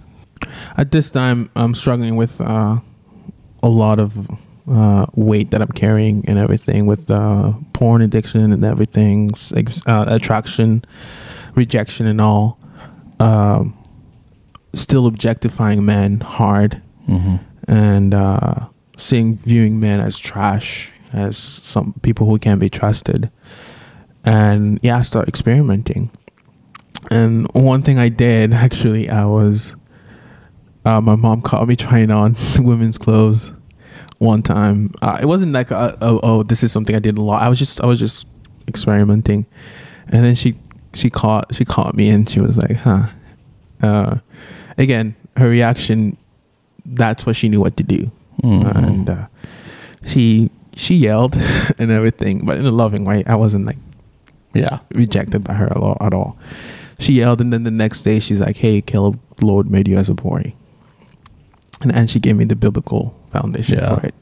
At 0.77 0.91
this 0.91 1.11
time, 1.11 1.49
I'm 1.55 1.73
struggling 1.75 2.15
with 2.15 2.41
uh, 2.41 2.77
a 3.63 3.69
lot 3.69 3.99
of 3.99 4.27
uh, 4.71 5.05
weight 5.15 5.51
that 5.51 5.61
I'm 5.61 5.69
carrying 5.73 6.23
and 6.27 6.37
everything 6.39 6.85
with 6.85 7.09
uh, 7.11 7.53
porn 7.73 8.01
addiction 8.01 8.51
and 8.53 8.63
everything, 8.63 9.31
uh, 9.87 10.05
attraction, 10.07 10.83
rejection, 11.55 12.07
and 12.07 12.19
all. 12.21 12.57
Um, 13.21 13.77
still 14.73 15.07
objectifying 15.07 15.85
men 15.85 16.19
hard 16.21 16.81
mm-hmm. 17.07 17.35
and 17.67 18.13
uh, 18.13 18.67
seeing 18.97 19.35
viewing 19.35 19.79
men 19.79 19.99
as 19.99 20.17
trash, 20.17 20.91
as 21.13 21.37
some 21.37 21.93
people 22.01 22.27
who 22.27 22.39
can't 22.39 22.59
be 22.59 22.69
trusted. 22.69 23.29
And 24.23 24.79
yeah, 24.81 24.97
I 24.97 25.01
start 25.01 25.27
experimenting. 25.27 26.09
And 27.09 27.51
one 27.53 27.81
thing 27.81 27.97
I 27.97 28.09
did 28.09 28.53
actually, 28.65 29.09
I 29.09 29.25
was 29.25 29.75
uh, 30.85 31.01
my 31.01 31.15
mom 31.15 31.41
caught 31.41 31.67
me 31.67 31.75
trying 31.75 32.11
on 32.11 32.35
women's 32.59 32.97
clothes 32.97 33.53
one 34.17 34.41
time. 34.41 34.91
Uh, 35.01 35.17
it 35.21 35.25
wasn't 35.25 35.51
like 35.51 35.71
uh 35.71 35.95
oh, 36.01 36.19
oh 36.23 36.43
this 36.43 36.63
is 36.63 36.71
something 36.71 36.95
I 36.95 36.99
did 36.99 37.17
a 37.17 37.21
lot. 37.21 37.41
I 37.41 37.49
was 37.49 37.59
just 37.59 37.81
I 37.81 37.85
was 37.85 37.99
just 37.99 38.27
experimenting, 38.67 39.45
and 40.07 40.23
then 40.23 40.35
she 40.35 40.55
she 40.93 41.09
caught 41.09 41.53
she 41.55 41.65
caught 41.65 41.95
me 41.95 42.09
and 42.09 42.29
she 42.29 42.39
was 42.39 42.57
like, 42.57 42.77
huh. 42.77 43.07
Uh, 43.81 44.17
again, 44.77 45.15
her 45.37 45.49
reaction. 45.49 46.17
That's 46.85 47.25
what 47.25 47.35
she 47.35 47.47
knew 47.49 47.61
what 47.61 47.77
to 47.77 47.83
do, 47.83 48.11
Mhm. 48.43 48.75
and 48.75 49.09
uh, 49.09 49.25
she 50.05 50.49
she 50.75 50.95
yelled 50.95 51.35
and 51.79 51.91
everything, 51.91 52.45
but 52.45 52.57
in 52.57 52.65
a 52.65 52.71
loving 52.71 53.05
way. 53.05 53.23
I 53.25 53.35
wasn't 53.35 53.65
like 53.65 53.77
yeah 54.53 54.79
rejected 54.93 55.43
by 55.43 55.53
her 55.53 55.67
at 55.67 55.77
all. 55.77 55.97
At 56.01 56.13
all. 56.13 56.37
She 56.99 57.13
yelled, 57.13 57.39
and 57.41 57.51
then 57.53 57.63
the 57.63 57.71
next 57.71 58.01
day 58.03 58.19
she's 58.19 58.39
like, 58.39 58.57
"Hey, 58.57 58.81
Caleb, 58.81 59.19
Lord 59.41 59.69
made 59.69 59.87
you 59.87 59.97
as 59.97 60.09
a 60.09 60.13
boy," 60.13 60.53
and 61.81 61.91
and 61.93 62.09
she 62.09 62.19
gave 62.19 62.35
me 62.35 62.45
the 62.45 62.55
biblical 62.55 63.15
foundation 63.31 63.79
Yeah. 63.79 63.95
for 63.95 64.05
it, 64.07 64.15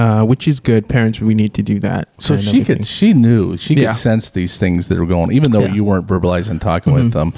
uh, 0.00 0.22
which 0.30 0.46
is 0.46 0.60
good. 0.60 0.82
Parents, 0.96 1.20
we 1.20 1.34
need 1.42 1.52
to 1.54 1.62
do 1.72 1.76
that. 1.88 2.02
so 2.18 2.36
she 2.36 2.48
everything. 2.48 2.76
could 2.78 2.86
she 2.86 3.08
knew 3.24 3.56
she 3.56 3.74
Yeah. 3.74 3.88
could 3.88 3.96
sense 4.08 4.24
these 4.40 4.54
things 4.62 4.86
that 4.88 4.96
were 5.00 5.06
going 5.16 5.30
even 5.38 5.48
though 5.52 5.66
Yeah. 5.66 5.76
you 5.76 5.84
weren't 5.90 6.06
verbalizing 6.06 6.58
talking 6.60 6.92
Mhm. 6.92 6.98
with 7.00 7.12
them 7.18 7.32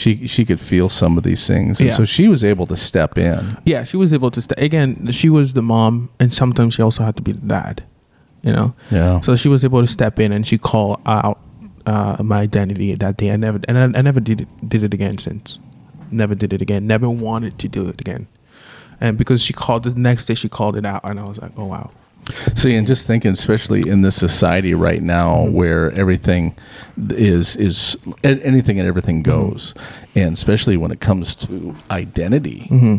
she 0.00 0.10
she 0.34 0.42
could 0.48 0.60
feel 0.70 0.88
some 0.88 1.12
of 1.18 1.22
these 1.28 1.42
things 1.52 1.72
and 1.80 1.88
Yeah. 1.88 1.96
so 1.98 2.04
she 2.16 2.24
was 2.34 2.42
able 2.52 2.66
to 2.72 2.76
step 2.76 3.12
in 3.18 3.40
Yeah, 3.72 3.82
she 3.90 3.96
was 4.02 4.10
able 4.18 4.30
to 4.36 4.40
stay. 4.46 4.58
Again, 4.70 4.88
she 5.20 5.28
was 5.38 5.46
the 5.58 5.62
mom, 5.74 5.92
and 6.20 6.28
sometimes 6.32 6.70
she 6.74 6.82
also 6.82 7.02
had 7.08 7.16
to 7.20 7.22
be 7.28 7.32
the 7.32 7.46
dad. 7.58 7.76
You 8.46 8.52
know, 8.56 8.68
yeah 8.98 9.20
so 9.26 9.30
she 9.42 9.48
was 9.54 9.62
able 9.68 9.80
to 9.86 9.90
step 9.98 10.14
in 10.24 10.30
and 10.36 10.42
she 10.50 10.56
called 10.70 10.98
out 11.06 11.38
uh, 11.92 12.16
my 12.32 12.38
identity 12.48 12.88
that 13.04 13.14
day. 13.20 13.28
I 13.34 13.36
never 13.36 13.58
and 13.68 13.76
I, 13.78 13.84
I 13.98 14.02
never 14.08 14.20
did 14.20 14.38
it, 14.42 14.48
did 14.74 14.82
it 14.82 14.92
again 14.94 15.16
since. 15.18 15.58
Never 16.10 16.34
did 16.42 16.52
it 16.52 16.60
again. 16.66 16.82
Never 16.86 17.08
wanted 17.10 17.54
to 17.62 17.66
do 17.68 17.82
it 17.92 18.00
again. 18.00 18.26
And 19.00 19.12
because 19.18 19.40
she 19.46 19.52
called 19.52 19.82
the 19.84 19.94
next 20.08 20.22
day, 20.28 20.34
she 20.42 20.48
called 20.48 20.74
it 20.80 20.86
out, 20.92 21.02
and 21.08 21.20
I 21.20 21.24
was 21.30 21.38
like, 21.44 21.52
oh 21.58 21.66
wow. 21.74 21.90
See, 22.54 22.74
and 22.74 22.86
just 22.88 23.06
thinking, 23.06 23.32
especially 23.32 23.88
in 23.88 24.02
this 24.02 24.16
society 24.16 24.74
right 24.74 25.02
now, 25.02 25.46
where 25.46 25.92
everything 25.92 26.54
is 27.10 27.54
is 27.56 27.96
anything 28.24 28.78
and 28.80 28.88
everything 28.88 29.22
Mm-hmm. 29.22 29.30
goes, 29.50 29.74
and 30.14 30.32
especially 30.34 30.76
when 30.76 30.90
it 30.90 31.00
comes 31.00 31.34
to 31.36 31.74
identity, 31.90 32.66
Mm-hmm. 32.70 32.96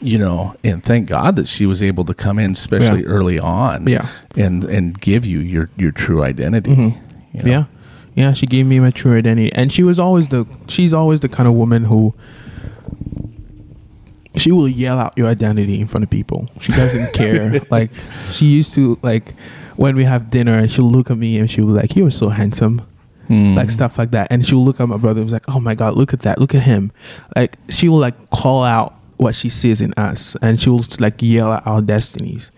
you 0.00 0.18
know. 0.18 0.54
And 0.62 0.82
thank 0.84 1.08
God 1.08 1.34
that 1.36 1.48
she 1.48 1.66
was 1.66 1.82
able 1.82 2.04
to 2.04 2.14
come 2.14 2.38
in, 2.38 2.52
especially 2.52 3.00
Yeah. 3.02 3.08
early 3.08 3.38
on, 3.40 3.86
Yeah. 3.88 4.06
and 4.36 4.62
and 4.64 5.00
give 5.00 5.26
you 5.26 5.40
your 5.40 5.70
your 5.76 5.90
true 5.90 6.22
identity. 6.22 6.74
Mhm. 6.76 6.94
you 7.34 7.42
know? 7.42 7.50
Yeah, 7.50 7.62
yeah. 8.14 8.32
She 8.32 8.46
gave 8.46 8.66
me 8.66 8.78
my 8.80 8.90
true 8.90 9.16
identity, 9.16 9.52
and 9.54 9.72
she 9.72 9.82
was 9.82 9.98
always 9.98 10.28
the. 10.28 10.46
She's 10.68 10.92
always 10.94 11.18
the 11.20 11.28
kind 11.28 11.48
of 11.48 11.54
woman 11.54 11.84
who. 11.86 12.14
She 14.38 14.52
will 14.52 14.68
yell 14.68 14.98
out 14.98 15.12
your 15.16 15.26
identity 15.28 15.80
in 15.80 15.86
front 15.86 16.04
of 16.04 16.10
people. 16.10 16.48
She 16.60 16.72
doesn't 16.72 17.12
care. 17.20 17.60
like 17.70 17.90
she 18.30 18.46
used 18.46 18.74
to 18.74 18.98
like 19.02 19.34
when 19.76 19.94
we 19.96 20.04
have 20.04 20.30
dinner, 20.30 20.56
and 20.58 20.70
she'll 20.70 20.90
look 20.90 21.10
at 21.10 21.18
me 21.18 21.38
and 21.38 21.50
she'll 21.50 21.66
be 21.66 21.72
like, 21.72 21.96
"You 21.96 22.06
are 22.06 22.10
so 22.10 22.28
handsome." 22.30 22.82
Hmm. 23.28 23.54
like 23.54 23.68
stuff 23.70 23.98
like 23.98 24.10
that. 24.12 24.28
And 24.30 24.46
she'll 24.46 24.64
look 24.64 24.80
at 24.80 24.88
my 24.88 24.96
brother 24.96 25.20
and 25.20 25.26
was 25.26 25.34
like, 25.34 25.48
"Oh 25.54 25.60
my 25.60 25.74
god, 25.74 25.94
look 25.94 26.14
at 26.14 26.20
that! 26.22 26.38
Look 26.38 26.54
at 26.54 26.62
him!" 26.62 26.92
Like 27.36 27.56
she 27.68 27.88
will 27.88 27.98
like 27.98 28.30
call 28.30 28.64
out 28.64 28.94
what 29.18 29.34
she 29.34 29.48
sees 29.50 29.80
in 29.82 29.92
us, 29.98 30.34
and 30.40 30.58
she 30.60 30.70
will 30.70 30.82
like 30.98 31.20
yell 31.20 31.52
at 31.52 31.66
our 31.66 31.82
destinies, 31.82 32.50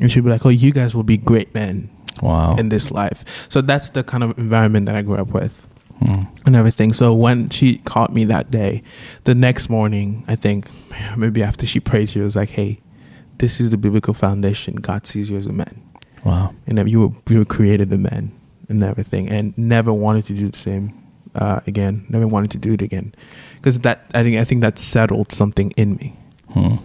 and 0.00 0.10
she'll 0.10 0.24
be 0.24 0.30
like, 0.30 0.44
"Oh, 0.44 0.48
you 0.48 0.72
guys 0.72 0.96
will 0.96 1.04
be 1.04 1.16
great 1.16 1.54
men 1.54 1.88
Wow. 2.22 2.56
in 2.56 2.70
this 2.70 2.90
life." 2.90 3.24
So 3.48 3.60
that's 3.60 3.90
the 3.90 4.02
kind 4.02 4.24
of 4.24 4.36
environment 4.38 4.86
that 4.86 4.96
I 4.96 5.02
grew 5.02 5.16
up 5.16 5.28
with 5.28 5.64
Hmm. 6.00 6.22
and 6.44 6.54
everything. 6.54 6.92
So 6.92 7.14
when 7.14 7.48
she 7.48 7.78
caught 7.78 8.12
me 8.12 8.24
that 8.26 8.50
day, 8.50 8.82
the 9.24 9.34
next 9.34 9.70
morning, 9.70 10.24
I 10.28 10.36
think 10.36 10.68
maybe 11.16 11.42
after 11.42 11.64
she 11.66 11.80
prayed, 11.80 12.10
she 12.10 12.20
was 12.20 12.36
like, 12.36 12.50
"Hey, 12.50 12.78
this 13.38 13.60
is 13.60 13.70
the 13.70 13.76
biblical 13.78 14.12
foundation. 14.14 14.74
God 14.76 15.06
sees 15.06 15.30
you 15.30 15.36
as 15.36 15.46
a 15.46 15.52
man, 15.52 15.80
Wow. 16.24 16.52
and 16.66 16.76
that 16.78 16.86
you 16.88 17.00
were 17.00 17.12
you 17.32 17.38
were 17.38 17.44
created 17.46 17.92
a 17.92 17.98
man 17.98 18.30
and 18.68 18.82
everything, 18.84 19.28
and 19.28 19.56
never 19.56 19.92
wanted 19.92 20.26
to 20.26 20.34
do 20.34 20.48
the 20.50 20.56
same 20.58 20.92
uh, 21.34 21.60
again. 21.66 22.04
Never 22.08 22.26
wanted 22.26 22.50
to 22.52 22.58
do 22.58 22.72
it 22.74 22.82
again, 22.82 23.14
because 23.56 23.78
that 23.80 24.04
I 24.14 24.22
think 24.22 24.36
I 24.36 24.44
think 24.44 24.60
that 24.60 24.78
settled 24.78 25.32
something 25.32 25.70
in 25.76 25.96
me. 25.96 26.12
Hmm. 26.52 26.76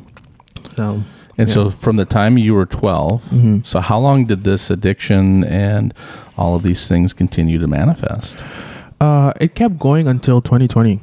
So 0.75 1.03
And 1.37 1.47
Yeah. 1.49 1.53
so 1.53 1.69
from 1.69 1.95
the 1.97 2.05
time 2.05 2.37
you 2.37 2.53
were 2.53 2.65
12, 2.65 3.23
Mhm. 3.31 3.65
so 3.65 3.79
how 3.79 3.97
long 3.99 4.25
did 4.25 4.43
this 4.43 4.69
addiction 4.69 5.43
and 5.45 5.93
all 6.37 6.55
of 6.55 6.61
these 6.63 6.87
things 6.87 7.13
continue 7.13 7.57
to 7.59 7.67
manifest? 7.67 8.43
Uh, 9.01 9.33
it 9.41 9.55
kept 9.55 9.77
going 9.79 10.07
until 10.07 10.41
2020. 10.41 10.99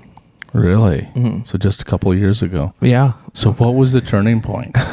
Really? 0.55 1.09
Mhm. 1.15 1.47
So 1.47 1.59
just 1.59 1.83
a 1.83 1.85
couple 1.85 2.11
of 2.11 2.19
years 2.19 2.41
ago. 2.43 2.73
Yeah. 2.81 3.13
So 3.35 3.53
what 3.53 3.75
was 3.75 3.93
the 3.93 4.01
turning 4.01 4.41
point? 4.41 4.75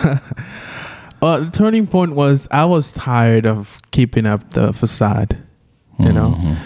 Uh, 1.21 1.39
the 1.39 1.49
turning 1.49 1.87
point 1.87 2.11
was 2.13 2.47
I 2.51 2.65
was 2.65 2.91
tired 2.93 3.45
of 3.47 3.79
keeping 3.91 4.25
up 4.27 4.51
the 4.51 4.73
facade. 4.73 5.37
You 5.97 6.11
know, 6.11 6.35
Mhm. 6.37 6.57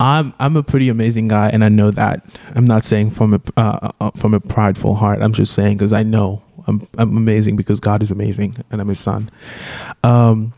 I'm 0.00 0.32
I'm 0.40 0.56
a 0.56 0.62
pretty 0.62 0.88
amazing 0.88 1.28
guy, 1.28 1.50
and 1.50 1.62
I 1.62 1.68
know 1.68 1.90
that. 1.92 2.24
I'm 2.56 2.64
not 2.64 2.84
saying 2.84 3.10
from 3.10 3.34
a 3.34 3.40
uh, 3.56 3.90
uh, 4.00 4.10
from 4.16 4.34
a 4.34 4.40
prideful 4.40 4.94
heart. 4.94 5.20
I'm 5.22 5.32
just 5.34 5.52
saying 5.52 5.76
because 5.76 5.92
I 5.92 6.02
know 6.02 6.40
I'm 6.66 6.88
I'm 6.96 7.16
amazing 7.16 7.54
because 7.56 7.78
God 7.80 8.02
is 8.02 8.10
amazing, 8.10 8.56
and 8.72 8.80
I'm 8.80 8.88
His 8.88 8.98
son. 8.98 9.28
Um, 10.02 10.52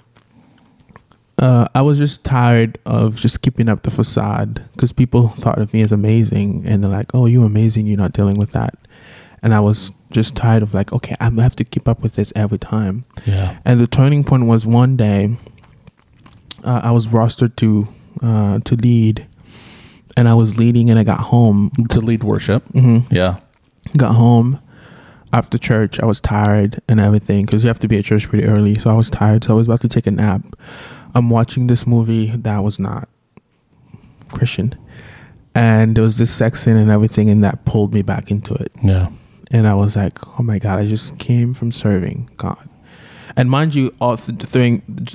uh, 1.41 1.67
I 1.75 1.81
was 1.81 1.99
just 1.99 2.23
tired 2.23 2.79
of 2.85 3.17
just 3.17 3.41
keeping 3.41 3.69
up 3.69 3.83
the 3.83 3.91
facade 3.91 4.63
because 4.75 4.93
people 4.93 5.29
thought 5.29 5.59
of 5.59 5.73
me 5.73 5.81
as 5.81 5.91
amazing, 5.91 6.65
and 6.67 6.85
they're 6.85 6.91
like, 6.91 7.15
"Oh, 7.15 7.27
you're 7.27 7.47
amazing. 7.47 7.87
You're 7.87 7.99
not 7.99 8.13
dealing 8.13 8.37
with 8.37 8.53
that." 8.53 8.75
And 9.43 9.55
I 9.55 9.61
was 9.61 9.91
just 10.11 10.37
tired 10.37 10.63
of 10.63 10.75
like, 10.75 10.93
okay, 10.93 11.15
gonna 11.19 11.43
have 11.43 11.57
to 11.57 11.65
keep 11.65 11.89
up 11.89 12.03
with 12.03 12.15
this 12.15 12.31
every 12.37 12.59
time. 12.59 13.05
Yeah. 13.25 13.59
And 13.65 13.81
the 13.81 13.87
turning 13.87 14.23
point 14.23 14.45
was 14.45 14.67
one 14.67 14.97
day 14.97 15.37
uh, 16.63 16.83
I 16.85 16.91
was 16.91 17.09
rostered 17.09 17.57
to 17.57 17.89
uh, 18.23 18.59
to 18.61 18.77
lead, 18.77 19.27
and 20.17 20.29
I 20.29 20.35
was 20.35 20.59
leading, 20.59 20.91
and 20.91 20.99
I 20.99 21.05
got 21.05 21.21
home. 21.21 21.71
To 21.91 22.01
lead 22.01 22.23
worship. 22.23 22.65
Mm-hmm. 22.69 23.15
Yeah. 23.15 23.39
Got 23.97 24.15
home 24.15 24.59
after 25.33 25.59
church. 25.59 26.01
I 26.01 26.07
was 26.07 26.21
tired 26.21 26.81
and 26.89 26.99
everything 27.01 27.45
because 27.47 27.63
you 27.65 27.69
have 27.69 27.79
to 27.81 27.89
be 27.89 27.99
at 27.99 28.05
church 28.05 28.29
pretty 28.29 28.47
early. 28.47 28.77
So 28.79 28.91
I 28.91 28.95
was 28.95 29.11
tired. 29.11 29.45
So 29.45 29.53
I 29.53 29.57
was 29.57 29.67
about 29.69 29.81
to 29.83 29.89
take 29.89 30.07
a 30.07 30.11
nap. 30.11 30.43
I'm 31.15 31.31
watching 31.31 31.67
this 31.67 31.87
movie 31.87 32.29
that 32.37 32.59
was 32.63 32.79
not 32.79 33.09
Christian, 34.29 34.75
and 35.55 35.97
there 35.97 36.05
was 36.05 36.19
this 36.19 36.31
sex 36.33 36.63
scene 36.63 36.77
and 36.77 36.91
everything, 36.91 37.29
and 37.29 37.43
that 37.43 37.65
pulled 37.65 37.93
me 37.93 38.03
back 38.03 38.31
into 38.31 38.55
it. 38.55 38.73
Yeah. 38.83 39.09
and 39.51 39.67
I 39.67 39.75
was 39.75 39.97
like, 39.97 40.19
"Oh 40.39 40.43
my 40.43 40.59
God!" 40.61 40.79
I 40.79 40.87
just 40.87 41.19
came 41.19 41.53
from 41.55 41.73
serving 41.73 42.31
God, 42.37 42.69
and 43.37 43.51
mind 43.51 43.75
you, 43.75 43.93
all 44.01 44.17
th- 44.17 44.39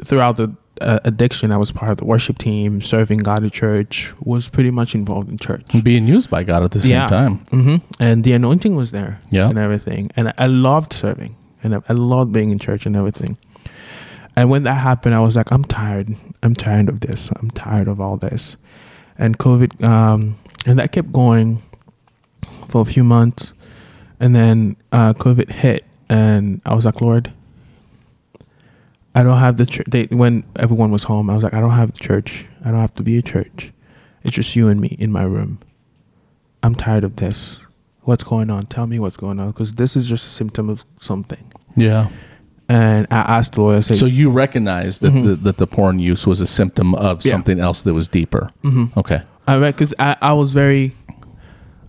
throughout 0.04 0.36
the 0.36 0.54
uh, 0.82 1.00
addiction, 1.04 1.52
I 1.52 1.58
was 1.58 1.72
part 1.72 1.92
of 1.92 1.98
the 1.98 2.06
worship 2.06 2.38
team, 2.38 2.82
serving 2.82 3.20
God 3.20 3.44
at 3.44 3.54
church, 3.54 4.12
was 4.22 4.50
pretty 4.50 4.72
much 4.72 4.94
involved 4.96 5.30
in 5.30 5.38
church. 5.38 5.66
Being 5.84 6.08
used 6.08 6.30
by 6.30 6.44
God 6.44 6.64
at 6.64 6.72
the 6.72 6.82
same 6.82 6.92
Yeah. 6.92 7.08
time. 7.08 7.38
hmm 7.50 7.78
And 8.00 8.24
the 8.24 8.34
anointing 8.34 8.76
was 8.76 8.92
there, 8.92 9.20
Yeah. 9.30 9.48
and 9.50 9.58
everything, 9.58 10.12
and 10.18 10.34
I, 10.38 10.48
loved 10.48 10.92
serving, 10.94 11.36
and 11.64 11.76
I, 11.76 11.80
I 11.90 11.94
loved 11.94 12.32
being 12.34 12.52
in 12.52 12.60
church 12.60 12.86
and 12.86 12.96
everything. 12.96 13.38
And 14.36 14.50
when 14.50 14.64
that 14.64 14.76
happened, 14.76 15.16
I 15.16 15.20
was 15.20 15.36
like, 15.38 15.50
"I'm 15.52 15.64
tired. 15.64 16.14
I'm 16.44 16.56
tired 16.56 16.90
of 16.90 17.00
this. 17.00 17.30
I'm 17.40 17.50
tired 17.52 17.88
of 17.88 18.02
all 18.02 18.18
this." 18.18 18.58
And 19.18 19.38
COVID, 19.38 19.82
um, 19.82 20.36
and 20.66 20.78
that 20.78 20.92
kept 20.92 21.14
going 21.14 21.62
for 22.68 22.82
a 22.82 22.86
few 22.86 23.04
months, 23.06 23.54
and 24.20 24.36
then 24.36 24.76
uh, 24.92 25.14
COVID 25.14 25.50
hit, 25.52 25.86
and 26.10 26.60
I 26.66 26.76
was 26.76 26.84
like, 26.84 27.00
"Lord, 27.00 27.32
I 29.16 29.24
don't 29.24 29.40
have 29.40 29.58
the 29.58 29.66
church." 29.66 29.88
They, 29.90 30.04
when 30.06 30.44
everyone 30.58 30.92
was 30.92 31.04
home, 31.04 31.30
I 31.30 31.34
was 31.34 31.42
like, 31.44 31.54
"I 31.54 31.60
don't 31.60 31.72
have 31.72 31.92
the 31.94 32.00
church. 32.00 32.46
I 32.64 32.70
don't 32.72 32.80
have 32.82 32.94
to 32.96 33.04
be 33.04 33.18
a 33.18 33.22
church. 33.22 33.72
It's 34.24 34.36
just 34.36 34.56
you 34.56 34.68
and 34.68 34.80
me 34.82 34.96
in 35.00 35.12
my 35.12 35.24
room. 35.24 35.60
I'm 36.64 36.76
tired 36.76 37.04
of 37.04 37.16
this. 37.18 37.60
What's 38.02 38.24
going 38.24 38.50
on? 38.50 38.66
Tell 38.68 38.86
me 38.88 39.00
what's 39.00 39.18
going 39.18 39.40
on, 39.40 39.52
because 39.52 39.74
this 39.74 39.96
is 39.96 40.06
just 40.08 40.28
a 40.28 40.30
symptom 40.30 40.70
of 40.70 40.86
something." 41.00 41.52
Yeah. 41.76 42.10
And 42.68 43.06
I 43.12 43.18
asked 43.38 43.54
the 43.54 43.62
lawyer. 43.62 43.78
I 43.78 43.80
said, 43.82 43.98
So 43.98 44.08
you 44.08 44.30
recognize 44.32 44.98
that 45.00 45.14
Mhm. 45.14 45.24
the, 45.26 45.36
that 45.36 45.58
the 45.58 45.68
porn 45.68 46.00
use 46.00 46.26
was 46.26 46.42
a 46.42 46.48
symptom 46.48 46.96
of 46.96 47.24
Yeah. 47.24 47.32
something 47.32 47.60
else 47.60 47.84
that 47.84 47.94
was 47.94 48.08
deeper. 48.08 48.50
hmm 48.64 48.86
Okay. 48.98 49.22
I 49.48 49.60
because 49.60 49.94
I, 50.00 50.16
I 50.20 50.34
was 50.34 50.52
very, 50.52 50.94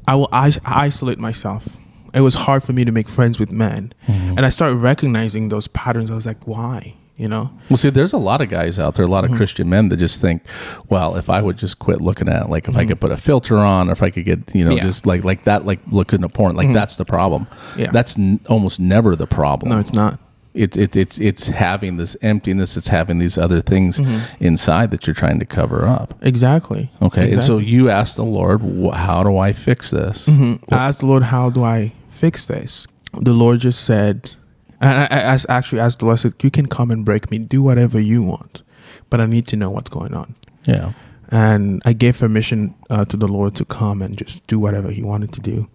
I 0.07 0.15
will 0.17 0.29
is- 0.47 0.61
isolate 0.67 1.19
myself. 1.19 1.69
It 2.13 2.21
was 2.21 2.35
hard 2.35 2.63
for 2.63 2.75
me 2.75 2.85
to 2.85 2.93
make 2.93 3.09
friends 3.09 3.39
with 3.39 3.53
men, 3.53 3.93
Mhm. 4.07 4.37
and 4.37 4.45
I 4.45 4.51
started 4.51 4.77
recognizing 4.77 5.49
those 5.49 5.67
patterns. 5.69 6.11
I 6.11 6.15
was 6.15 6.27
like, 6.27 6.47
why? 6.47 6.95
You 7.17 7.29
know? 7.29 7.49
Well, 7.71 7.79
see, 7.79 7.89
there's 7.89 8.13
a 8.13 8.19
lot 8.19 8.43
of 8.43 8.51
guys 8.51 8.79
out 8.79 8.95
there, 8.97 9.07
a 9.07 9.09
lot 9.09 9.25
of 9.25 9.31
Mhm. 9.31 9.37
Christian 9.37 9.71
men 9.71 9.89
that 9.89 9.97
just 9.97 10.21
think, 10.21 10.43
well, 10.91 11.17
if 11.17 11.31
I 11.31 11.41
would 11.41 11.57
just 11.57 11.79
quit 11.79 12.03
looking 12.03 12.29
at, 12.29 12.43
it, 12.43 12.51
like, 12.51 12.69
if 12.69 12.77
I 12.77 12.85
Mhm. 12.85 12.89
could 12.89 13.01
put 13.01 13.11
a 13.11 13.17
filter 13.17 13.57
on, 13.57 13.89
or 13.89 13.93
if 13.93 14.03
I 14.03 14.11
could 14.11 14.27
get, 14.27 14.55
you 14.55 14.65
know, 14.67 14.73
Yeah. 14.73 14.83
just 14.83 15.07
like 15.07 15.25
like 15.25 15.45
that, 15.45 15.65
like 15.65 15.81
looking 15.91 16.23
at 16.25 16.35
porn, 16.35 16.57
like 16.57 16.69
Mhm. 16.69 16.75
that's 16.75 16.97
the 16.97 17.07
problem. 17.07 17.47
Yeah. 17.77 17.91
That's 17.91 18.19
n- 18.19 18.41
almost 18.51 18.79
never 18.81 19.17
the 19.17 19.27
problem. 19.27 19.71
no, 19.71 19.79
it's 19.79 19.95
not. 19.95 20.19
It's 20.53 20.77
it's 20.77 20.95
it's 20.97 21.19
it's 21.19 21.47
having 21.49 21.97
this 21.97 22.17
emptiness. 22.23 22.77
It's 22.77 22.89
having 22.89 23.19
these 23.19 23.37
other 23.39 23.61
things 23.63 23.99
Mhm. 23.99 24.21
inside 24.41 24.91
that 24.91 25.07
you're 25.07 25.15
trying 25.15 25.39
to 25.39 25.45
cover 25.47 25.87
up. 25.87 26.15
Exactly. 26.23 26.91
Okay, 27.01 27.33
and 27.33 27.43
so 27.43 27.57
you 27.59 27.89
asked 27.91 28.17
the 28.17 28.25
Lord, 28.25 28.61
"How 28.95 29.23
do 29.23 29.39
I 29.39 29.53
fix 29.53 29.91
this?" 29.91 30.29
I 30.29 30.59
asked 30.71 31.01
the 31.01 31.07
Lord, 31.07 31.25
how 31.25 31.49
do 31.51 31.63
I 31.65 31.93
fix 32.11 32.45
this? 32.47 32.87
The 33.19 33.33
Lord 33.35 33.61
just 33.61 33.83
said, 33.85 34.33
and 34.81 34.99
I, 34.99 35.05
I 35.05 35.21
asked- 35.35 35.47
actually 35.49 35.81
asked 35.81 35.99
the 36.01 36.07
Lord, 36.07 36.19
said, 36.19 36.35
you 36.43 36.51
can 36.51 36.67
come 36.67 36.91
and 36.91 37.05
break 37.05 37.31
me, 37.31 37.39
do 37.39 37.63
whatever 37.63 37.99
you 38.01 38.23
want, 38.23 38.63
but 39.11 39.21
I 39.21 39.27
need 39.27 39.47
to 39.49 39.57
know 39.57 39.71
what's 39.71 39.91
going 39.91 40.15
on. 40.15 40.35
Yeah, 40.65 40.93
and 41.31 41.81
I 41.85 41.93
gave 41.93 42.19
permission 42.19 42.75
uh, 42.91 43.05
to 43.07 43.17
the 43.17 43.29
Lord 43.29 43.55
to 43.57 43.65
come 43.65 44.03
and 44.03 44.17
just 44.17 44.47
do 44.47 44.59
whatever 44.59 44.91
He 44.91 45.03
wanted 45.03 45.33
to 45.33 45.41
do. 45.41 45.69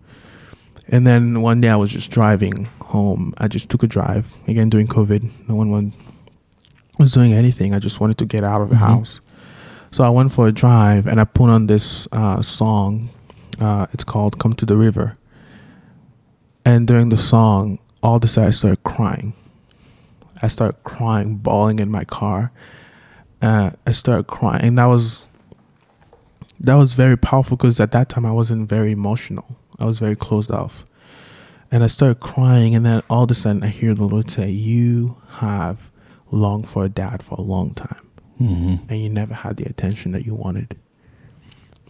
And 0.89 1.05
then 1.07 1.41
one 1.41 1.61
day 1.61 1.69
I 1.69 1.75
was 1.77 1.91
just 1.91 2.11
driving 2.11 2.65
home. 2.81 3.33
I 3.37 3.47
just 3.47 3.69
took 3.69 3.83
a 3.83 3.87
drive 3.87 4.25
again 4.47 4.69
during 4.69 4.87
COVID. 4.87 5.47
No 5.47 5.55
one 5.55 5.93
was 6.99 7.13
doing 7.13 7.31
anything. 7.33 7.73
I 7.73 7.79
just 7.79 7.99
wanted 8.01 8.17
to 8.17 8.25
get 8.25 8.43
out 8.43 8.61
of 8.61 8.69
the 8.69 8.75
Mhm. 8.75 8.79
house, 8.79 9.21
so 9.91 10.03
I 10.03 10.09
went 10.09 10.33
for 10.33 10.47
a 10.47 10.51
drive 10.51 11.07
and 11.07 11.19
I 11.21 11.23
put 11.23 11.49
on 11.49 11.67
this 11.67 12.07
uh, 12.11 12.41
song. 12.41 13.09
Uh, 13.59 13.85
it's 13.93 14.03
called 14.03 14.37
"Come 14.39 14.53
to 14.53 14.65
the 14.65 14.75
River." 14.75 15.17
And 16.65 16.87
during 16.87 17.09
the 17.09 17.17
song, 17.17 17.79
all 18.03 18.15
of 18.17 18.23
a 18.23 18.27
sudden 18.27 18.47
I 18.47 18.51
started 18.51 18.83
crying. 18.83 19.33
I 20.41 20.47
started 20.47 20.83
crying, 20.83 21.35
bawling 21.35 21.79
in 21.79 21.91
my 21.91 22.03
car. 22.03 22.51
Uh, 23.41 23.71
I 23.85 23.91
started 23.91 24.27
crying. 24.27 24.63
And 24.63 24.77
that 24.77 24.85
was 24.85 25.27
that 26.59 26.75
was 26.75 26.93
very 26.93 27.17
powerful 27.17 27.57
because 27.57 27.79
at 27.79 27.91
that 27.91 28.09
time 28.09 28.25
I 28.25 28.31
wasn't 28.31 28.69
very 28.69 28.91
emotional. 28.91 29.57
I 29.79 29.85
was 29.85 29.99
very 29.99 30.15
closed 30.15 30.51
off. 30.51 30.85
And 31.73 31.83
I 31.85 31.87
started 31.87 32.19
crying, 32.19 32.75
and 32.75 32.85
then 32.85 33.01
all 33.09 33.23
of 33.23 33.31
a 33.31 33.33
sudden 33.33 33.63
I 33.63 33.67
hear 33.67 33.93
the 33.93 34.03
Lord 34.03 34.29
say, 34.29 34.49
You 34.49 35.15
have 35.37 35.89
longed 36.29 36.67
for 36.67 36.83
a 36.83 36.89
dad 36.89 37.23
for 37.23 37.35
a 37.35 37.41
long 37.41 37.73
time, 37.73 38.05
hmm 38.37 38.75
and 38.89 39.01
you 39.01 39.09
never 39.09 39.33
had 39.33 39.55
the 39.57 39.63
attention 39.63 40.11
that 40.11 40.25
you 40.25 40.35
wanted. 40.35 40.77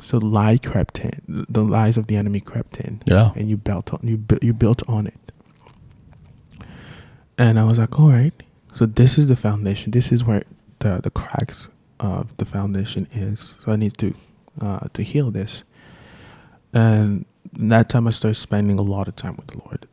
So 0.04 0.20
the 0.20 0.28
lie 0.28 0.58
crept 0.58 1.00
in, 1.00 1.46
the 1.50 1.64
lies 1.64 1.98
of 1.98 2.06
the 2.08 2.16
enemy 2.16 2.42
crept 2.42 2.80
in, 2.80 3.02
yeah, 3.06 3.32
and 3.36 3.50
you 3.50 3.58
built 3.58 3.92
on 3.92 4.02
you 4.04 4.18
bu- 4.18 4.40
you 4.44 4.54
built 4.54 4.88
on 4.88 5.08
it. 5.08 5.31
And 7.38 7.60
I 7.60 7.64
was 7.64 7.80
like, 7.80 8.00
all 8.00 8.10
right, 8.10 8.34
so 8.74 8.86
this 8.86 9.18
is 9.18 9.28
the 9.28 9.36
foundation. 9.36 9.92
This 9.92 10.12
is 10.12 10.24
where 10.24 10.44
the 10.80 11.00
the 11.02 11.10
cracks 11.10 11.70
of 12.00 12.36
the 12.38 12.46
foundation 12.46 13.08
is. 13.14 13.56
So 13.60 13.72
I 13.72 13.76
need 13.76 13.98
to 13.98 14.14
uh, 14.60 14.88
to 14.94 15.02
heal 15.02 15.32
this. 15.32 15.64
And 16.74 17.26
that 17.54 17.90
time 17.90 18.08
I 18.08 18.12
started 18.12 18.36
spending 18.36 18.80
a 18.80 18.82
lot 18.82 19.08
of 19.08 19.16
time 19.16 19.36
with 19.36 19.48
the 19.48 19.60
Lord, 19.66 19.88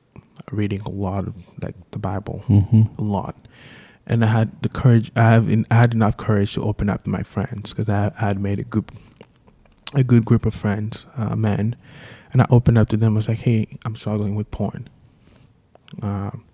reading 0.50 0.80
a 0.82 0.90
lot 0.90 1.26
of 1.26 1.34
like 1.62 1.74
the 1.90 1.98
Bible, 1.98 2.40
hmm 2.46 2.82
a 2.98 3.02
lot. 3.02 3.34
And 4.06 4.24
I 4.24 4.28
had 4.28 4.62
the 4.62 4.68
courage. 4.68 5.10
I 5.16 5.30
have 5.30 5.48
I 5.70 5.74
had 5.74 5.92
enough 5.94 6.16
courage 6.16 6.54
to 6.54 6.62
open 6.62 6.88
up 6.88 7.02
to 7.02 7.10
my 7.10 7.22
friends 7.22 7.70
because 7.70 7.88
I, 7.88 8.12
I 8.20 8.26
had 8.26 8.40
made 8.40 8.58
a 8.58 8.64
group, 8.64 8.92
a 9.94 10.02
good 10.02 10.24
group 10.24 10.46
of 10.46 10.54
friends, 10.54 11.04
uh, 11.16 11.36
men, 11.36 11.76
and 12.32 12.40
I 12.40 12.46
opened 12.48 12.78
up 12.78 12.88
to 12.88 12.96
them. 12.96 13.14
I 13.14 13.16
was 13.16 13.28
like, 13.28 13.40
"Hey, 13.40 13.66
I'm 13.84 13.96
struggling 13.96 14.34
with 14.34 14.50
porn." 14.50 14.88
Um, 16.02 16.44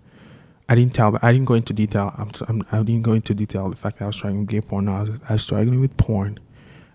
I 0.67 0.75
didn't 0.75 0.93
tell. 0.93 1.17
I 1.21 1.31
didn't 1.31 1.45
go 1.45 1.53
into 1.53 1.73
detail. 1.73 2.13
I'm, 2.17 2.31
I'm, 2.47 2.63
I 2.71 2.81
didn't 2.83 3.03
go 3.03 3.13
into 3.13 3.33
detail 3.33 3.69
the 3.69 3.75
fact 3.75 3.99
that 3.99 4.05
I 4.05 4.07
was 4.07 4.15
struggling 4.15 4.41
with 4.41 4.49
gay 4.49 4.61
porn. 4.61 4.87
I 4.89 5.01
was, 5.01 5.09
I 5.29 5.33
was 5.33 5.43
struggling 5.43 5.79
with 5.79 5.95
porn, 5.97 6.39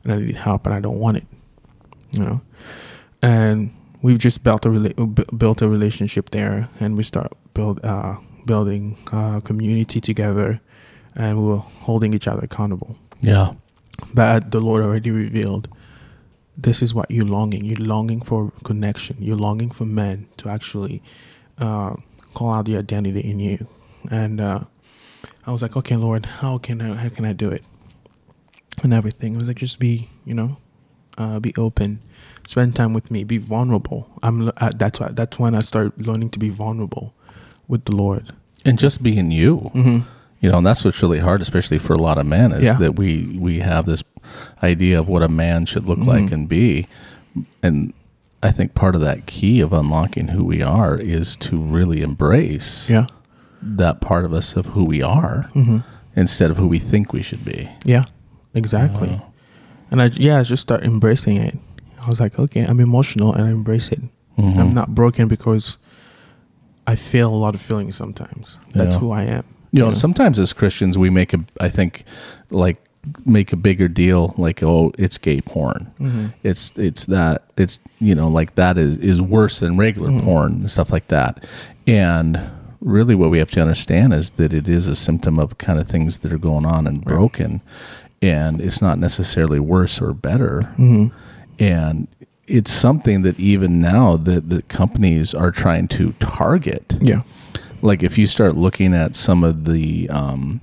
and 0.03 0.13
I 0.13 0.17
need 0.17 0.37
help, 0.37 0.67
and 0.67 0.75
I 0.75 0.81
don't 0.81 0.99
want 0.99 1.19
it. 1.19 1.27
You 2.11 2.21
know, 2.25 2.41
and 3.23 3.73
we've 4.03 4.19
just 4.19 4.43
built 4.43 4.67
a 4.67 4.69
rela- 4.69 5.39
built 5.39 5.63
a 5.63 5.69
relationship 5.69 6.31
there, 6.31 6.69
and 6.81 6.97
we 6.97 7.05
start 7.05 7.33
build 7.55 7.85
uh, 7.85 8.17
building 8.45 8.97
uh, 9.13 9.39
community 9.41 10.01
together, 10.01 10.61
and 11.15 11.39
we 11.39 11.45
were 11.45 11.59
holding 11.59 12.13
each 12.15 12.27
other 12.27 12.43
accountable. 12.43 12.97
yeah, 13.21 13.53
But 14.15 14.51
the 14.51 14.61
Lord 14.61 14.83
already 14.83 15.11
revealed 15.13 15.69
this 16.57 16.83
is 16.83 16.93
what 16.93 17.11
you're 17.11 17.25
longing. 17.25 17.65
You're 17.65 17.79
longing 17.87 18.21
for 18.21 18.53
connection. 18.65 19.17
You're 19.21 19.37
longing 19.37 19.71
for 19.71 19.85
men 19.87 20.27
to 20.39 20.49
actually 20.49 21.03
uh, 21.59 21.95
call 22.35 22.53
out 22.53 22.65
the 22.65 22.77
identity 22.77 23.21
in 23.21 23.41
you. 23.41 23.67
and 24.11 24.41
uh, 24.41 24.61
I 25.47 25.51
was 25.53 25.63
like, 25.63 25.77
okay, 25.77 25.97
Lord, 25.97 26.27
how 26.27 26.59
can 26.59 26.81
I 26.81 26.95
how 26.95 27.09
can 27.09 27.25
I 27.25 27.33
do 27.33 27.51
it? 27.51 27.65
And 28.83 28.95
everything. 28.95 29.35
I 29.35 29.39
was 29.39 29.49
like, 29.49 29.59
just 29.59 29.79
be, 29.79 30.09
you 30.25 30.33
know, 30.35 30.57
uh, 31.19 31.39
be 31.41 31.53
open, 31.59 32.01
spend 32.47 32.75
time 32.77 32.95
with 32.95 33.11
me, 33.11 33.25
be 33.25 33.37
vulnerable. 33.39 34.09
I'm 34.23 34.49
uh, 34.57 34.71
that's 34.75 34.99
why 35.01 35.09
that's 35.13 35.39
when 35.39 35.55
I 35.55 35.61
started 35.61 36.07
learning 36.07 36.31
to 36.31 36.39
be 36.39 36.49
vulnerable 36.49 37.13
with 37.69 37.85
the 37.85 37.95
Lord 37.95 38.33
and 38.65 38.79
just 38.79 39.03
being 39.03 39.31
you. 39.31 39.71
Mm-hmm. 39.75 40.09
You 40.41 40.51
know, 40.51 40.59
and 40.59 40.67
that's 40.67 40.85
what's 40.85 41.03
really 41.03 41.19
hard, 41.19 41.43
especially 41.43 41.77
for 41.79 41.93
a 41.93 41.99
lot 42.01 42.17
of 42.17 42.25
men, 42.25 42.53
is 42.53 42.63
Yeah. 42.65 42.75
that 42.79 42.97
we 42.97 43.37
we 43.39 43.59
have 43.61 43.85
this 43.85 44.03
idea 44.63 44.99
of 44.99 45.09
what 45.09 45.23
a 45.23 45.29
man 45.29 45.67
should 45.67 45.85
look 45.85 45.99
like 45.99 46.25
Mhm. 46.25 46.33
and 46.33 46.49
be, 46.49 46.87
and 47.63 47.93
I 48.43 48.51
think 48.53 48.75
part 48.75 48.95
of 48.95 49.01
that 49.03 49.27
key 49.27 49.61
of 49.61 49.73
unlocking 49.73 50.29
who 50.29 50.45
we 50.45 50.63
are 50.63 50.97
is 50.97 51.37
to 51.37 51.59
really 51.59 52.01
embrace 52.03 52.89
Yeah. 52.89 53.07
that 53.63 54.01
part 54.01 54.25
of 54.25 54.33
us 54.33 54.57
of 54.57 54.67
who 54.67 54.85
we 54.85 55.03
are 55.03 55.51
Mm-hmm. 55.55 55.79
instead 56.17 56.51
of 56.51 56.57
who 56.57 56.67
we 56.67 56.79
think 56.79 57.13
we 57.13 57.23
should 57.23 57.45
be. 57.45 57.69
Yeah. 57.85 58.03
Exactly. 58.55 59.21
And 59.91 60.01
I 60.03 60.07
yeah, 60.15 60.39
I 60.41 60.43
just 60.43 60.63
start 60.63 60.83
embracing 60.85 61.37
it. 61.37 61.55
I 62.01 62.09
was 62.09 62.19
like, 62.21 62.39
okay, 62.39 62.65
I'm 62.65 62.81
emotional 62.81 63.33
and 63.35 63.45
I 63.47 63.51
embrace 63.51 63.91
it. 63.93 64.01
mhm. 64.39 64.57
I'm 64.59 64.73
not 64.73 64.95
broken 64.95 65.29
because 65.29 65.77
I 66.87 66.97
feel 66.97 67.29
a 67.29 67.37
lot 67.37 67.55
of 67.55 67.61
feelings 67.61 67.95
sometimes. 67.97 68.57
That's 68.73 68.95
Yeah. 68.95 69.01
who 69.01 69.11
I 69.13 69.25
am. 69.25 69.45
You 69.73 69.81
know, 69.83 69.89
Yeah. 69.89 69.95
sometimes 69.95 70.39
as 70.39 70.53
Christians, 70.55 70.97
we 70.97 71.11
make 71.11 71.35
a, 71.35 71.41
I 71.61 71.69
think, 71.69 72.05
like 72.51 72.79
make 73.25 73.53
a 73.53 73.57
bigger 73.57 73.89
deal, 73.89 74.35
like 74.37 74.63
oh, 74.63 74.93
it's 74.99 75.19
gay 75.19 75.41
porn. 75.41 75.91
Mm-hmm. 76.01 76.27
It's 76.43 76.73
it's 76.77 77.07
that 77.07 77.45
it's 77.57 77.81
you 77.99 78.15
know 78.15 78.29
like 78.29 78.55
that 78.57 78.77
is 78.79 78.99
is 78.99 79.23
worse 79.23 79.59
than 79.61 79.77
regular 79.77 80.11
Mhm. 80.11 80.23
porn 80.25 80.53
and 80.53 80.71
stuff 80.71 80.93
like 80.93 81.09
that. 81.09 81.45
And 81.87 82.39
really, 82.81 83.15
what 83.15 83.31
we 83.31 83.39
have 83.39 83.51
to 83.53 83.61
understand 83.61 84.13
is 84.13 84.33
that 84.33 84.53
it 84.53 84.69
is 84.69 84.87
a 84.87 84.97
symptom 84.97 85.39
of 85.39 85.59
kind 85.59 85.79
of 85.81 85.89
things 85.89 86.19
that 86.19 86.33
are 86.33 86.39
going 86.39 86.67
on 86.67 86.87
and 86.87 86.99
Right. 86.99 87.07
broken, 87.07 87.61
and 88.23 88.61
it's 88.61 88.83
not 88.83 88.99
necessarily 88.99 89.61
worse 89.61 90.01
or 90.01 90.13
better. 90.13 90.69
Mm-hmm. 90.79 91.07
And 91.59 92.09
it's 92.47 92.73
something 92.73 93.23
that 93.23 93.39
even 93.39 93.81
now 93.81 94.17
that 94.17 94.51
the 94.51 94.63
companies 94.63 95.33
are 95.35 95.51
trying 95.51 95.87
to 95.89 96.13
target 96.19 96.97
Yeah. 97.01 97.21
like 97.81 98.03
if 98.03 98.19
you 98.19 98.27
start 98.27 98.57
looking 98.57 98.93
at 98.93 99.15
some 99.15 99.45
of 99.45 99.67
the 99.67 100.09
um, 100.11 100.61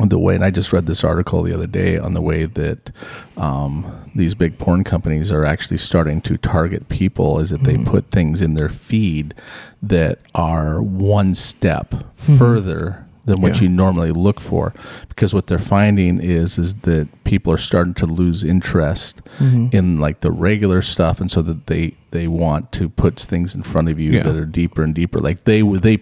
the 0.00 0.18
way, 0.18 0.34
and 0.34 0.44
I 0.44 0.50
just 0.50 0.72
read 0.72 0.86
this 0.86 1.04
article 1.04 1.42
the 1.42 1.54
other 1.54 1.66
day 1.68 1.96
on 1.98 2.14
the 2.14 2.20
way 2.20 2.46
that 2.46 2.90
um, 3.36 3.86
these 4.14 4.34
big 4.34 4.58
porn 4.58 4.82
companies 4.84 5.30
are 5.30 5.44
actually 5.44 5.78
starting 5.78 6.20
to 6.22 6.36
target 6.36 6.88
people, 6.88 7.38
is 7.38 7.50
that 7.50 7.62
they 7.64 7.74
Mhm. 7.74 7.86
put 7.86 8.10
things 8.10 8.42
in 8.42 8.54
their 8.54 8.68
feed 8.68 9.34
that 9.82 10.18
are 10.34 10.82
one 10.82 11.34
step 11.34 11.90
Mhm. 12.26 12.38
further 12.38 13.03
than 13.26 13.40
what 13.40 13.56
Yeah. 13.56 13.62
you 13.62 13.68
normally 13.70 14.12
look 14.12 14.40
for, 14.40 14.72
because 15.08 15.32
what 15.34 15.46
they're 15.46 15.58
finding 15.58 16.20
is 16.20 16.58
is 16.58 16.74
that 16.82 17.08
people 17.24 17.52
are 17.52 17.58
starting 17.58 17.94
to 17.94 18.06
lose 18.06 18.44
interest 18.44 19.22
Mm-hmm. 19.38 19.68
in 19.72 19.98
like 19.98 20.20
the 20.20 20.30
regular 20.30 20.82
stuff 20.82 21.20
and 21.20 21.30
so 21.30 21.42
that 21.42 21.66
they 21.66 21.94
they 22.12 22.28
want 22.28 22.70
to 22.72 22.88
put 22.88 23.18
things 23.18 23.54
in 23.54 23.62
front 23.62 23.88
of 23.88 23.98
you 23.98 24.12
Yeah. 24.12 24.22
that 24.24 24.36
are 24.36 24.44
deeper 24.44 24.82
and 24.84 24.94
deeper 24.94 25.18
like 25.18 25.44
they 25.44 25.62
they 25.62 25.96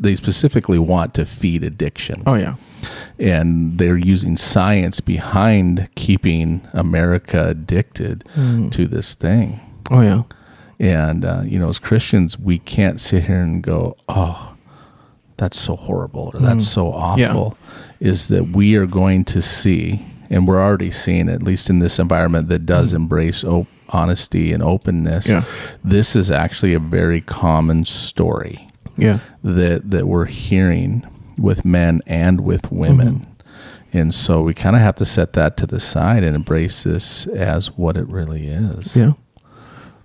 they 0.00 0.16
specifically 0.16 0.78
want 0.78 1.14
to 1.14 1.24
feed 1.24 1.62
addiction 1.62 2.22
oh 2.26 2.34
yeah. 2.34 2.54
and 3.18 3.78
they're 3.78 3.96
using 3.96 4.36
science 4.36 5.00
behind 5.00 5.88
keeping 5.94 6.60
america 6.72 7.48
addicted 7.48 8.24
Mhm. 8.36 8.70
to 8.72 8.86
this 8.86 9.14
thing 9.14 9.60
Oh 9.90 10.00
yeah. 10.00 10.22
and 10.80 11.24
uh, 11.24 11.42
you 11.44 11.58
know 11.58 11.68
as 11.68 11.78
christians 11.78 12.38
we 12.38 12.58
can't 12.58 12.98
sit 12.98 13.24
here 13.24 13.40
and 13.42 13.62
go 13.62 13.96
oh 14.08 14.53
that's 15.36 15.58
so 15.58 15.76
horrible 15.76 16.30
or 16.34 16.40
that's 16.40 16.64
Mm. 16.64 16.68
so 16.68 16.92
awful 16.92 17.56
is 18.00 18.28
that 18.28 18.50
we 18.50 18.76
are 18.76 18.86
going 18.86 19.24
to 19.26 19.42
see 19.42 20.04
and 20.30 20.46
we're 20.48 20.62
already 20.62 20.90
seeing 20.90 21.28
at 21.28 21.42
least 21.42 21.68
in 21.70 21.78
this 21.80 21.98
environment 21.98 22.48
that 22.48 22.64
does 22.66 22.92
Mm. 22.92 22.96
embrace 22.96 23.44
op- 23.44 23.66
honesty 23.90 24.52
and 24.52 24.62
openness 24.62 25.28
Yeah. 25.28 25.42
this 25.84 26.16
is 26.16 26.30
actually 26.30 26.72
a 26.74 26.78
very 26.78 27.20
common 27.20 27.84
story 27.84 28.68
Yeah. 28.96 29.18
that 29.42 29.90
that 29.90 30.06
we're 30.08 30.24
hearing 30.26 31.04
with 31.36 31.64
men 31.64 32.00
and 32.06 32.40
with 32.40 32.70
women 32.72 33.26
and 33.92 34.12
so 34.14 34.40
we 34.42 34.54
kind 34.54 34.74
of 34.76 34.82
have 34.82 34.94
to 34.96 35.04
set 35.04 35.34
that 35.34 35.56
to 35.58 35.66
the 35.66 35.78
side 35.80 36.24
and 36.24 36.34
embrace 36.34 36.82
this 36.84 37.26
as 37.28 37.76
what 37.76 37.96
it 37.96 38.08
really 38.08 38.46
is 38.46 38.96
Yeah. 38.96 39.12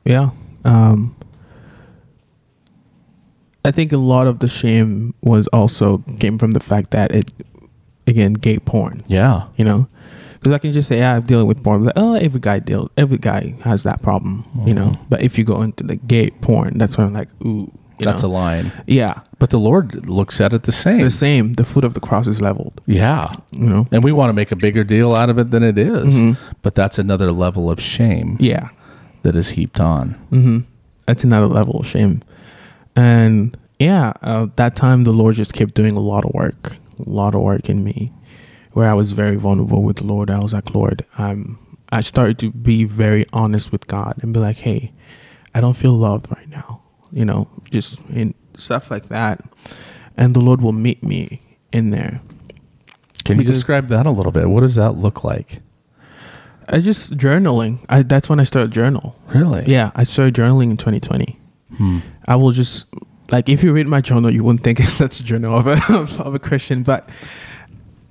Yeah. 0.06 0.30
Um, 0.66 1.16
I 3.70 3.72
think 3.72 3.92
a 3.94 3.98
lot 4.16 4.26
of 4.28 4.40
the 4.40 4.48
shame 4.48 5.14
was 5.22 5.48
also 5.60 6.00
came 6.20 6.38
from 6.42 6.52
the 6.58 6.60
fact 6.72 6.88
that 6.92 7.14
it, 7.20 7.28
again, 8.08 8.34
gay 8.34 8.58
porn. 8.60 9.04
yeah 9.08 9.44
You 9.58 9.66
know, 9.66 9.88
because 10.40 10.54
I 10.54 10.58
can 10.58 10.72
just 10.72 10.88
say, 10.88 10.98
yeah, 11.04 11.16
I'm 11.16 11.22
dealing 11.32 11.48
with 11.48 11.62
porn. 11.64 11.84
Like, 11.84 11.94
oh, 12.04 12.16
every 12.16 12.40
guy 12.50 12.58
deal, 12.60 12.90
every 12.98 13.18
guy 13.20 13.54
has 13.64 13.84
that 13.84 14.02
problem. 14.02 14.34
You 14.68 14.74
know, 14.80 14.90
Mhm. 14.92 15.00
but 15.12 15.20
if 15.22 15.38
you 15.38 15.44
go 15.54 15.62
into 15.62 15.84
the 15.92 15.98
gay 16.14 16.30
porn, 16.46 16.78
that's 16.80 16.98
when 16.98 17.06
I'm 17.08 17.14
like, 17.22 17.30
ooh, 17.46 17.70
that's 18.00 18.24
know? 18.24 18.30
a 18.30 18.42
line 18.42 18.72
yeah, 18.88 19.16
But 19.40 19.50
the 19.52 19.60
Lord 19.60 19.88
looks 20.10 20.40
at 20.42 20.54
it 20.54 20.64
the 20.64 20.72
same. 20.72 21.02
the 21.02 21.12
same. 21.12 21.54
The 21.62 21.66
foot 21.66 21.84
of 21.84 21.94
the 21.94 22.00
cross 22.00 22.28
is 22.34 22.40
leveled. 22.42 22.76
yeah. 22.88 23.32
You 23.52 23.68
know. 23.74 23.84
And 23.92 24.04
we 24.04 24.12
want 24.14 24.30
to 24.30 24.34
make 24.42 24.52
a 24.52 24.56
bigger 24.66 24.84
deal 24.96 25.14
out 25.14 25.30
of 25.30 25.38
it 25.38 25.52
than 25.52 25.64
it 25.72 25.78
is. 25.78 26.16
Mhm. 26.20 26.38
But 26.64 26.74
that's 26.80 26.98
another 26.98 27.32
level 27.46 27.70
of 27.70 27.78
shame 27.82 28.38
Yeah. 28.40 28.70
that 29.24 29.36
is 29.36 29.48
heaped 29.58 29.80
on. 29.82 30.16
Mm-hmm. 30.32 30.60
That's 31.08 31.24
another 31.26 31.48
level 31.60 31.76
of 31.82 31.86
shame. 31.88 32.22
And 33.00 33.58
yeah, 33.80 34.12
uh, 34.22 34.47
that 34.58 34.76
time 34.76 35.06
the 35.06 35.14
Lord 35.14 35.36
just 35.36 35.54
kept 35.54 35.74
doing 35.74 35.95
a 35.95 36.02
lot 36.02 36.26
of 36.26 36.32
work, 36.34 36.76
a 37.00 37.10
lot 37.10 37.34
of 37.34 37.41
work 37.41 37.70
in 37.70 37.82
me, 37.84 38.12
where 38.74 38.89
I 38.89 38.93
was 38.93 39.14
very 39.14 39.38
vulnerable 39.38 39.84
with 39.84 39.97
the 39.97 40.04
Lord. 40.04 40.30
I 40.30 40.39
was 40.39 40.54
like, 40.54 40.74
Lord, 40.76 41.06
I'm. 41.18 41.58
I 41.91 42.02
started 42.02 42.38
to 42.39 42.52
be 42.52 42.84
very 42.84 43.26
honest 43.34 43.72
with 43.72 43.88
God 43.88 44.20
and 44.22 44.32
be 44.32 44.39
like, 44.39 44.58
Hey, 44.58 44.91
I 45.56 45.62
don't 45.62 45.76
feel 45.76 45.93
loved 45.93 46.30
right 46.30 46.47
now. 46.50 46.82
You 47.12 47.26
know, 47.26 47.47
just 47.72 48.00
in 48.10 48.36
stuff 48.58 48.91
like 48.91 49.08
that, 49.08 49.43
and 50.18 50.36
the 50.36 50.41
Lord 50.41 50.62
will 50.62 50.74
meet 50.74 51.02
me 51.02 51.41
in 51.72 51.89
there. 51.91 52.22
Can 53.24 53.39
you 53.39 53.45
describe 53.45 53.88
that 53.88 54.06
a 54.06 54.12
little 54.12 54.32
bit? 54.32 54.50
What 54.50 54.60
does 54.62 54.76
that 54.76 54.93
look 54.93 55.24
like? 55.24 55.62
I 56.68 56.80
just 56.80 57.18
journaling. 57.18 57.84
I 57.89 58.04
that's 58.04 58.28
when 58.30 58.39
I 58.39 58.43
started 58.43 58.72
journal. 58.72 59.16
Really? 59.34 59.64
Yeah, 59.66 59.91
I 59.95 60.04
started 60.04 60.36
journaling 60.36 60.70
in 60.72 60.78
2020. 60.78 61.39
Hmm. 61.80 62.00
I 62.28 62.36
will 62.36 62.52
just 62.52 62.86
like 63.32 63.50
if 63.50 63.64
you 63.64 63.74
read 63.74 63.88
my 63.88 64.02
journal, 64.02 64.30
you 64.32 64.44
wouldn't 64.44 64.64
think 64.64 64.78
that's 65.00 65.20
a 65.20 65.24
journal 65.24 65.56
of 65.58 65.66
a 65.66 65.80
of 66.24 66.36
a 66.36 66.40
Christian, 66.40 66.84
but 66.84 67.10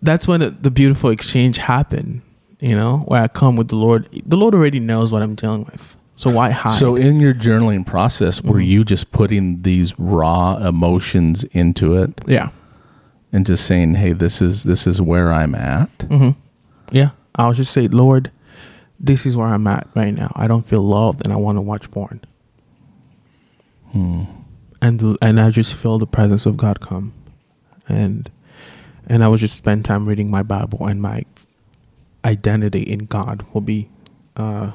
that's 0.03 0.27
when 0.27 0.41
the 0.61 0.71
beautiful 0.71 1.11
exchange 1.11 1.59
happened. 1.59 2.23
You 2.61 2.75
know, 2.75 2.99
where 3.07 3.23
I 3.23 3.29
come 3.29 3.55
with 3.55 3.69
the 3.69 3.77
Lord. 3.77 4.09
The 4.27 4.37
Lord 4.37 4.53
already 4.55 4.81
knows 4.81 5.13
what 5.13 5.23
I'm 5.23 5.37
dealing 5.37 5.65
with, 5.65 5.97
so 6.17 6.29
why 6.31 6.51
hide? 6.51 6.73
So 6.73 6.97
in 6.97 7.21
your 7.21 7.33
journaling 7.35 7.87
process, 7.87 8.43
were 8.43 8.59
Mhm. 8.59 8.67
you 8.67 8.85
just 8.85 9.13
putting 9.13 9.63
these 9.63 9.97
raw 9.99 10.57
emotions 10.57 11.45
into 11.53 11.95
it 11.95 12.21
yeah, 12.27 12.49
and 13.33 13.47
just 13.47 13.65
saying, 13.65 13.95
"Hey, 13.95 14.13
this 14.13 14.43
is 14.43 14.65
this 14.65 14.89
is 14.89 15.01
where 15.01 15.33
I'm 15.33 15.55
at." 15.55 15.97
Mm-hmm. 15.99 16.31
yeah. 16.91 17.11
I'll 17.37 17.53
just 17.53 17.73
say, 17.73 17.87
Lord, 17.87 18.33
this 18.99 19.25
is 19.25 19.37
where 19.37 19.47
I'm 19.47 19.67
at 19.69 19.87
right 19.95 20.13
now. 20.13 20.33
I 20.35 20.49
don't 20.49 20.67
feel 20.67 20.83
loved, 20.83 21.23
and 21.25 21.33
I 21.33 21.37
want 21.37 21.57
to 21.57 21.61
watch 21.63 21.89
porn. 21.93 22.21
Hmm. 23.93 24.25
and 24.83 25.01
the, 25.01 25.19
and 25.23 25.41
I 25.41 25.51
just 25.51 25.75
feel 25.75 25.99
the 25.99 26.07
presence 26.07 26.47
of 26.47 26.57
God 26.57 26.81
come, 26.81 27.13
and 27.89 28.31
and 29.07 29.25
I 29.25 29.29
would 29.29 29.41
just 29.41 29.57
spend 29.57 29.85
time 29.85 30.07
reading 30.07 30.31
my 30.31 30.43
Bible, 30.43 30.87
and 30.87 31.01
my 31.01 31.25
identity 32.25 32.83
in 32.83 33.01
God 33.07 33.45
will 33.53 33.61
be 33.61 33.89
uh, 34.37 34.73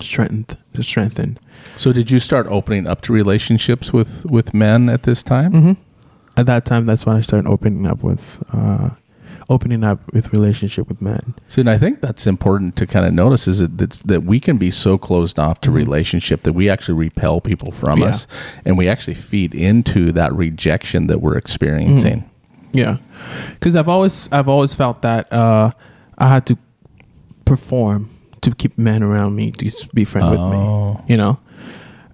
strengthened. 0.00 0.56
Strengthened. 0.80 1.40
So 1.76 1.92
did 1.92 2.10
you 2.10 2.18
start 2.18 2.46
opening 2.48 2.86
up 2.86 3.00
to 3.02 3.12
relationships 3.12 3.92
with 3.92 4.24
with 4.26 4.54
men 4.54 4.88
at 4.88 5.04
this 5.04 5.22
time? 5.22 5.52
Mm-hmm. 5.52 5.72
At 6.36 6.46
that 6.46 6.66
time, 6.66 6.84
that's 6.84 7.06
when 7.06 7.16
I 7.16 7.20
started 7.20 7.48
opening 7.48 7.86
up 7.86 8.02
with 8.02 8.42
uh, 8.52 8.90
opening 9.48 9.84
up 9.84 10.00
with 10.12 10.32
relationship 10.32 10.88
with 10.88 11.00
men. 11.00 11.34
See, 11.48 11.60
and 11.60 11.70
I 11.70 11.78
think 11.78 12.00
that's 12.00 12.26
important 12.26 12.74
to 12.76 12.86
kind 12.86 13.06
of 13.06 13.12
notice 13.14 13.46
is 13.46 13.60
that 13.60 13.78
that's, 13.78 14.00
that 14.00 14.24
we 14.24 14.40
can 14.40 14.56
be 14.58 14.70
so 14.72 14.98
closed 14.98 15.38
off 15.38 15.60
to 15.60 15.70
Mhm. 15.70 15.74
relationship 15.74 16.42
that 16.42 16.52
we 16.52 16.68
actually 16.68 16.94
repel 16.98 17.40
people 17.40 17.70
from 17.70 18.00
Yeah. 18.00 18.06
us, 18.06 18.26
and 18.64 18.76
we 18.76 18.88
actually 18.88 19.14
feed 19.14 19.54
into 19.54 20.10
that 20.12 20.34
rejection 20.34 21.06
that 21.06 21.20
we're 21.20 21.36
experiencing. 21.36 22.24
Yeah, 22.72 22.96
because 23.54 23.76
I've 23.76 23.88
always 23.88 24.28
I've 24.32 24.48
always 24.48 24.74
felt 24.74 25.00
that 25.02 25.32
uh, 25.32 25.70
I 26.18 26.28
had 26.28 26.44
to 26.46 26.58
perform 27.44 28.10
to 28.42 28.50
keep 28.54 28.76
men 28.76 29.02
around 29.02 29.34
me 29.36 29.50
to 29.52 29.88
be 29.94 30.04
friend 30.04 30.28
with 30.30 30.40
me. 30.40 30.56
Oh. 30.56 31.00
you 31.08 31.16
know. 31.16 31.38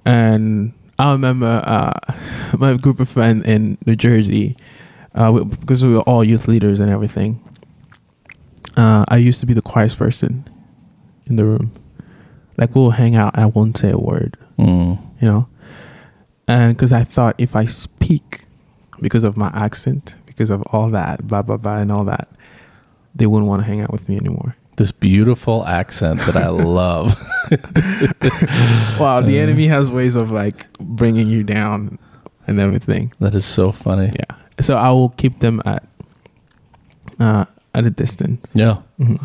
And 0.04 0.72
I 0.98 1.12
remember 1.12 1.62
uh, 1.66 1.98
my 2.58 2.74
group 2.76 3.00
of 3.00 3.08
friends 3.08 3.44
in 3.46 3.78
New 3.86 3.96
Jersey, 3.96 4.56
uh, 5.14 5.30
we, 5.32 5.44
because 5.44 5.84
we 5.84 5.92
were 5.94 6.00
all 6.02 6.22
youth 6.24 6.48
leaders 6.48 6.80
and 6.80 6.90
everything. 6.90 7.40
Uh, 8.76 9.04
I 9.08 9.18
used 9.18 9.40
to 9.40 9.46
be 9.46 9.52
the 9.54 9.62
quietest 9.62 9.98
person 9.98 10.48
in 11.26 11.36
the 11.36 11.44
room. 11.44 11.72
Like 12.56 12.74
we'll 12.74 12.90
hang 12.90 13.16
out, 13.16 13.34
and 13.34 13.42
I 13.44 13.46
won't 13.46 13.76
say 13.78 13.90
a 13.90 13.98
word, 13.98 14.36
Mm. 14.58 14.98
you 15.20 15.28
know. 15.28 15.48
And 16.48 16.76
because 16.76 16.92
I 16.92 17.04
thought 17.04 17.34
if 17.38 17.54
I 17.56 17.64
speak, 17.64 18.42
because 19.00 19.24
of 19.24 19.36
my 19.36 19.50
accent, 19.54 20.16
because 20.26 20.50
of 20.50 20.62
all 20.72 20.90
that, 20.90 21.26
blah 21.26 21.42
blah 21.42 21.56
blah, 21.56 21.78
and 21.78 21.90
all 21.92 22.04
that, 22.04 22.28
they 23.14 23.26
wouldn't 23.26 23.48
want 23.48 23.62
to 23.62 23.66
hang 23.66 23.80
out 23.80 23.90
with 23.92 24.08
me 24.08 24.16
anymore. 24.16 24.56
This 24.76 24.90
beautiful 24.92 25.66
accent 25.66 26.20
that 26.20 26.36
I 26.36 26.48
love. 26.48 27.14
wow, 29.00 29.20
the 29.20 29.38
enemy 29.38 29.66
has 29.68 29.90
ways 29.90 30.16
of 30.16 30.30
like 30.30 30.72
bringing 30.78 31.28
you 31.28 31.42
down 31.44 31.98
and 32.46 32.58
everything. 32.60 33.12
That 33.20 33.34
is 33.34 33.44
so 33.44 33.70
funny. 33.72 34.10
Yeah. 34.18 34.36
So 34.60 34.76
I 34.76 34.90
will 34.90 35.10
keep 35.10 35.38
them 35.40 35.60
at 35.64 35.82
uh, 37.20 37.44
at 37.74 37.84
a 37.84 37.90
distance. 37.90 38.46
Yeah. 38.54 38.76
hmm 38.98 39.16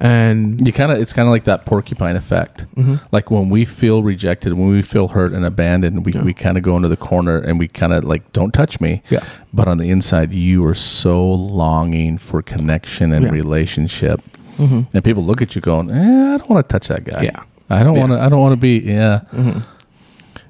And 0.00 0.60
You 0.66 0.72
kind 0.72 0.90
of 0.92 0.98
it's 0.98 1.12
kind 1.12 1.28
of 1.28 1.32
like 1.32 1.44
that 1.44 1.64
porcupine 1.64 2.16
effect. 2.16 2.66
mhm. 2.76 3.00
Like 3.12 3.30
when 3.30 3.48
we 3.50 3.64
feel 3.64 4.02
rejected, 4.02 4.52
when 4.54 4.68
we 4.68 4.82
feel 4.82 5.08
hurt 5.08 5.32
and 5.32 5.44
abandoned, 5.44 6.04
we, 6.04 6.12
Yeah. 6.12 6.22
we 6.24 6.34
kind 6.34 6.56
of 6.58 6.62
go 6.64 6.76
into 6.76 6.88
the 6.88 6.96
corner 6.96 7.38
and 7.38 7.58
we 7.58 7.68
kind 7.68 7.92
of 7.92 8.04
like 8.04 8.32
don't 8.32 8.52
touch 8.52 8.80
me. 8.80 9.02
yeah, 9.10 9.20
But 9.52 9.68
on 9.68 9.78
the 9.78 9.90
inside, 9.90 10.32
you 10.34 10.64
are 10.66 10.74
so 10.74 11.22
longing 11.32 12.18
for 12.18 12.42
connection 12.42 13.12
and 13.12 13.24
Yeah. 13.24 13.30
relationship. 13.30 14.20
hmm 14.56 14.82
And 14.92 15.02
people 15.04 15.24
look 15.24 15.40
at 15.40 15.54
you 15.54 15.60
going, 15.62 15.90
eh, 15.90 16.34
I 16.34 16.36
don't 16.36 16.50
want 16.50 16.68
to 16.68 16.72
touch 16.72 16.88
that 16.88 17.04
guy. 17.04 17.22
yeah. 17.22 17.40
I 17.70 17.82
don't 17.84 17.94
Yeah. 17.94 18.00
want 18.00 18.12
to. 18.12 18.20
I 18.20 18.28
don't 18.28 18.40
want 18.40 18.52
to 18.52 18.60
be. 18.60 18.80
Yeah. 18.84 19.20
hmm 19.30 19.60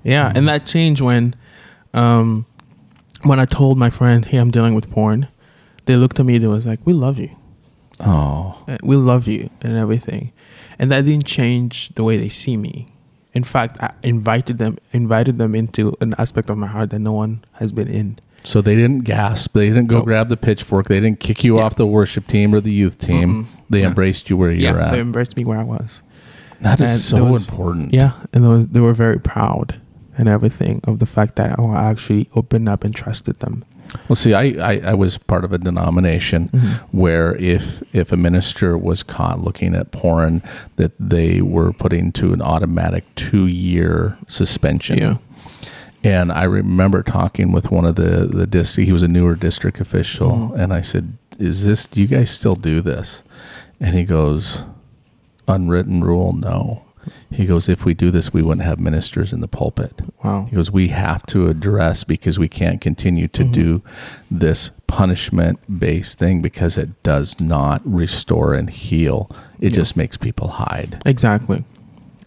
Yeah, 0.03 0.33
and 0.35 0.49
that 0.49 0.67
changed 0.67 1.01
when, 1.03 1.35
um, 1.95 2.47
when 3.25 3.41
I 3.41 3.45
told 3.45 3.79
my 3.79 3.91
friend, 3.91 4.25
"Hey, 4.25 4.39
I'm 4.39 4.51
dealing 4.51 4.75
with 4.75 4.91
porn," 4.91 5.29
they 5.87 5.97
looked 5.97 6.19
at 6.21 6.27
me. 6.27 6.39
They 6.39 6.47
was 6.47 6.67
like, 6.67 6.81
"We 6.85 6.93
love 6.93 7.19
you. 7.19 7.31
Oh. 8.01 8.59
We 8.83 8.97
love 8.97 9.27
you, 9.29 9.51
and 9.61 9.77
everything," 9.77 10.33
and 10.79 10.91
that 10.91 11.05
didn't 11.05 11.27
change 11.27 11.91
the 11.95 12.03
way 12.05 12.17
they 12.17 12.29
see 12.29 12.57
me. 12.57 12.89
In 13.35 13.45
fact, 13.45 13.77
I 13.81 13.93
invited 14.03 14.59
them, 14.59 14.79
invited 14.93 15.39
them 15.39 15.55
into 15.55 15.97
an 16.01 16.15
aspect 16.19 16.51
of 16.51 16.59
my 16.59 16.67
heart 16.67 16.91
that 16.91 16.99
no 16.99 17.13
one 17.13 17.45
has 17.53 17.73
been 17.73 17.89
in. 17.89 18.19
So 18.45 18.61
they 18.61 18.75
didn't 18.75 19.01
gasp. 19.05 19.53
They 19.55 19.69
didn't 19.69 19.87
go 19.87 19.99
Nope. 19.99 20.05
grab 20.07 20.29
the 20.29 20.37
pitchfork. 20.37 20.89
They 20.89 21.01
didn't 21.01 21.21
kick 21.21 21.45
you 21.45 21.57
Yeah. 21.59 21.63
off 21.65 21.77
the 21.77 21.87
worship 21.87 22.27
team 22.27 22.55
or 22.55 22.61
the 22.61 22.73
youth 22.73 22.99
team. 22.99 23.45
Mm-mm. 23.45 23.47
They 23.71 23.81
Yeah. 23.83 23.89
embraced 23.89 24.29
you 24.29 24.37
where 24.37 24.51
you're 24.51 24.77
yeah, 24.77 24.87
at. 24.87 24.91
they 24.91 25.01
embraced 25.01 25.37
me 25.37 25.45
where 25.45 25.59
I 25.59 25.63
was. 25.63 26.03
that 26.61 26.81
is 26.81 26.91
and 26.91 27.01
so 27.01 27.25
was- 27.25 27.49
important. 27.49 27.93
Yeah, 27.95 28.13
and 28.33 28.45
they, 28.45 28.49
was, 28.49 28.69
they 28.69 28.81
were 28.81 28.95
very 28.95 29.19
proud 29.19 29.77
and 30.19 30.29
everything 30.29 30.81
of 30.85 30.99
the 30.99 31.07
fact 31.07 31.37
that 31.37 31.59
I 31.59 31.91
actually 31.91 32.29
opened 32.35 32.69
up 32.69 32.85
and 32.85 32.95
trusted 32.95 33.41
them. 33.41 33.65
Well, 34.09 34.17
see, 34.17 34.33
I, 34.33 34.45
I, 34.73 34.81
I 34.93 34.95
was 34.95 35.19
part 35.19 35.45
of 35.45 35.53
a 35.53 35.59
denomination 35.59 36.49
where 36.93 37.35
if 37.37 37.83
if 37.93 38.11
a 38.13 38.17
minister 38.17 38.79
was 38.79 39.03
caught 39.03 39.41
looking 39.41 39.75
at 39.75 39.91
porn, 39.91 40.43
that 40.77 40.93
they 40.99 41.43
were 41.43 41.73
put 41.75 41.93
into 41.93 42.33
an 42.33 42.41
automatic 42.41 43.05
two 43.17 43.47
year 43.47 44.17
suspension. 44.29 44.99
Yeah. 44.99 45.17
And 46.05 46.33
I 46.33 46.45
remember 46.45 47.03
talking 47.03 47.53
with 47.53 47.71
one 47.71 47.85
of 47.85 47.97
the 47.97 48.27
the 48.33 48.47
district. 48.47 48.87
He 48.87 48.93
was 48.93 49.03
a 49.03 49.09
newer 49.09 49.35
district 49.35 49.79
official, 49.81 50.31
Mhm. 50.31 50.59
and 50.59 50.73
I 50.73 50.81
said, 50.81 51.13
"Is 51.39 51.65
this? 51.65 51.87
Do 51.87 52.01
you 52.01 52.07
guys 52.09 52.31
still 52.31 52.57
do 52.57 52.81
this?" 52.81 53.23
And 53.79 53.95
he 53.95 54.05
goes, 54.05 54.63
"Unwritten 55.47 56.03
rule, 56.03 56.33
no." 56.33 56.83
He 57.31 57.45
goes, 57.47 57.69
"If 57.69 57.85
we 57.85 57.95
do 57.95 58.11
this, 58.11 58.33
we 58.33 58.43
wouldn't 58.43 58.67
have 58.67 58.79
ministers 58.79 59.33
in 59.33 59.41
the 59.41 59.49
pulpit." 59.49 60.03
Wow. 60.25 60.47
He 60.51 60.57
goes, 60.57 60.71
we 60.71 60.89
have 60.89 61.25
to 61.27 61.49
address 61.49 62.05
because 62.05 62.39
we 62.39 62.49
can't 62.49 62.81
continue 62.81 63.29
to 63.29 63.45
Mhm. 63.45 63.53
do 63.53 63.83
this 64.31 64.71
punishment 64.87 65.59
based 65.79 66.19
thing 66.19 66.43
because 66.43 66.77
it 66.79 67.03
does 67.03 67.41
not 67.41 67.81
restore 67.85 68.55
and 68.55 68.71
heal. 68.71 69.31
It 69.61 69.71
Yeah. 69.73 69.77
just 69.77 69.97
makes 69.97 70.17
people 70.17 70.49
hide. 70.49 70.99
Exactly. 71.07 71.65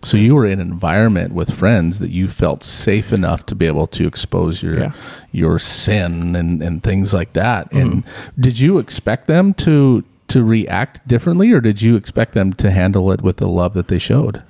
So 0.03 0.17
you 0.17 0.35
were 0.35 0.45
in 0.45 0.59
an 0.59 0.69
environment 0.71 1.33
with 1.33 1.49
friends 1.51 1.97
that 1.99 2.11
you 2.11 2.27
felt 2.27 2.63
safe 2.63 3.11
enough 3.11 3.45
to 3.47 3.55
be 3.55 3.65
able 3.65 3.87
to 3.87 4.05
expose 4.05 4.61
your 4.61 4.79
Yeah. 4.79 4.91
your 5.31 5.57
sin 5.57 6.35
and, 6.35 6.61
and 6.61 6.83
things 6.83 7.13
like 7.13 7.33
that. 7.33 7.71
Mhm. 7.71 7.81
And 7.81 8.03
did 8.39 8.59
you 8.59 8.77
expect 8.79 9.27
them 9.27 9.53
to 9.55 10.03
to 10.27 10.43
react 10.43 11.07
differently 11.07 11.51
or 11.53 11.61
did 11.61 11.83
you 11.83 11.95
expect 11.95 12.33
them 12.33 12.51
to 12.53 12.71
handle 12.71 13.11
it 13.11 13.21
with 13.21 13.37
the 13.37 13.47
love 13.47 13.73
that 13.75 13.87
they 13.89 13.99
showed? 13.99 14.41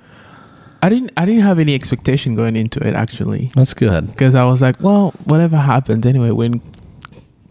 I 0.82 0.88
didn't. 0.88 1.10
I 1.16 1.24
didn't 1.24 1.42
have 1.42 1.58
any 1.58 1.74
expectation 1.74 2.34
going 2.34 2.54
into 2.56 2.80
it 2.86 2.94
actually, 2.94 3.50
That's 3.54 3.74
good. 3.74 4.06
because 4.08 4.34
I 4.34 4.44
was 4.44 4.60
like, 4.62 4.80
well, 4.80 5.10
whatever 5.24 5.56
happens 5.56 6.04
anyway, 6.06 6.30
when 6.30 6.60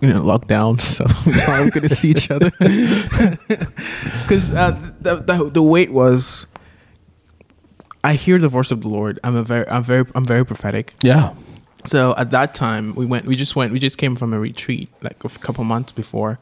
you 0.02 0.10
know 0.14 0.22
lockdown, 0.22 0.80
so 0.96 1.06
we're 1.26 1.66
not 1.66 1.74
going 1.74 1.88
to 1.88 1.96
see 1.96 2.10
each 2.12 2.30
other. 2.32 2.52
Because 4.26 4.52
uh, 4.54 4.72
the, 5.02 5.18
the 5.18 5.50
the 5.52 5.62
wait 5.62 5.92
was, 5.92 6.48
I 8.04 8.14
hear 8.16 8.40
the 8.40 8.48
voice 8.50 8.72
of 8.72 8.82
the 8.82 8.88
Lord. 8.90 9.20
I'm 9.24 9.36
a 9.36 9.44
very, 9.44 9.68
I'm 9.70 9.84
very, 9.84 10.06
I'm 10.16 10.26
very 10.26 10.44
prophetic. 10.46 10.94
Yeah. 11.04 11.34
So 11.86 12.16
at 12.18 12.32
that 12.32 12.56
time, 12.56 12.96
we 12.96 13.06
went. 13.06 13.26
We 13.26 13.36
just 13.36 13.56
went. 13.56 13.72
We 13.72 13.78
just 13.80 13.98
came 14.00 14.16
from 14.16 14.34
a 14.34 14.40
retreat 14.40 14.90
like 15.02 15.24
a 15.24 15.30
couple 15.30 15.64
months 15.64 15.92
before, 15.92 16.40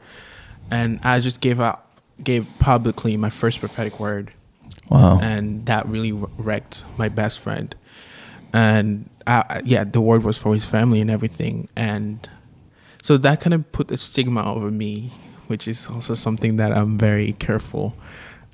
and 0.70 0.98
I 1.02 1.20
just 1.20 1.40
gave 1.42 1.60
out, 1.60 1.84
gave 2.22 2.46
publicly 2.58 3.16
my 3.18 3.28
first 3.30 3.60
prophetic 3.60 4.00
word. 4.00 4.32
Wow. 4.90 5.18
and 5.20 5.64
that 5.66 5.86
really 5.88 6.12
wrecked 6.12 6.84
my 6.98 7.08
best 7.08 7.40
friend. 7.40 7.74
And 8.52 9.08
I, 9.26 9.62
yeah, 9.64 9.84
the 9.84 10.00
word 10.00 10.22
was 10.22 10.36
for 10.38 10.52
his 10.54 10.64
family 10.64 11.00
and 11.00 11.10
everything, 11.10 11.68
and 11.74 12.28
so 13.02 13.16
that 13.18 13.40
kind 13.40 13.52
of 13.54 13.70
put 13.72 13.90
a 13.90 13.96
stigma 13.96 14.44
over 14.54 14.70
me, 14.70 15.10
which 15.48 15.66
is 15.66 15.88
also 15.88 16.14
something 16.14 16.56
that 16.56 16.72
I'm 16.72 16.96
very 16.98 17.32
careful, 17.32 17.94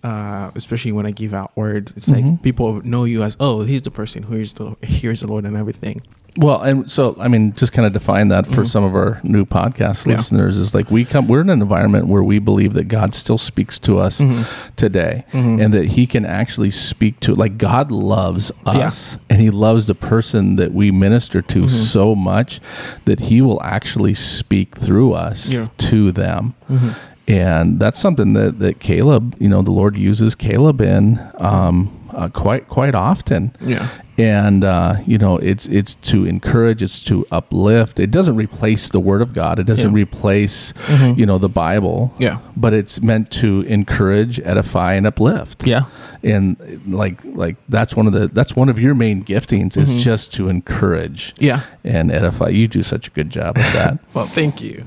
uh, 0.02 0.50
especially 0.54 0.92
when 0.92 1.04
I 1.06 1.10
give 1.10 1.34
out 1.34 1.54
words. 1.56 1.92
It's 1.96 2.08
Mhm. 2.08 2.14
like 2.32 2.42
people 2.42 2.80
know 2.82 3.04
you 3.04 3.22
as 3.22 3.36
oh, 3.40 3.62
he's 3.64 3.82
the 3.82 3.90
person 3.90 4.22
who 4.24 4.36
hears 4.36 4.54
the 4.54 4.74
hears 4.82 5.20
the 5.20 5.26
Lord 5.26 5.44
and 5.44 5.56
everything. 5.56 6.02
Well, 6.36 6.60
and 6.62 6.90
so 6.90 7.16
I 7.18 7.28
mean, 7.28 7.52
just 7.54 7.72
kind 7.72 7.86
of 7.86 7.92
define 7.92 8.28
that 8.28 8.46
for 8.46 8.62
Mhm. 8.62 8.68
some 8.68 8.84
of 8.84 8.94
our 8.94 9.20
new 9.24 9.44
podcast 9.44 10.06
Yeah. 10.06 10.14
listeners 10.14 10.56
is 10.56 10.74
like 10.74 10.90
we 10.90 11.04
come. 11.04 11.26
We're 11.26 11.40
in 11.40 11.50
an 11.50 11.60
environment 11.60 12.06
where 12.06 12.22
we 12.22 12.38
believe 12.38 12.72
that 12.74 12.84
God 12.88 13.14
still 13.14 13.38
speaks 13.38 13.78
to 13.80 13.98
us 13.98 14.20
Mhm. 14.20 14.46
today, 14.76 15.24
Mhm. 15.32 15.64
and 15.64 15.74
that 15.74 15.86
He 15.92 16.06
can 16.06 16.24
actually 16.24 16.70
speak 16.70 17.18
to. 17.20 17.34
Like 17.34 17.58
God 17.58 17.90
loves 17.90 18.52
Yeah. 18.64 18.86
us, 18.86 19.16
and 19.28 19.40
He 19.40 19.50
loves 19.50 19.86
the 19.86 19.94
person 19.94 20.56
that 20.56 20.72
we 20.72 20.90
minister 20.90 21.42
to 21.42 21.62
Mhm. 21.62 21.68
so 21.70 22.14
much 22.14 22.60
that 23.06 23.20
He 23.22 23.40
will 23.40 23.60
actually 23.62 24.14
speak 24.14 24.76
through 24.76 25.14
us 25.14 25.52
Yeah. 25.52 25.66
to 25.78 26.12
them. 26.12 26.54
Mhm. 26.70 26.94
And 27.28 27.78
that's 27.80 28.00
something 28.00 28.32
that, 28.32 28.58
that 28.58 28.80
Caleb, 28.80 29.36
you 29.38 29.48
know, 29.48 29.62
the 29.62 29.70
Lord 29.70 29.96
uses 29.96 30.34
Caleb 30.34 30.80
in 30.80 31.18
um, 31.38 31.88
uh, 32.14 32.28
quite 32.28 32.68
quite 32.68 32.94
often 32.94 33.52
Yeah. 33.60 33.88
and 34.18 34.64
uh, 34.64 34.96
you 35.06 35.18
know 35.18 35.36
it's 35.38 35.66
it's 35.68 35.94
to 36.10 36.24
encourage 36.26 36.82
it's 36.82 37.02
to 37.04 37.26
uplift 37.30 37.98
it 38.00 38.10
doesn't 38.10 38.36
replace 38.36 38.90
the 38.90 39.00
word 39.00 39.22
of 39.22 39.32
god 39.32 39.58
it 39.58 39.66
doesn't 39.66 39.90
Yeah. 39.90 40.02
replace 40.04 40.72
Mhm. 40.88 41.18
you 41.18 41.26
know 41.26 41.38
the 41.38 41.48
bible 41.48 42.12
Yeah. 42.18 42.38
but 42.56 42.72
it's 42.74 43.00
meant 43.02 43.30
to 43.42 43.62
encourage 43.62 44.40
edify 44.44 44.94
and 44.94 45.06
uplift 45.06 45.66
Yeah. 45.66 45.84
and 46.22 46.56
like 46.86 47.20
like 47.34 47.56
that's 47.68 47.94
one 47.96 48.06
of 48.06 48.12
the 48.12 48.28
that's 48.28 48.54
one 48.56 48.68
of 48.68 48.78
your 48.80 48.94
main 48.94 49.22
giftings 49.24 49.76
is 49.76 49.94
Mhm. 49.94 49.98
just 50.00 50.32
to 50.34 50.48
encourage 50.48 51.34
Yeah. 51.38 51.60
and 51.84 52.10
edify 52.10 52.48
you 52.48 52.68
do 52.68 52.82
such 52.82 53.08
a 53.08 53.10
good 53.10 53.30
job 53.30 53.56
of 53.56 53.72
that 53.72 53.98
Well, 54.14 54.26
thank 54.26 54.60
you. 54.60 54.84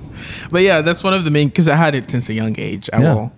But 0.52 0.62
yeah, 0.64 0.82
that's 0.82 1.04
one 1.04 1.14
of 1.14 1.24
the 1.26 1.32
main 1.32 1.48
because 1.48 1.68
I 1.68 1.76
had 1.76 1.96
it 1.96 2.12
since 2.12 2.30
a 2.30 2.34
young 2.34 2.56
age. 2.60 2.90
I 2.94 3.00
Yeah. 3.02 3.14
will. 3.14 3.32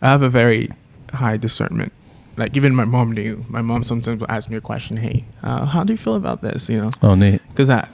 I 0.00 0.06
have 0.10 0.22
a 0.22 0.30
very 0.30 0.70
high 1.12 1.36
discernment. 1.36 1.92
Like 2.38 2.56
even 2.56 2.74
my 2.74 2.84
mom 2.84 3.12
knew. 3.12 3.44
My 3.48 3.62
mom 3.62 3.82
sometimes 3.84 4.20
will 4.20 4.30
ask 4.30 4.48
me 4.48 4.56
a 4.56 4.60
question. 4.60 4.96
Hey, 4.96 5.24
uh, 5.42 5.66
how 5.66 5.84
do 5.84 5.92
you 5.92 5.96
feel 5.98 6.14
about 6.14 6.40
this? 6.40 6.68
You 6.68 6.78
know, 6.80 6.90
oh 7.02 7.14
neat 7.14 7.42
because 7.48 7.68
I. 7.70 7.86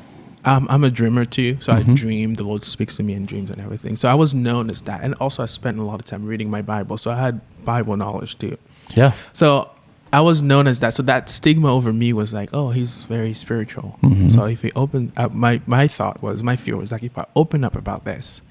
I'm, 0.47 0.69
I'm 0.69 0.85
a 0.85 0.91
dreamer 0.91 1.25
too, 1.25 1.57
so 1.59 1.73
Mhm. 1.73 1.77
I 1.93 1.95
dream. 1.95 2.35
The 2.35 2.45
Lord 2.45 2.65
speaks 2.65 2.97
to 2.99 3.03
me 3.03 3.15
in 3.15 3.25
dreams 3.25 3.51
and 3.51 3.59
everything. 3.63 3.97
So 3.97 4.11
I 4.11 4.15
was 4.15 4.35
known 4.35 4.69
as 4.71 4.83
that, 4.83 5.01
and 5.03 5.15
also 5.15 5.43
I 5.43 5.47
spent 5.47 5.79
a 5.79 5.83
lot 5.83 6.01
of 6.01 6.05
time 6.05 6.27
reading 6.27 6.51
my 6.51 6.61
Bible, 6.61 6.99
so 6.99 7.11
I 7.11 7.17
had 7.17 7.41
Bible 7.65 7.97
knowledge 7.97 8.39
too. 8.39 8.59
yeah 8.95 9.13
So 9.33 9.71
I 10.13 10.21
was 10.21 10.43
known 10.43 10.67
as 10.67 10.81
that. 10.81 10.93
So 10.93 11.03
that 11.05 11.31
stigma 11.31 11.73
over 11.73 11.95
me 11.95 12.13
was 12.13 12.35
like, 12.35 12.51
oh, 12.53 12.69
he's 12.73 13.05
very 13.05 13.33
spiritual. 13.33 13.99
Mhm. 14.03 14.31
So 14.35 14.45
if 14.45 14.61
he 14.61 14.71
opened, 14.77 15.13
uh, 15.17 15.31
my 15.33 15.63
my 15.67 15.89
thought 15.89 16.23
was, 16.23 16.43
my 16.43 16.57
fear 16.57 16.77
was 16.77 16.93
like, 16.93 17.03
if 17.03 17.17
I 17.17 17.25
open 17.35 17.65
up 17.65 17.75
about 17.75 18.05
this, 18.05 18.43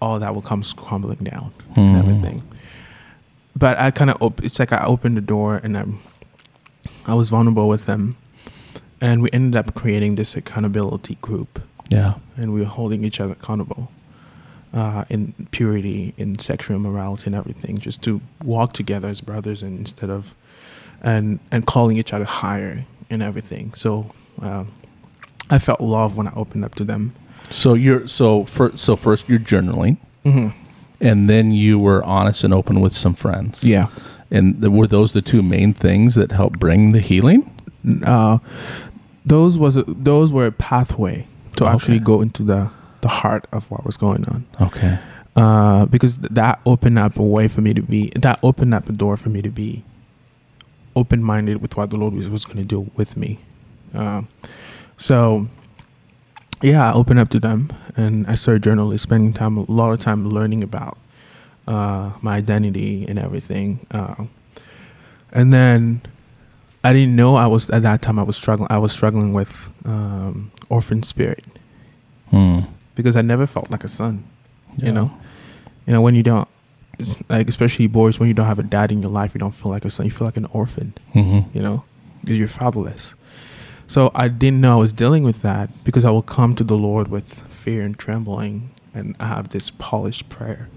all 0.00 0.18
that 0.20 0.34
will 0.34 0.40
come 0.40 0.62
crumbling 0.62 1.24
down 1.24 1.50
and 1.76 1.94
Mhm. 1.94 1.98
everything. 1.98 2.42
But 3.58 3.74
I 3.78 3.90
kind 3.90 4.10
of, 4.10 4.16
op- 4.22 4.44
it's 4.44 4.58
like 4.60 4.72
I 4.72 4.84
opened 4.84 5.16
the 5.16 5.26
door 5.34 5.56
and 5.64 5.76
I'm, 5.76 5.98
I 7.06 7.14
was 7.14 7.28
vulnerable 7.28 7.68
with 7.68 7.84
them, 7.86 8.14
and 9.00 9.22
we 9.22 9.30
ended 9.32 9.56
up 9.56 9.74
creating 9.74 10.14
this 10.16 10.36
accountability 10.36 11.16
group, 11.20 11.52
yeah 11.90 12.14
and 12.36 12.52
we 12.54 12.60
were 12.60 12.72
holding 12.78 13.04
each 13.04 13.20
other 13.20 13.32
accountable. 13.32 13.90
Uh, 14.72 15.04
in 15.08 15.32
purity, 15.50 16.12
in 16.18 16.38
sexual 16.38 16.76
immorality, 16.76 17.24
and 17.26 17.34
everything, 17.34 17.78
just 17.78 18.02
to 18.02 18.20
walk 18.44 18.74
together 18.74 19.08
as 19.08 19.22
brothers, 19.22 19.62
and 19.62 19.78
instead 19.78 20.10
of, 20.10 20.34
and 21.02 21.38
and 21.50 21.66
calling 21.66 21.96
each 21.96 22.12
other 22.12 22.26
higher 22.26 22.84
and 23.10 23.22
everything. 23.22 23.72
So, 23.74 24.10
um, 24.42 24.70
I 25.48 25.58
felt 25.58 25.80
love 25.80 26.18
when 26.18 26.28
I 26.28 26.34
opened 26.34 26.64
up 26.66 26.74
to 26.74 26.84
them. 26.84 27.12
so 27.50 27.72
you're 27.72 28.06
so 28.06 28.44
first 28.44 28.76
so 28.78 28.94
first 28.96 29.26
you're 29.28 29.38
journaling 29.52 29.96
Mm-hmm. 30.24 30.50
And 31.00 31.28
then 31.30 31.50
you 31.52 31.78
were 31.78 32.02
honest 32.04 32.44
and 32.44 32.52
open 32.52 32.80
with 32.80 32.92
some 32.92 33.14
friends 33.14 33.64
Yeah. 33.64 33.86
And 34.30 34.60
the, 34.60 34.70
were 34.70 34.86
those 34.86 35.12
the 35.14 35.22
two 35.22 35.42
main 35.42 35.72
things 35.72 36.14
that 36.16 36.32
helped 36.32 36.58
bring 36.58 36.92
the 36.92 37.00
healing? 37.00 37.50
Uh, 38.04 38.38
those 39.24 39.56
was 39.58 39.76
a, 39.76 39.84
those 39.86 40.32
were 40.32 40.46
a 40.46 40.52
pathway 40.52 41.26
to 41.56 41.64
Okay. 41.64 41.72
actually 41.72 41.98
go 42.00 42.20
into 42.20 42.42
the 42.42 42.68
the 43.00 43.08
heart 43.08 43.46
of 43.52 43.70
what 43.70 43.86
was 43.86 43.96
going 43.96 44.24
on. 44.26 44.44
Okay. 44.60 44.98
Uh, 45.36 45.86
because 45.86 46.18
th- 46.18 46.32
that 46.32 46.58
opened 46.66 46.98
up 46.98 47.16
a 47.16 47.22
way 47.22 47.46
for 47.48 47.60
me 47.60 47.72
to 47.72 47.80
be 47.82 48.10
that 48.16 48.38
opened 48.42 48.74
up 48.74 48.88
a 48.88 48.92
door 48.92 49.16
for 49.16 49.28
me 49.30 49.40
to 49.40 49.50
be 49.50 49.82
open 50.96 51.22
minded 51.22 51.62
with 51.62 51.76
what 51.76 51.90
the 51.90 51.96
Lord 51.96 52.12
was, 52.14 52.28
was 52.28 52.44
going 52.44 52.58
to 52.58 52.64
do 52.64 52.90
with 52.96 53.16
me. 53.16 53.38
Um, 53.94 54.26
so 54.96 55.46
yeah, 56.62 56.90
I 56.90 56.94
opened 56.94 57.20
up 57.20 57.28
to 57.30 57.40
them 57.40 57.70
and 57.96 58.26
I 58.26 58.34
started 58.34 58.62
journaling, 58.62 58.98
spending 58.98 59.32
time 59.32 59.56
a 59.56 59.70
lot 59.70 59.92
of 59.92 60.00
time 60.00 60.28
learning 60.28 60.62
about 60.62 60.98
uh, 61.66 62.12
my 62.20 62.36
identity 62.36 63.06
and 63.08 63.18
everything. 63.18 63.86
Uh, 63.90 64.24
and 65.32 65.52
then 65.52 66.00
I 66.82 66.92
didn't 66.92 67.14
know 67.16 67.36
I 67.36 67.46
was 67.46 67.68
at 67.70 67.82
that 67.82 68.02
time 68.02 68.18
I 68.18 68.22
was 68.22 68.36
struggling. 68.36 68.68
I 68.70 68.78
was 68.78 68.92
struggling 68.92 69.32
with 69.32 69.68
um, 69.84 70.50
orphan 70.68 71.02
spirit 71.02 71.44
Hmm. 72.30 72.60
because 72.94 73.16
I 73.16 73.22
never 73.22 73.46
felt 73.46 73.70
like 73.70 73.84
a 73.84 73.88
son. 73.88 74.24
Yeah. 74.76 74.86
You 74.86 74.92
know, 74.92 75.10
you 75.86 75.92
know 75.92 76.00
when 76.02 76.14
you 76.14 76.22
don't, 76.22 76.46
like 77.28 77.48
especially 77.48 77.86
boys, 77.86 78.18
when 78.18 78.28
you 78.28 78.34
don't 78.34 78.46
have 78.46 78.58
a 78.58 78.62
dad 78.62 78.92
in 78.92 79.02
your 79.02 79.10
life, 79.10 79.32
you 79.34 79.38
don't 79.38 79.54
feel 79.54 79.70
like 79.70 79.84
a 79.84 79.90
son. 79.90 80.04
You 80.06 80.12
feel 80.12 80.26
like 80.26 80.36
an 80.36 80.44
orphan. 80.46 80.92
Mm-hmm. 81.14 81.56
You 81.56 81.62
know, 81.62 81.84
because 82.20 82.38
you're 82.38 82.48
fatherless. 82.48 83.14
So 83.88 84.10
I 84.14 84.28
didn't 84.28 84.60
know 84.60 84.74
I 84.74 84.80
was 84.80 84.92
dealing 84.92 85.24
with 85.24 85.40
that 85.42 85.70
because 85.82 86.04
I 86.04 86.10
will 86.10 86.22
come 86.22 86.54
to 86.56 86.62
the 86.62 86.76
Lord 86.76 87.08
with 87.08 87.40
fear 87.48 87.82
and 87.82 87.98
trembling, 87.98 88.70
and 88.94 89.16
I 89.18 89.26
have 89.26 89.48
this 89.48 89.70
polished 89.70 90.28
prayer 90.28 90.68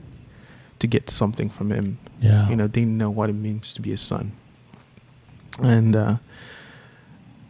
to 0.79 0.87
get 0.87 1.09
something 1.09 1.49
from 1.49 1.71
Him. 1.71 1.99
Yeah. 2.21 2.49
You 2.49 2.55
know, 2.55 2.67
didn't 2.67 2.97
know 2.97 3.09
what 3.09 3.29
it 3.29 3.33
means 3.33 3.73
to 3.73 3.81
be 3.81 3.91
a 3.91 3.97
son, 3.97 4.31
and 5.61 5.93
uh, 5.95 6.15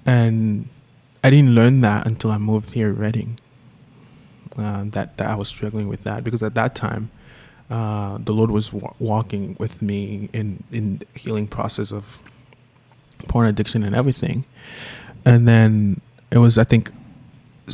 and 0.05 0.67
I 1.23 1.29
didn't 1.29 1.53
learn 1.53 1.81
that 1.81 2.07
until 2.07 2.31
I 2.31 2.39
moved 2.39 2.71
here, 2.71 2.91
Redding. 2.91 3.37
Uh, 4.57 4.83
that 4.87 5.17
that 5.17 5.29
I 5.29 5.35
was 5.35 5.47
struggling 5.47 5.87
with 5.87 6.03
that 6.03 6.23
because 6.23 6.41
at 6.43 6.55
that 6.55 6.73
time, 6.75 7.11
uh, 7.69 8.17
the 8.17 8.33
Lord 8.33 8.49
was 8.49 8.73
wa- 8.73 8.93
walking 8.99 9.55
with 9.59 9.81
me 9.81 10.27
in 10.33 10.63
in 10.71 10.97
the 10.97 11.07
healing 11.15 11.45
process 11.47 11.91
of 11.91 12.19
porn 13.27 13.47
addiction 13.47 13.83
and 13.83 13.95
everything, 13.95 14.43
and 15.25 15.47
then 15.47 16.01
it 16.31 16.37
was 16.39 16.57
I 16.57 16.63
think 16.63 16.91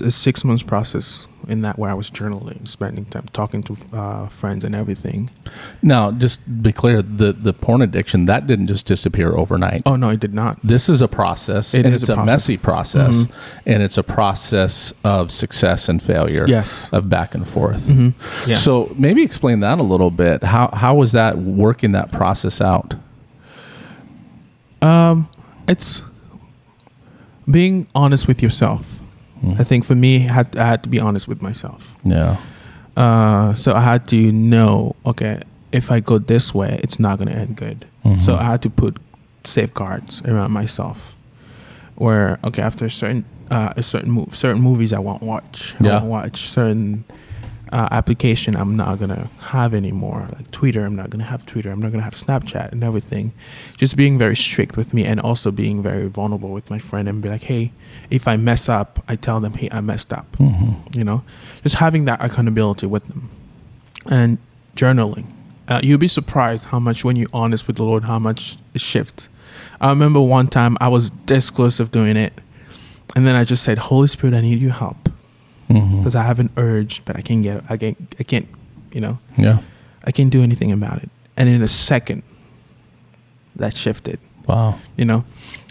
a 0.04 0.12
six 0.12 0.43
months 0.43 0.64
process 0.64 1.26
in 1.48 1.62
that 1.62 1.80
where 1.80 1.89
I 1.89 1.93
was 1.93 2.10
journaling, 2.12 2.68
spending 2.68 3.06
time 3.06 3.26
talking 3.32 3.64
to 3.64 3.78
uh, 3.93 4.28
friends 4.28 4.66
and 4.66 4.76
everything. 4.76 5.30
Now, 5.82 6.12
just 6.12 6.41
be 6.62 6.72
clear, 6.74 7.02
the 7.02 7.32
the 7.32 7.54
porn 7.54 7.82
addiction 7.82 8.26
that 8.26 8.45
didn't 8.48 8.68
just 8.68 8.86
disappear 8.86 9.34
overnight. 9.36 9.84
Oh 9.86 9.95
no, 9.95 10.10
it 10.10 10.20
did 10.20 10.34
not. 10.34 10.60
This 10.62 10.89
is 10.89 11.02
a 11.02 11.08
process, 11.08 11.74
It 11.74 11.86
and 11.86 11.95
is 11.95 12.02
it's 12.04 12.10
a 12.10 12.16
a, 12.18 12.26
messy 12.26 12.58
process, 12.58 13.16
Mhm. 13.16 13.32
and 13.66 13.82
it's 13.82 13.98
a 13.98 14.04
process 14.04 14.93
of 15.04 15.32
success 15.32 15.88
and 15.89 16.04
failure. 16.04 16.45
Yes. 16.48 16.89
Of 16.91 17.10
back 17.10 17.34
and 17.34 17.48
forth. 17.48 17.88
hmm 17.88 18.10
Yeah. 18.45 18.56
So 18.56 18.93
maybe 18.98 19.24
explain 19.24 19.62
that 19.62 19.80
a 19.80 19.84
little 19.84 20.12
bit. 20.12 20.43
How 20.43 20.70
how 20.74 20.95
was 20.95 21.14
that 21.14 21.38
working 21.38 21.93
that 21.93 22.12
process 22.12 22.60
out? 22.62 22.95
Um, 24.82 25.30
it's 25.68 26.04
being 27.50 27.88
honest 27.95 28.28
with 28.28 28.41
yourself. 28.41 29.00
Mm. 29.43 29.60
I 29.60 29.64
think 29.64 29.86
for 29.86 29.95
me, 29.95 30.28
I 30.28 30.32
had, 30.34 30.56
I 30.58 30.68
had 30.68 30.84
to 30.84 30.89
be 30.89 31.00
honest 31.00 31.28
with 31.28 31.41
myself. 31.41 31.95
Yeah. 32.04 32.38
Uh, 32.95 33.54
so 33.56 33.74
I 33.74 33.82
had 33.82 34.08
to 34.10 34.32
know, 34.32 34.95
okay, 35.06 35.41
if 35.72 35.91
I 35.91 36.00
go 36.00 36.18
this 36.18 36.54
way, 36.54 36.80
it's 36.84 37.00
not 37.00 37.18
going 37.20 37.28
to 37.30 37.36
end 37.36 37.56
good. 37.56 37.86
So 38.22 38.34
Mhm. 38.34 38.39
I 38.39 38.43
had 38.43 38.62
to 38.62 38.70
put 38.70 38.98
safeguards 39.43 40.22
around 40.26 40.52
myself. 40.52 41.16
Where 41.95 42.38
okay, 42.43 42.62
after 42.62 42.86
a 42.86 42.91
certain 42.91 43.26
uh, 43.52 43.74
a 43.76 43.84
certain 43.84 44.12
move, 44.12 44.36
certain 44.36 44.62
movies 44.62 44.93
I 44.93 45.00
won't 45.00 45.24
watch. 45.24 45.76
I 45.80 45.84
Yeah. 45.86 45.93
won't 45.93 46.06
watch 46.06 46.38
certain 46.50 47.04
uh, 47.72 47.88
application 47.91 48.55
I'm 48.55 48.76
not 48.78 48.99
gonna 48.99 49.30
have 49.41 49.74
anymore. 49.74 50.28
Like 50.36 50.51
Twitter, 50.51 50.86
I'm 50.86 50.95
not 50.95 51.09
gonna 51.09 51.24
have 51.26 51.45
Twitter. 51.45 51.72
I'm 51.72 51.82
not 51.82 51.91
gonna 51.91 52.03
have 52.03 52.13
Snapchat 52.15 52.72
and 52.72 52.84
everything. 52.84 53.34
Just 53.78 53.95
being 53.95 54.18
very 54.18 54.36
strict 54.36 54.78
with 54.78 54.93
me, 54.93 55.03
and 55.05 55.20
also 55.20 55.51
being 55.51 55.82
very 55.82 56.07
vulnerable 56.07 56.49
with 56.49 56.70
my 56.70 56.80
friend, 56.80 57.07
and 57.09 57.22
be 57.22 57.30
like, 57.30 57.43
hey, 57.43 57.72
if 58.09 58.28
I 58.28 58.38
mess 58.38 58.70
up, 58.70 59.03
I 59.07 59.15
tell 59.15 59.39
them, 59.39 59.53
hey, 59.53 59.70
I 59.72 59.82
messed 59.82 60.11
up 60.13 60.28
Mhm. 60.38 60.95
you 60.95 61.03
know 61.03 61.24
just 61.63 61.76
having 61.76 62.05
that 62.05 62.24
accountability 62.24 62.86
with 62.86 63.05
them 63.07 63.30
and 64.05 64.38
journaling 64.76 65.26
uh, 65.68 65.80
you'll 65.84 65.97
be 65.97 66.07
surprised 66.07 66.65
how 66.65 66.80
much 66.80 67.03
when 67.03 67.15
you're 67.18 67.28
honest 67.34 67.68
with 67.68 67.76
the 67.76 67.84
lord 67.84 68.03
how 68.05 68.18
much 68.18 68.57
it 68.74 68.80
shifts 68.80 69.28
i 69.82 69.89
remember 69.89 70.22
one 70.22 70.47
time 70.47 70.78
i 70.80 70.88
was 70.88 71.11
this 71.26 71.49
close 71.49 71.80
of 71.82 71.91
doing 71.91 72.15
it 72.15 72.32
and 73.15 73.26
then 73.28 73.36
i 73.36 73.43
just 73.43 73.63
said 73.63 73.78
holy 73.78 74.07
spirit 74.07 74.34
i 74.34 74.39
need 74.41 74.59
your 74.61 74.72
help 74.72 75.07
Mhm. 75.70 75.97
because 75.97 76.15
i 76.15 76.24
have 76.24 76.39
an 76.39 76.49
urge 76.57 77.01
but 77.05 77.15
i 77.18 77.22
can't 77.22 77.43
get 77.43 77.63
i 77.70 77.78
can't 77.78 77.97
i 78.20 78.24
can't 78.24 78.47
you 78.93 79.01
know 79.01 79.18
Yeah. 79.38 79.59
i 80.05 80.11
can't 80.11 80.32
do 80.32 80.41
anything 80.43 80.72
about 80.72 81.03
it 81.03 81.09
and 81.36 81.49
in 81.49 81.61
a 81.61 81.68
second 81.68 82.24
that 83.55 83.76
shifted 83.76 84.20
Wow. 84.47 84.76
you 84.95 85.03
know 85.05 85.26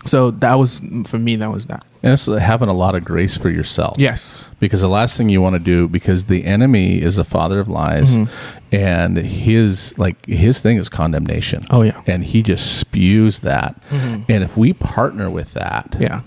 so 0.04 0.30
that 0.30 0.54
was 0.54 0.80
for 1.06 1.18
me 1.18 1.36
that 1.36 1.50
was 1.50 1.66
that 1.66 1.82
And 2.02 2.12
it's 2.12 2.26
having 2.26 2.68
a 2.68 2.74
lot 2.74 2.94
of 2.94 3.04
grace 3.04 3.36
for 3.36 3.48
yourself. 3.50 3.94
yes 3.98 4.48
Because 4.60 4.82
the 4.82 4.88
last 4.88 5.16
thing 5.16 5.28
you 5.30 5.40
want 5.42 5.54
to 5.56 5.64
do, 5.74 5.88
because 5.88 6.24
the 6.24 6.44
enemy 6.44 7.00
is 7.02 7.16
the 7.16 7.24
father 7.24 7.58
of 7.58 7.68
lies, 7.68 8.14
Mhm. 8.14 8.28
and 8.70 9.16
his 9.16 9.94
like 9.98 10.16
his 10.26 10.60
thing 10.60 10.76
is 10.78 10.88
condemnation. 10.90 11.64
oh 11.70 11.82
yeah 11.82 12.00
And 12.06 12.22
he 12.24 12.42
just 12.42 12.76
spews 12.78 13.40
that. 13.40 13.74
Mhm. 13.90 14.24
And 14.28 14.44
if 14.44 14.56
we 14.56 14.72
partner 14.74 15.30
with 15.30 15.54
that, 15.54 15.96
yeah 15.98 16.20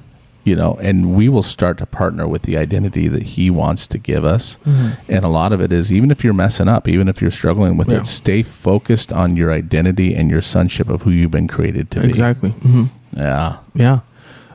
you 0.50 0.56
know, 0.56 0.74
and 0.82 1.16
we 1.16 1.30
will 1.30 1.44
start 1.44 1.78
to 1.78 1.86
partner 1.86 2.28
with 2.28 2.42
the 2.42 2.58
identity 2.58 3.08
that 3.08 3.24
he 3.36 3.50
wants 3.52 3.86
to 3.88 3.98
give 4.00 4.24
us. 4.26 4.58
Mhm. 4.66 4.98
And 5.08 5.24
a 5.24 5.28
lot 5.28 5.54
of 5.54 5.62
it 5.62 5.72
is 5.72 5.92
even 5.92 6.10
if 6.12 6.24
you're 6.24 6.34
messing 6.46 6.68
up, 6.68 6.88
even 6.88 7.08
if 7.08 7.22
you're 7.22 7.32
struggling 7.42 7.78
with 7.78 7.90
Yeah. 7.92 8.00
it, 8.00 8.06
stay 8.08 8.42
focused 8.44 9.14
on 9.14 9.38
your 9.38 9.52
identity 9.54 10.16
and 10.18 10.32
your 10.32 10.42
sonship 10.42 10.90
of 10.90 11.04
who 11.04 11.12
you've 11.12 11.32
been 11.40 11.48
created 11.48 11.86
to 11.92 12.00
be. 12.02 12.08
exactly 12.10 12.50
hmm. 12.50 12.86
Yeah. 13.16 13.58
Yeah, 13.76 14.00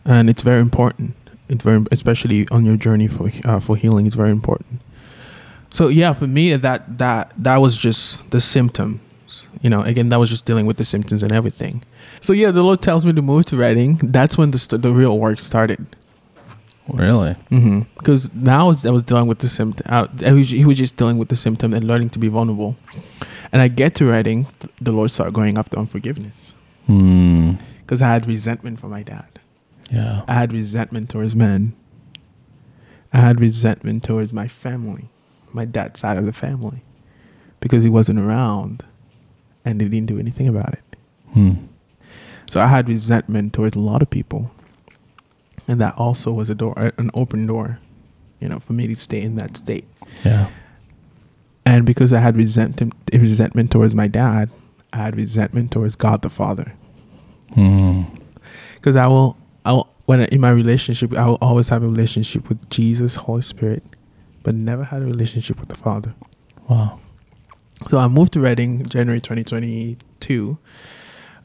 and 0.05 0.29
it's 0.29 0.43
very 0.43 0.61
important. 0.61 1.15
It's 1.49 1.63
very, 1.65 1.81
especially 1.93 2.47
on 2.51 2.65
your 2.65 2.77
journey 2.77 3.07
for 3.09 3.31
uh, 3.45 3.61
for 3.61 3.77
healing, 3.77 4.07
it's 4.07 4.17
very 4.17 4.31
important. 4.31 4.81
So 5.71 5.89
yeah, 5.89 6.13
for 6.15 6.27
me, 6.27 6.57
that 6.57 6.99
that 6.99 7.33
that 7.47 7.59
was 7.61 7.77
just 7.77 8.31
the 8.31 8.41
symptoms. 9.43 9.62
You 9.64 9.70
know, 9.70 9.82
again, 9.82 10.09
that 10.11 10.16
was 10.18 10.30
just 10.30 10.45
dealing 10.45 10.66
with 10.66 10.76
the 10.76 10.85
symptoms 10.85 11.22
and 11.22 11.32
everything. 11.32 11.82
So 12.20 12.32
yeah, 12.32 12.51
the 12.51 12.62
Lord 12.62 12.80
tells 12.82 13.05
me 13.05 13.12
to 13.12 13.22
move 13.22 13.45
to 13.47 13.57
Redding. 13.57 13.97
That's 14.03 14.37
when 14.39 14.51
the 14.51 14.59
st- 14.59 14.82
the 14.82 14.93
real 14.93 15.18
work 15.18 15.41
started. 15.41 15.85
Really? 16.89 17.35
Because 17.97 18.32
now 18.35 18.66
I 18.66 18.91
was 18.91 19.03
dealing 19.05 19.26
with 19.26 19.39
the 19.39 19.49
symptom. 19.49 19.87
Uh, 19.89 20.07
I 20.24 20.32
was- 20.32 20.51
he 20.51 20.66
was 20.66 20.76
just 20.76 20.97
dealing 20.99 21.16
with 21.16 21.28
the 21.30 21.37
symptom 21.37 21.72
and 21.72 21.87
learning 21.87 22.11
to 22.11 22.18
be 22.18 22.28
vulnerable. 22.28 22.76
And 23.53 23.62
I 23.62 23.68
get 23.68 23.95
to 23.97 24.05
Redding, 24.07 24.45
th- 24.61 24.72
the 24.80 24.93
Lord 24.93 25.11
started 25.11 25.32
going 25.35 25.57
up 25.57 25.70
the 25.70 25.78
unforgiveness 25.78 26.53
Hmm. 26.87 27.53
because 27.80 28.03
I 28.03 28.09
had 28.09 28.26
resentment 28.26 28.80
for 28.80 28.89
my 28.89 29.03
dad. 29.03 29.28
Yeah. 29.91 30.22
I 30.28 30.35
had 30.35 30.53
resentment 30.53 31.09
towards 31.09 31.35
men. 31.35 31.72
I 33.14 33.18
had 33.18 33.41
resentment 33.41 34.03
towards 34.03 34.32
my 34.32 34.49
family, 34.49 35.05
my 35.53 35.64
dad's 35.64 36.01
side 36.01 36.16
of 36.18 36.26
the 36.26 36.32
family, 36.32 36.82
because 37.61 37.82
he 37.85 37.89
wasn't 37.89 38.18
around 38.18 38.82
and 39.65 39.81
they 39.81 39.87
didn't 39.87 40.07
do 40.07 40.19
anything 40.19 40.49
about 40.49 40.73
it. 40.73 40.83
Hmm. 41.33 41.53
So 42.51 42.61
I 42.61 42.67
had 42.67 42.89
resentment 42.89 43.53
towards 43.53 43.77
a 43.77 43.81
lot 43.81 44.03
of 44.03 44.11
people. 44.11 44.51
And 45.67 45.81
that 45.81 45.97
also 45.97 46.31
was 46.31 46.51
a 46.51 46.55
door, 46.55 46.75
an 46.77 47.11
open 47.15 47.47
door, 47.47 47.79
you 48.39 48.49
know, 48.49 48.61
for 48.61 48.75
me 48.75 48.87
to 48.87 48.95
stay 48.95 49.23
in 49.23 49.37
that 49.37 49.57
state. 49.57 49.87
Yeah. 50.25 50.51
And 51.65 51.87
because 51.87 52.12
I 52.12 52.19
had 52.19 52.37
resentment, 52.37 52.93
resentment 53.12 53.71
towards 53.71 53.95
my 53.95 54.07
dad, 54.07 54.51
I 54.93 54.99
had 54.99 55.17
resentment 55.17 55.71
towards 55.73 55.97
God 55.97 56.23
the 56.23 56.31
Father. 56.31 56.73
Hmm. 57.55 58.03
because 58.75 58.97
I 58.97 59.07
will, 59.07 59.37
I 59.65 59.73
will, 59.73 59.89
when 60.07 60.21
I, 60.21 60.25
in 60.27 60.41
my 60.41 60.51
relationship, 60.51 61.15
I 61.15 61.27
will 61.27 61.39
always 61.41 61.69
have 61.69 61.83
a 61.83 61.89
relationship 61.89 62.49
with 62.49 62.69
Jesus, 62.69 63.15
Holy 63.15 63.43
Spirit, 63.43 63.83
but 64.43 64.55
never 64.55 64.85
had 64.85 65.01
a 65.01 65.07
relationship 65.07 65.59
with 65.61 65.71
the 65.71 65.75
Father. 65.75 66.15
Wow. 66.69 67.01
So 67.89 67.99
I 67.99 68.09
moved 68.09 68.33
to 68.35 68.41
Redding 68.41 68.87
January 68.87 69.20
2022. 69.20 70.59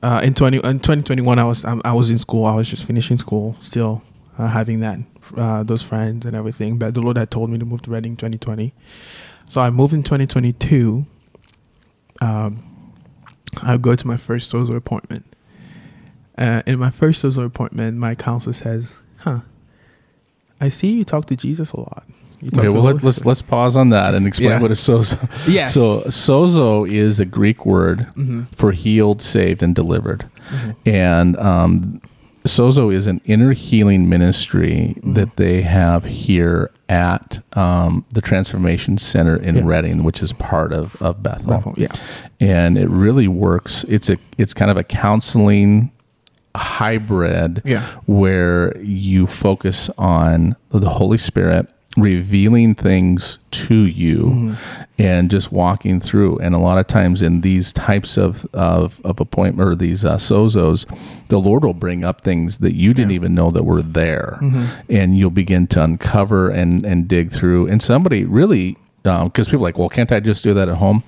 Uh, 0.01 0.21
in 0.23 0.33
20 0.33 0.57
in 0.57 0.79
2021, 0.79 1.39
I 1.39 1.43
was 1.43 1.65
um, 1.65 1.81
I 1.83 1.91
was 1.91 2.09
in 2.09 2.17
school. 2.17 2.45
I 2.45 2.55
was 2.55 2.69
just 2.69 2.85
finishing 2.85 3.17
school, 3.17 3.57
still 3.61 4.01
uh, 4.37 4.47
having 4.47 4.79
that 4.79 4.99
uh, 5.35 5.63
those 5.63 5.81
friends 5.81 6.25
and 6.25 6.35
everything. 6.35 6.77
But 6.77 6.93
the 6.93 7.01
Lord 7.01 7.17
had 7.17 7.29
told 7.29 7.49
me 7.49 7.57
to 7.57 7.65
move 7.65 7.81
to 7.83 7.91
Redding 7.91 8.15
2020, 8.15 8.73
so 9.49 9.59
I 9.59 9.69
moved 9.69 9.93
in 9.93 10.03
2022. 10.03 11.05
Um, 12.21 12.59
I 13.61 13.75
go 13.75 13.95
to 13.95 14.07
my 14.07 14.15
first 14.15 14.53
Sozo 14.53 14.75
appointment. 14.75 15.25
Uh, 16.37 16.61
in 16.65 16.79
my 16.79 16.91
first 16.91 17.21
Sozo 17.21 17.43
appointment, 17.43 17.97
my 17.97 18.15
counselor 18.15 18.53
says, 18.53 18.95
"Huh, 19.17 19.41
I 20.61 20.69
see 20.69 20.91
you 20.91 21.03
talk 21.03 21.25
to 21.25 21.35
Jesus 21.35 21.73
a 21.73 21.79
lot." 21.81 22.07
Okay, 22.57 22.69
well 22.69 22.83
let, 22.83 23.03
let's 23.03 23.25
let's 23.25 23.41
pause 23.41 23.75
on 23.75 23.89
that 23.89 24.15
and 24.15 24.25
explain 24.25 24.51
Yeah. 24.51 24.61
what 24.61 24.71
a 24.71 24.75
sozo. 24.75 25.17
Yes. 25.47 25.73
So 25.73 25.97
sozo 26.09 26.89
is 26.89 27.19
a 27.19 27.25
Greek 27.25 27.65
word 27.65 28.07
Mhm. 28.17 28.53
for 28.55 28.71
healed, 28.71 29.21
saved, 29.21 29.61
and 29.61 29.75
delivered. 29.75 30.25
Mhm. 30.49 30.75
And 30.85 31.37
um, 31.37 32.01
Sozo 32.47 32.91
is 32.91 33.05
an 33.05 33.19
inner 33.25 33.51
healing 33.51 34.07
ministry 34.07 34.95
Mm-hmm. 34.97 35.13
that 35.13 35.35
they 35.35 35.61
have 35.63 36.05
here 36.05 36.71
at 36.87 37.39
um, 37.53 38.05
the 38.13 38.21
Transformation 38.21 38.97
Center 38.97 39.35
in 39.35 39.55
Yeah. 39.55 39.61
Redding, 39.65 40.03
which 40.03 40.23
is 40.23 40.31
part 40.33 40.71
of, 40.71 40.95
of 41.01 41.21
Bethel. 41.21 41.49
Bethel, 41.49 41.73
yeah. 41.77 41.89
And 42.39 42.77
it 42.77 42.89
really 42.89 43.27
works. 43.27 43.83
It's 43.89 44.09
a 44.09 44.17
it's 44.37 44.53
kind 44.53 44.71
of 44.71 44.77
a 44.77 44.83
counseling 44.83 45.91
hybrid 46.55 47.61
Yeah. 47.65 47.81
where 48.05 48.75
you 48.81 49.27
focus 49.27 49.89
on 49.97 50.55
the 50.71 50.89
Holy 50.89 51.17
Spirit 51.17 51.69
revealing 52.01 52.75
things 52.75 53.39
to 53.51 53.75
you 53.85 54.17
Mm-hmm. 54.25 54.53
and 54.99 55.31
just 55.31 55.51
walking 55.51 55.99
through 55.99 56.37
and 56.39 56.53
a 56.53 56.57
lot 56.59 56.77
of 56.77 56.87
times 56.87 57.21
in 57.21 57.41
these 57.41 57.71
types 57.73 58.17
of 58.17 58.45
of, 58.53 58.99
of 59.03 59.19
appointment 59.19 59.67
or 59.69 59.75
these 59.75 60.03
uh, 60.05 60.17
sozos 60.17 60.85
the 61.29 61.39
lord 61.39 61.63
will 61.63 61.73
bring 61.73 62.03
up 62.03 62.21
things 62.21 62.57
that 62.57 62.73
you 62.75 62.93
didn't 62.93 63.11
even 63.11 63.33
know 63.33 63.49
that 63.49 63.63
were 63.63 63.81
there 63.81 64.37
Mm-hmm. 64.41 64.65
and 64.91 65.17
you'll 65.17 65.29
begin 65.29 65.67
to 65.67 65.83
uncover 65.83 66.49
and 66.49 66.85
and 66.85 67.07
dig 67.07 67.31
through 67.31 67.67
and 67.67 67.81
somebody 67.81 68.23
really 68.25 68.77
because 69.03 69.47
people 69.47 69.59
are 69.59 69.67
like, 69.69 69.77
well, 69.77 69.89
can't 69.89 70.11
I 70.11 70.19
just 70.19 70.43
do 70.43 70.53
that 70.53 70.69
at 70.69 70.75
home? 70.77 71.03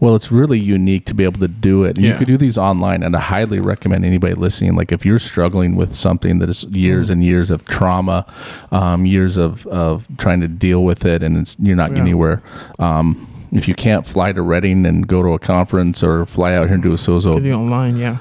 Well, 0.00 0.14
it's 0.14 0.32
really 0.32 0.58
unique 0.58 1.04
to 1.06 1.14
be 1.14 1.24
able 1.24 1.40
to 1.40 1.48
do 1.48 1.84
it. 1.84 1.96
And 1.96 2.04
You 2.04 2.12
Yeah. 2.12 2.18
could 2.18 2.26
do 2.28 2.36
these 2.36 2.56
online, 2.58 3.02
and 3.02 3.14
I 3.14 3.20
highly 3.20 3.60
recommend 3.60 4.04
anybody 4.04 4.34
listening. 4.34 4.74
Like, 4.76 4.92
if 4.92 5.04
you're 5.04 5.18
struggling 5.18 5.76
with 5.76 5.94
something 5.94 6.38
that 6.40 6.48
is 6.48 6.64
years 6.64 7.08
Mm. 7.08 7.12
and 7.12 7.24
years 7.24 7.50
of 7.50 7.64
trauma, 7.66 8.24
um, 8.72 9.06
years 9.06 9.36
of, 9.36 9.66
of 9.66 10.06
trying 10.18 10.40
to 10.40 10.48
deal 10.48 10.82
with 10.84 11.04
it, 11.04 11.22
and 11.22 11.36
it's, 11.36 11.56
you're 11.60 11.76
not 11.76 11.90
Yeah. 11.90 11.96
getting 11.96 12.04
anywhere. 12.04 12.42
Um, 12.78 13.26
if 13.52 13.68
you 13.68 13.74
can't 13.74 14.04
fly 14.04 14.32
to 14.32 14.42
Redding 14.42 14.84
and 14.84 15.06
go 15.06 15.22
to 15.22 15.28
a 15.34 15.38
conference 15.38 16.02
or 16.02 16.26
fly 16.26 16.54
out 16.54 16.66
here 16.66 16.74
and 16.74 16.82
do 16.82 16.92
a 16.92 16.96
sozo, 16.96 17.40
be 17.40 17.52
online, 17.52 17.96
yeah. 17.96 18.16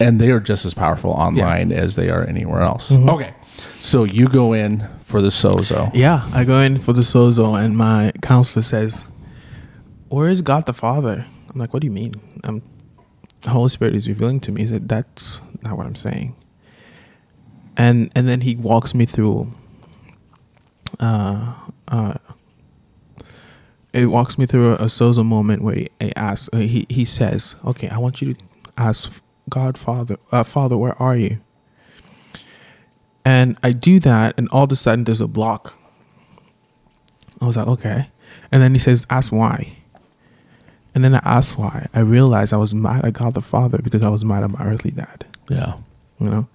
and 0.00 0.20
they 0.20 0.30
are 0.32 0.40
just 0.40 0.66
as 0.66 0.74
powerful 0.74 1.10
online 1.12 1.70
as 1.70 1.94
they 1.94 2.10
are 2.10 2.24
anywhere 2.24 2.62
else. 2.62 2.90
Okay, 2.90 3.30
so 3.78 4.04
you 4.04 4.28
go 4.28 4.52
in 4.52 4.86
for 5.04 5.22
the 5.22 5.28
sozo. 5.28 5.90
Yeah, 5.94 6.28
I 6.32 6.44
go 6.44 6.60
in 6.60 6.78
for 6.78 6.92
the 6.92 7.02
sozo, 7.02 7.62
and 7.62 7.76
my 7.76 8.12
counselor 8.22 8.62
says, 8.62 9.04
"Where 10.08 10.28
is 10.28 10.42
God 10.42 10.66
the 10.66 10.72
Father?" 10.72 11.24
I'm 11.48 11.60
like, 11.60 11.72
"What 11.72 11.80
do 11.80 11.86
you 11.86 11.92
mean?" 11.92 12.14
Um, 12.44 12.62
the 13.42 13.50
Holy 13.50 13.68
Spirit 13.68 13.94
is 13.94 14.08
revealing 14.08 14.40
to 14.40 14.52
me. 14.52 14.62
He 14.62 14.66
said, 14.66 14.88
"That's 14.88 15.40
not 15.62 15.76
what 15.76 15.86
I'm 15.86 15.94
saying." 15.94 16.34
And 17.76 18.10
and 18.14 18.28
then 18.28 18.40
he 18.42 18.56
walks 18.56 18.94
me 18.94 19.06
through. 19.06 19.52
Uh, 20.98 21.54
uh, 21.88 22.14
it 23.92 24.06
walks 24.06 24.38
me 24.38 24.46
through 24.46 24.72
a, 24.72 24.74
a 24.74 24.86
sozo 24.86 25.24
moment 25.24 25.62
where 25.62 25.74
he, 25.74 25.88
he 26.00 26.14
asks, 26.16 26.48
uh, 26.52 26.58
he 26.58 26.86
he 26.88 27.04
says, 27.04 27.54
"Okay, 27.64 27.88
I 27.88 27.98
want 27.98 28.20
you 28.20 28.34
to 28.34 28.40
ask 28.76 29.22
God, 29.48 29.78
Father, 29.78 30.16
uh, 30.32 30.42
Father, 30.42 30.76
where 30.76 31.00
are 31.00 31.16
you?" 31.16 31.38
And 33.26 33.58
I 33.64 33.72
do 33.72 33.98
that, 34.00 34.34
and 34.38 34.48
all 34.50 34.64
of 34.64 34.72
a 34.72 34.76
sudden 34.76 35.02
there's 35.04 35.20
a 35.20 35.26
block. 35.26 35.76
I 37.40 37.44
was 37.46 37.56
like, 37.56 37.66
okay. 37.66 38.08
And 38.52 38.62
then 38.62 38.72
he 38.72 38.78
says, 38.78 39.04
ask 39.10 39.32
why. 39.32 39.76
And 40.94 41.02
then 41.04 41.14
I 41.16 41.20
asked 41.24 41.58
why. 41.58 41.88
I 41.92 42.00
realized 42.00 42.54
I 42.54 42.56
was 42.56 42.72
mad 42.74 43.04
at 43.04 43.12
God 43.14 43.34
the 43.34 43.40
Father 43.42 43.78
because 43.82 44.02
I 44.04 44.08
was 44.10 44.24
mad 44.24 44.44
at 44.44 44.50
my 44.50 44.64
earthly 44.64 44.92
dad, 44.92 45.26
Yeah. 45.50 45.74
you 46.20 46.30
know? 46.30 46.46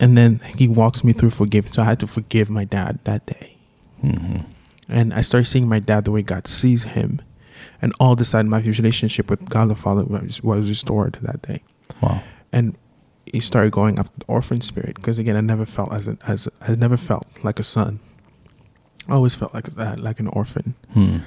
And 0.00 0.16
then 0.16 0.40
he 0.56 0.66
walks 0.66 1.04
me 1.04 1.12
through 1.12 1.30
forgiveness. 1.30 1.74
So 1.74 1.82
I 1.82 1.84
had 1.84 2.00
to 2.00 2.06
forgive 2.06 2.48
my 2.50 2.64
dad 2.64 2.98
that 3.04 3.26
day. 3.26 3.56
hmm 4.00 4.38
And 4.88 5.12
I 5.14 5.20
started 5.20 5.44
seeing 5.44 5.68
my 5.68 5.78
dad 5.78 6.06
the 6.06 6.10
way 6.10 6.22
God 6.22 6.48
sees 6.48 6.84
him. 6.84 7.20
And 7.82 7.92
all 8.00 8.12
of 8.14 8.20
a 8.20 8.24
sudden, 8.24 8.50
my 8.50 8.60
relationship 8.60 9.28
with 9.30 9.48
God 9.48 9.68
the 9.68 9.76
Father 9.76 10.04
was, 10.04 10.42
was 10.42 10.68
restored 10.68 11.18
that 11.22 11.42
day. 11.42 11.62
Wow. 12.00 12.22
and 12.50 12.74
he 13.26 13.40
started 13.40 13.72
going 13.72 13.98
after 13.98 14.12
the 14.18 14.24
orphan 14.26 14.60
spirit 14.60 14.96
because 14.96 15.18
again 15.18 15.36
I 15.36 15.40
never 15.40 15.64
felt 15.66 15.92
as 15.92 16.08
a, 16.08 16.16
as 16.26 16.48
I 16.60 16.74
never 16.74 16.96
felt 16.96 17.26
like 17.42 17.58
a 17.58 17.62
son. 17.62 18.00
I 19.08 19.14
always 19.14 19.34
felt 19.34 19.52
like 19.52 19.74
that, 19.74 19.98
like 19.98 20.20
an 20.20 20.28
orphan. 20.28 20.74
Hmm. 20.92 21.18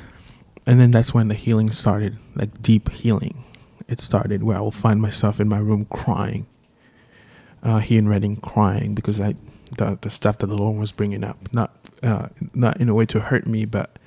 And 0.66 0.80
then 0.80 0.92
that's 0.92 1.14
when 1.14 1.28
the 1.28 1.36
healing 1.36 1.72
started, 1.72 2.18
like 2.36 2.62
deep 2.62 2.90
healing. 2.90 3.44
It 3.88 4.00
started 4.00 4.44
where 4.44 4.58
I 4.58 4.62
will 4.62 4.72
find 4.72 5.02
myself 5.02 5.40
in 5.40 5.48
my 5.50 5.60
room 5.60 5.86
crying, 5.86 6.48
uh, 7.62 7.80
here 7.80 8.00
in 8.00 8.08
Redding, 8.08 8.38
crying 8.38 8.96
because 8.96 9.20
I 9.20 9.36
the 9.78 9.98
the 10.02 10.10
stuff 10.10 10.38
that 10.40 10.48
the 10.48 10.56
Lord 10.58 10.78
was 10.78 10.92
bringing 10.92 11.24
up, 11.24 11.38
not 11.54 11.76
uh, 12.02 12.28
not 12.54 12.80
in 12.80 12.88
a 12.90 12.94
way 12.94 13.06
to 13.08 13.20
hurt 13.20 13.46
me, 13.46 13.66
but 13.66 13.98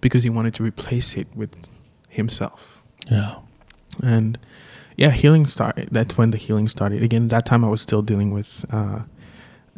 because 0.00 0.22
He 0.22 0.30
wanted 0.30 0.54
to 0.54 0.62
replace 0.62 1.16
it 1.16 1.26
with 1.34 1.68
Himself 2.08 2.82
Yeah. 3.10 3.36
and 4.02 4.38
yeah 4.96 5.10
healing 5.10 5.46
started 5.46 5.88
that's 5.92 6.16
when 6.18 6.30
the 6.30 6.38
healing 6.38 6.68
started. 6.68 7.02
Again 7.02 7.28
that 7.28 7.44
time 7.46 7.64
i 7.64 7.68
was 7.68 7.80
still 7.82 8.02
dealing 8.02 8.30
with 8.32 8.64
uh 8.70 9.00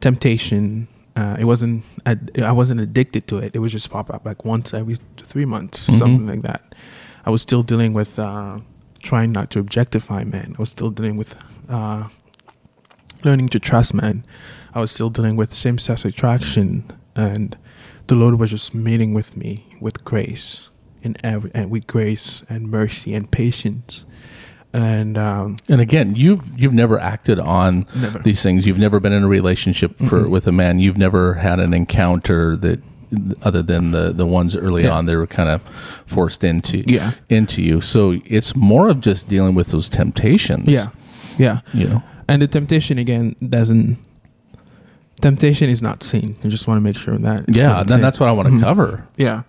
temptation. 0.01 0.89
Uh 1.17 1.37
it 1.39 1.45
wasn't 1.45 1.85
I, 2.07 2.17
I 2.43 2.53
wasn't 2.53 2.81
addicted 2.81 3.27
to 3.29 3.39
it. 3.39 3.51
It 3.55 3.59
was 3.59 3.73
just 3.73 3.91
pop 3.91 4.11
up 4.11 4.25
like 4.25 4.45
once 4.45 4.73
every 4.75 4.99
three 5.17 5.45
months 5.45 5.89
Mhm. 5.89 5.99
something 5.99 6.27
like 6.27 6.43
that. 6.43 6.75
I 7.27 7.31
was 7.31 7.43
still 7.43 7.63
dealing 7.63 7.93
with 7.95 8.19
uh 8.19 8.61
trying 9.03 9.33
not 9.33 9.51
to 9.51 9.59
objectify 9.61 10.25
men. 10.25 10.55
I 10.59 10.61
was 10.63 10.71
still 10.71 10.91
dealing 10.91 11.17
with 11.17 11.37
uh 11.69 12.09
learning 13.25 13.49
to 13.51 13.59
trust 13.59 13.95
men. 13.95 14.25
I 14.75 14.81
was 14.81 14.91
still 14.93 15.11
dealing 15.11 15.37
with 15.37 15.53
same-sex 15.53 16.05
attraction. 16.05 16.85
And 17.17 17.57
the 18.07 18.15
lord 18.15 18.39
was 18.39 18.51
just 18.51 18.75
meeting 18.75 19.13
with 19.13 19.37
me 19.37 19.77
with 19.81 20.05
grace 20.05 20.69
in 21.03 21.17
every 21.25 21.51
and 21.55 21.71
with 21.71 21.87
grace 21.89 22.45
and 22.49 22.71
mercy 22.71 23.15
and 23.15 23.29
patience 23.31 24.05
and 24.73 25.17
um 25.17 25.57
And 25.69 25.81
again, 25.81 26.15
you've 26.17 26.43
you've 26.57 26.75
never 26.75 26.99
acted 26.99 27.41
on 27.41 27.87
never 27.97 28.19
these 28.21 28.43
things. 28.43 28.67
You've 28.67 28.79
never 28.79 29.01
been 29.01 29.13
in 29.13 29.25
a 29.25 29.29
relationship 29.29 29.97
for 29.99 30.21
Mhm. 30.25 30.31
with 30.31 30.47
a 30.47 30.53
man. 30.53 30.79
You've 30.79 30.99
never 30.99 31.35
had 31.35 31.59
an 31.61 31.73
encounter 31.73 32.55
that, 32.57 32.81
other 33.43 33.63
than 33.63 33.93
the 33.93 34.13
the 34.13 34.27
ones 34.27 34.55
early 34.57 34.85
Yeah. 34.85 34.91
on, 34.91 35.07
they 35.07 35.17
were 35.17 35.27
kind 35.27 35.49
of 35.49 35.63
forced 36.07 36.45
into 36.45 36.83
yeah 36.87 37.13
into 37.31 37.63
you. 37.63 37.81
So 37.81 38.17
it's 38.27 38.55
more 38.55 38.89
of 38.91 39.01
just 39.01 39.29
dealing 39.29 39.55
with 39.55 39.69
those 39.69 39.89
temptations. 39.89 40.69
yeah 40.69 40.87
yeah 41.39 41.61
you 41.73 41.89
know. 41.89 42.03
and 42.29 42.43
the 42.43 42.47
temptation 42.49 42.99
again 42.99 43.35
doesn't 43.49 43.97
temptation 45.21 45.69
is 45.69 45.83
not 45.83 46.03
seen 46.03 46.37
i 46.45 46.49
just 46.49 46.69
want 46.69 46.79
to 46.79 46.81
make 46.83 46.97
sure 46.97 47.17
that 47.19 47.41
it's 47.49 47.57
yeah, 47.59 47.83
then 47.83 47.89
seen. 47.89 48.01
that's 48.01 48.21
what 48.21 48.29
I 48.29 48.33
want 48.33 48.49
to 48.49 48.55
Mhm. 48.55 48.61
cover. 48.61 49.05
yeah 49.17 49.43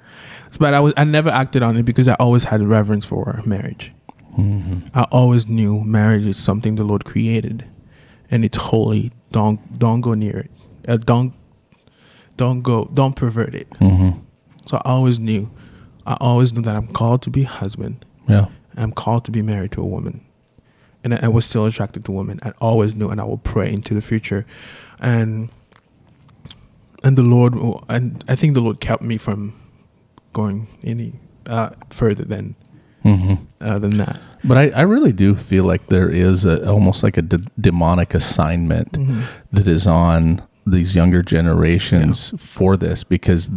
but 0.60 0.74
i 0.74 0.80
was 0.80 0.94
i 0.98 1.04
never 1.04 1.30
acted 1.30 1.62
on 1.62 1.78
it 1.78 1.84
because 1.84 2.08
i 2.08 2.14
always 2.16 2.44
had 2.46 2.60
a 2.62 2.68
reverence 2.68 3.06
for 3.06 3.42
marriage 3.46 3.92
hmm 4.36 4.80
i 4.94 5.04
always 5.12 5.48
knew 5.48 5.84
marriage 5.84 6.26
is 6.26 6.38
something 6.38 6.76
the 6.76 6.84
lord 6.84 7.04
created 7.06 7.66
and 8.32 8.46
it's 8.46 8.58
holy 8.58 9.12
don't 9.32 9.60
don't 9.80 10.02
go 10.02 10.14
near 10.14 10.38
it 10.40 10.52
uh, 10.88 10.98
don't 10.98 11.34
don't 12.38 12.62
go 12.62 12.90
don't 12.94 13.16
pervert 13.16 13.54
it 13.56 13.68
hmm 13.80 14.12
so 14.66 14.78
i 14.78 14.82
always 14.86 15.20
knew 15.20 15.50
i 16.06 16.14
always 16.20 16.54
knew 16.54 16.62
that 16.62 16.76
i'm 16.76 16.88
called 16.88 17.22
to 17.22 17.30
be 17.30 17.44
husband 17.44 18.06
Yeah. 18.28 18.46
I'm 18.78 18.92
called 18.94 19.26
to 19.26 19.32
be 19.32 19.42
married 19.42 19.72
to 19.74 19.82
a 19.82 19.86
woman. 19.86 20.22
And 21.04 21.14
I, 21.14 21.20
I 21.24 21.28
was 21.28 21.44
still 21.46 21.66
attracted 21.66 22.06
to 22.06 22.12
women. 22.14 22.40
I 22.44 22.52
always 22.62 22.96
knew, 22.96 23.10
and 23.10 23.20
I 23.20 23.26
will 23.26 23.40
pray 23.54 23.70
into 23.74 23.94
the 23.94 24.02
future. 24.02 24.46
And 25.02 25.50
and 27.04 27.18
the 27.18 27.24
Lord, 27.24 27.56
and 27.90 28.24
I 28.28 28.36
think 28.36 28.54
the 28.54 28.62
Lord 28.62 28.80
kept 28.80 29.02
me 29.02 29.18
from 29.18 29.54
going 30.32 30.68
any 30.84 31.14
uh, 31.46 31.72
further 31.90 32.24
than 32.24 32.56
hmm 33.18 33.34
uh, 33.62 33.80
than 33.80 33.98
that. 33.98 34.20
But 34.44 34.58
I, 34.58 34.70
I 34.70 34.82
really 34.84 35.12
do 35.12 35.36
feel 35.36 35.66
like 35.66 35.88
there 35.88 36.10
is 36.10 36.46
a, 36.46 36.66
almost 36.70 37.04
like 37.04 37.18
a 37.18 37.22
d- 37.22 37.46
demonic 37.60 38.14
assignment 38.14 38.98
that 39.52 39.68
is 39.68 39.86
on 39.86 40.42
these 40.66 40.96
younger 40.96 41.22
generations 41.22 42.34
for 42.38 42.78
this 42.78 43.04
because 43.04 43.50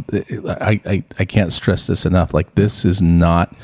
I, 0.48 0.80
I, 0.84 1.04
I 1.18 1.24
can't 1.24 1.52
stress 1.52 1.86
this 1.86 2.04
enough. 2.04 2.34
Like 2.34 2.54
this 2.56 2.84
is 2.84 3.00
not 3.00 3.54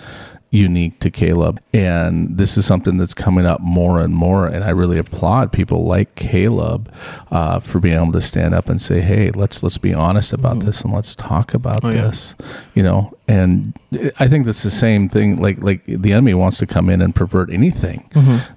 unique 0.51 0.99
to 1.01 1.11
Caleb 1.11 1.61
and 1.75 2.39
this 2.39 2.57
is 2.57 2.65
something 2.65 2.97
that's 2.97 3.13
coming 3.13 3.45
up 3.45 3.61
more 3.61 4.01
and 4.01 4.15
more 4.15 4.47
and 4.47 4.65
I 4.65 4.71
really 4.71 4.97
applaud 4.97 5.53
people 5.53 5.85
like 5.85 6.15
Caleb 6.15 6.91
uh, 7.31 7.61
for 7.61 7.81
being 7.81 7.97
able 8.01 8.13
to 8.13 8.23
stand 8.23 8.55
up 8.55 8.71
and 8.71 8.81
say 8.81 9.01
hey 9.03 9.31
let's 9.31 9.63
let's 9.63 9.77
be 9.77 9.93
honest 9.93 10.33
about 10.33 10.57
Mhm. 10.57 10.63
this 10.65 10.81
and 10.81 10.95
let's 10.95 11.15
talk 11.15 11.53
about 11.53 11.85
Oh, 11.85 11.89
yeah. 11.91 12.01
this 12.03 12.35
you 12.75 12.83
know 12.83 13.13
and 13.29 13.75
I 14.19 14.27
think 14.27 14.47
that's 14.47 14.63
the 14.63 14.71
same 14.71 15.11
thing 15.11 15.37
like 15.41 15.61
like 15.63 15.85
the 15.85 16.13
enemy 16.13 16.33
wants 16.33 16.57
to 16.59 16.67
come 16.67 16.89
in 16.89 17.03
and 17.03 17.15
pervert 17.15 17.51
anything 17.53 18.09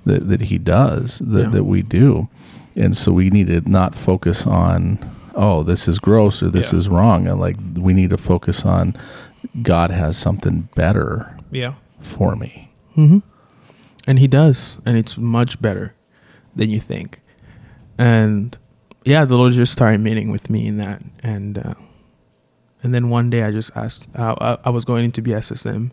that, 0.06 0.30
that 0.30 0.42
he 0.44 0.58
does 0.58 1.20
that, 1.26 1.42
Yeah. 1.44 1.50
that 1.50 1.64
we 1.66 1.82
do 1.82 2.30
and 2.78 2.96
so 2.96 3.12
we 3.12 3.30
need 3.30 3.48
to 3.48 3.70
not 3.70 3.96
focus 3.96 4.48
on 4.48 4.98
oh 5.36 5.62
this 5.64 5.90
is 5.90 6.00
gross 6.00 6.42
or 6.42 6.50
this 6.50 6.72
Yeah. 6.72 6.80
is 6.80 6.88
wrong 6.88 7.28
and 7.28 7.38
like 7.38 7.58
we 7.76 7.94
need 7.94 8.12
to 8.12 8.18
focus 8.18 8.64
on 8.66 8.96
god 9.62 9.92
has 9.92 10.16
something 10.16 10.70
better 10.76 11.36
Yeah. 11.52 11.74
for 12.00 12.36
me 12.36 12.72
hmm 12.96 13.20
And 14.08 14.20
he 14.20 14.28
does, 14.28 14.78
and 14.86 14.98
it's 14.98 15.18
much 15.18 15.62
better 15.62 15.94
than 16.56 16.70
you 16.70 16.80
think. 16.80 17.22
And 17.98 18.58
yeah, 19.06 19.26
the 19.26 19.36
Lord 19.38 19.54
just 19.54 19.72
started 19.72 20.02
meeting 20.02 20.32
with 20.32 20.50
me 20.50 20.68
in 20.68 20.78
that, 20.78 21.02
and 21.24 21.58
uh, 21.58 21.74
and 22.84 22.94
then 22.94 23.10
one 23.10 23.30
day 23.30 23.44
I 23.44 23.52
just 23.52 23.72
asked. 23.76 24.08
Uh, 24.16 24.36
I, 24.42 24.58
I 24.66 24.70
was 24.72 24.86
going 24.86 25.06
into 25.06 25.22
BSSM. 25.22 25.92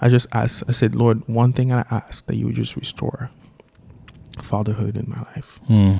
I 0.00 0.08
just 0.08 0.26
asked. 0.32 0.62
I 0.68 0.72
said, 0.72 0.94
Lord, 0.94 1.26
one 1.28 1.52
thing 1.52 1.72
I 1.72 1.84
ask 1.90 2.26
that 2.26 2.36
you 2.36 2.46
would 2.46 2.54
just 2.56 2.76
restore 2.76 3.30
fatherhood 4.40 4.96
in 4.96 5.06
my 5.08 5.20
life. 5.34 5.58
Hmm. 5.66 5.96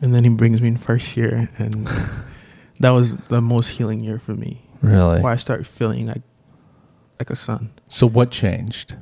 and 0.00 0.14
then 0.14 0.24
he 0.24 0.30
brings 0.30 0.60
me 0.62 0.68
in 0.68 0.76
first 0.78 1.16
year, 1.16 1.48
and 1.58 1.88
that 2.80 2.90
was 2.90 3.16
the 3.28 3.40
most 3.40 3.68
healing 3.76 4.00
year 4.00 4.18
for 4.18 4.34
me. 4.34 4.62
Really? 4.82 5.20
Where 5.20 5.32
I 5.32 5.36
started 5.36 5.66
feeling 5.66 6.06
like 6.06 6.22
like 7.18 7.30
a 7.30 7.36
son. 7.36 7.70
So 7.90 8.06
what 8.06 8.30
changed? 8.30 8.96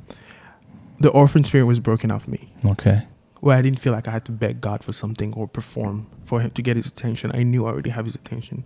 The 0.99 1.09
orphan 1.09 1.43
spirit 1.45 1.65
was 1.65 1.79
broken 1.79 2.11
off 2.11 2.27
me. 2.27 2.51
Okay. 2.65 3.03
Where 3.39 3.55
I 3.57 3.61
didn't 3.61 3.79
feel 3.79 3.93
like 3.93 4.07
I 4.07 4.11
had 4.11 4.25
to 4.25 4.31
beg 4.33 4.59
God 4.59 4.83
for 4.83 4.91
something 4.91 5.33
or 5.33 5.47
perform 5.47 6.07
for 6.25 6.41
him 6.41 6.51
to 6.51 6.61
get 6.61 6.75
his 6.75 6.87
attention. 6.87 7.31
I 7.33 7.43
knew 7.43 7.65
I 7.65 7.69
already 7.69 7.91
have 7.91 8.05
his 8.05 8.15
attention. 8.15 8.63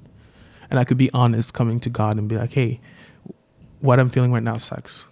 And 0.71 0.79
I 0.79 0.85
could 0.85 0.97
be 0.97 1.11
honest 1.13 1.53
coming 1.53 1.79
to 1.81 1.89
God 1.89 2.17
and 2.17 2.27
be 2.27 2.35
like, 2.37 2.53
hey, 2.53 2.79
what 3.81 3.99
I'm 3.99 4.09
feeling 4.09 4.31
right 4.31 4.41
now 4.41 4.57
sucks. 4.57 5.05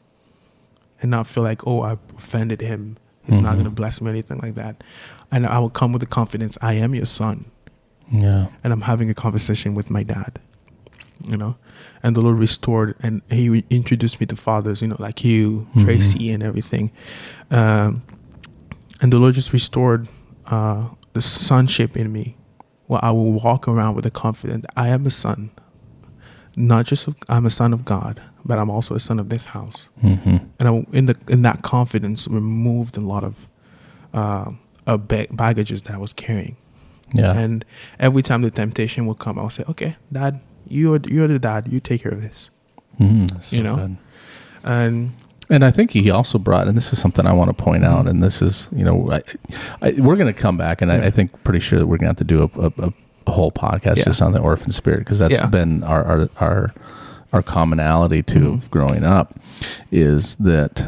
And 1.02 1.12
not 1.12 1.28
feel 1.28 1.44
like, 1.44 1.68
oh, 1.68 1.82
I 1.84 1.98
offended 2.18 2.62
him. 2.62 2.98
He's 3.26 3.38
not 3.40 3.52
Mhm. 3.54 3.58
going 3.58 3.64
to 3.66 3.70
bless 3.72 4.02
me 4.02 4.08
or 4.08 4.12
anything 4.12 4.40
like 4.40 4.56
that. 4.56 4.84
And 5.32 5.46
I 5.46 5.60
will 5.60 5.70
come 5.70 5.92
with 5.94 6.00
the 6.00 6.08
confidence, 6.08 6.58
I 6.62 6.74
am 6.74 6.96
your 6.96 7.06
son. 7.06 7.46
Yeah. 8.14 8.48
and 8.64 8.74
I'm 8.74 8.82
having 8.82 9.10
a 9.10 9.14
conversation 9.14 9.74
with 9.74 9.90
my 9.90 10.04
dad, 10.04 10.38
you 11.26 11.38
know, 11.38 11.56
and 12.04 12.16
the 12.16 12.22
Lord 12.22 12.38
restored 12.38 12.96
and 13.04 13.22
He 13.30 13.64
introduced 13.70 14.20
me 14.20 14.26
to 14.28 14.36
fathers, 14.36 14.82
you 14.82 14.88
know, 14.88 14.98
like 15.00 15.24
you, 15.24 15.68
Mhm. 15.76 15.84
Tracy, 15.86 16.32
and 16.32 16.42
everything, 16.44 16.92
um, 17.50 18.02
and 19.02 19.12
the 19.14 19.18
Lord 19.20 19.36
just 19.36 19.54
restored 19.54 20.08
uh, 20.48 20.86
the 21.14 21.22
sonship 21.22 21.96
in 21.96 22.12
me, 22.12 22.36
where 22.88 23.04
I 23.04 23.12
will 23.12 23.32
walk 23.32 23.68
around 23.68 23.96
with 23.96 24.04
the 24.04 24.12
confidence 24.12 24.66
I 24.76 24.90
am 24.90 25.06
a 25.08 25.12
son, 25.12 25.50
not 26.56 26.86
just 26.86 27.08
of, 27.08 27.16
I'm 27.30 27.46
a 27.46 27.50
son 27.50 27.72
of 27.74 27.86
God, 27.86 28.22
but 28.44 28.58
I'm 28.60 28.70
also 28.70 28.96
a 28.96 29.00
son 29.00 29.20
of 29.20 29.30
this 29.30 29.46
house, 29.46 29.88
Mm-hmm. 30.04 30.38
and 30.60 30.68
I, 30.70 30.86
in 30.92 31.06
the 31.06 31.16
in 31.30 31.42
that 31.44 31.62
confidence 31.62 32.28
removed 32.28 32.98
a 32.98 33.02
lot 33.02 33.24
of 33.24 33.48
uh, 34.14 34.52
of 34.88 35.08
baggages 35.08 35.84
that 35.84 35.94
I 35.94 35.98
was 35.98 36.12
carrying. 36.14 36.56
Yeah. 37.14 37.34
And 37.38 37.64
every 38.00 38.22
time 38.24 38.42
the 38.42 38.52
temptation 38.52 39.06
will 39.06 39.16
come, 39.16 39.38
I'll 39.40 39.50
say, 39.50 39.64
"Okay, 39.70 39.96
Dad, 40.12 40.40
you're 40.68 41.00
you're 41.08 41.28
the 41.28 41.40
dad. 41.40 41.68
You 41.72 41.80
take 41.80 42.04
care 42.04 42.12
of 42.12 42.22
this." 42.22 42.50
Mhm. 43.00 43.42
So 43.44 43.56
you 43.56 43.64
know? 43.64 43.76
good. 43.76 43.98
And 44.64 45.12
And 45.50 45.66
I 45.66 45.72
think 45.72 45.92
he 45.92 46.10
also 46.12 46.38
brought, 46.38 46.68
and 46.68 46.78
this 46.78 46.94
is 46.94 47.00
something 47.00 47.26
I 47.26 47.34
want 47.34 47.50
to 47.50 47.64
point 47.64 47.84
out, 47.84 48.08
and 48.08 48.22
this 48.22 48.42
is, 48.42 48.70
you 48.72 48.86
know, 48.86 49.12
I, 49.12 49.22
I, 49.82 49.92
we're 49.98 50.16
going 50.16 50.34
to 50.34 50.40
come 50.40 50.56
back, 50.58 50.82
and 50.82 50.90
I, 50.90 50.98
Yeah. 51.00 51.08
I 51.08 51.12
think 51.12 51.44
pretty 51.44 51.60
sure 51.60 51.78
that 51.78 51.88
we're 51.88 51.98
going 51.98 52.14
to 52.14 52.16
have 52.16 52.16
to 52.18 52.24
do 52.24 52.50
a, 52.56 52.60
a, 52.68 52.88
a- 52.88 53.32
whole 53.32 53.52
podcast 53.52 53.98
Yeah. 53.98 54.06
just 54.06 54.22
on 54.22 54.32
the 54.32 54.40
orphan 54.40 54.72
spirit 54.72 55.00
because 55.00 55.20
that's 55.20 55.40
Yeah. 55.40 55.48
been 55.48 55.84
our, 55.84 56.04
our 56.06 56.30
our 56.40 56.74
our 57.34 57.42
commonality 57.42 58.22
to 58.24 58.40
Mhm. 58.40 58.70
growing 58.72 59.04
up 59.04 59.36
is 59.92 60.36
that 60.36 60.86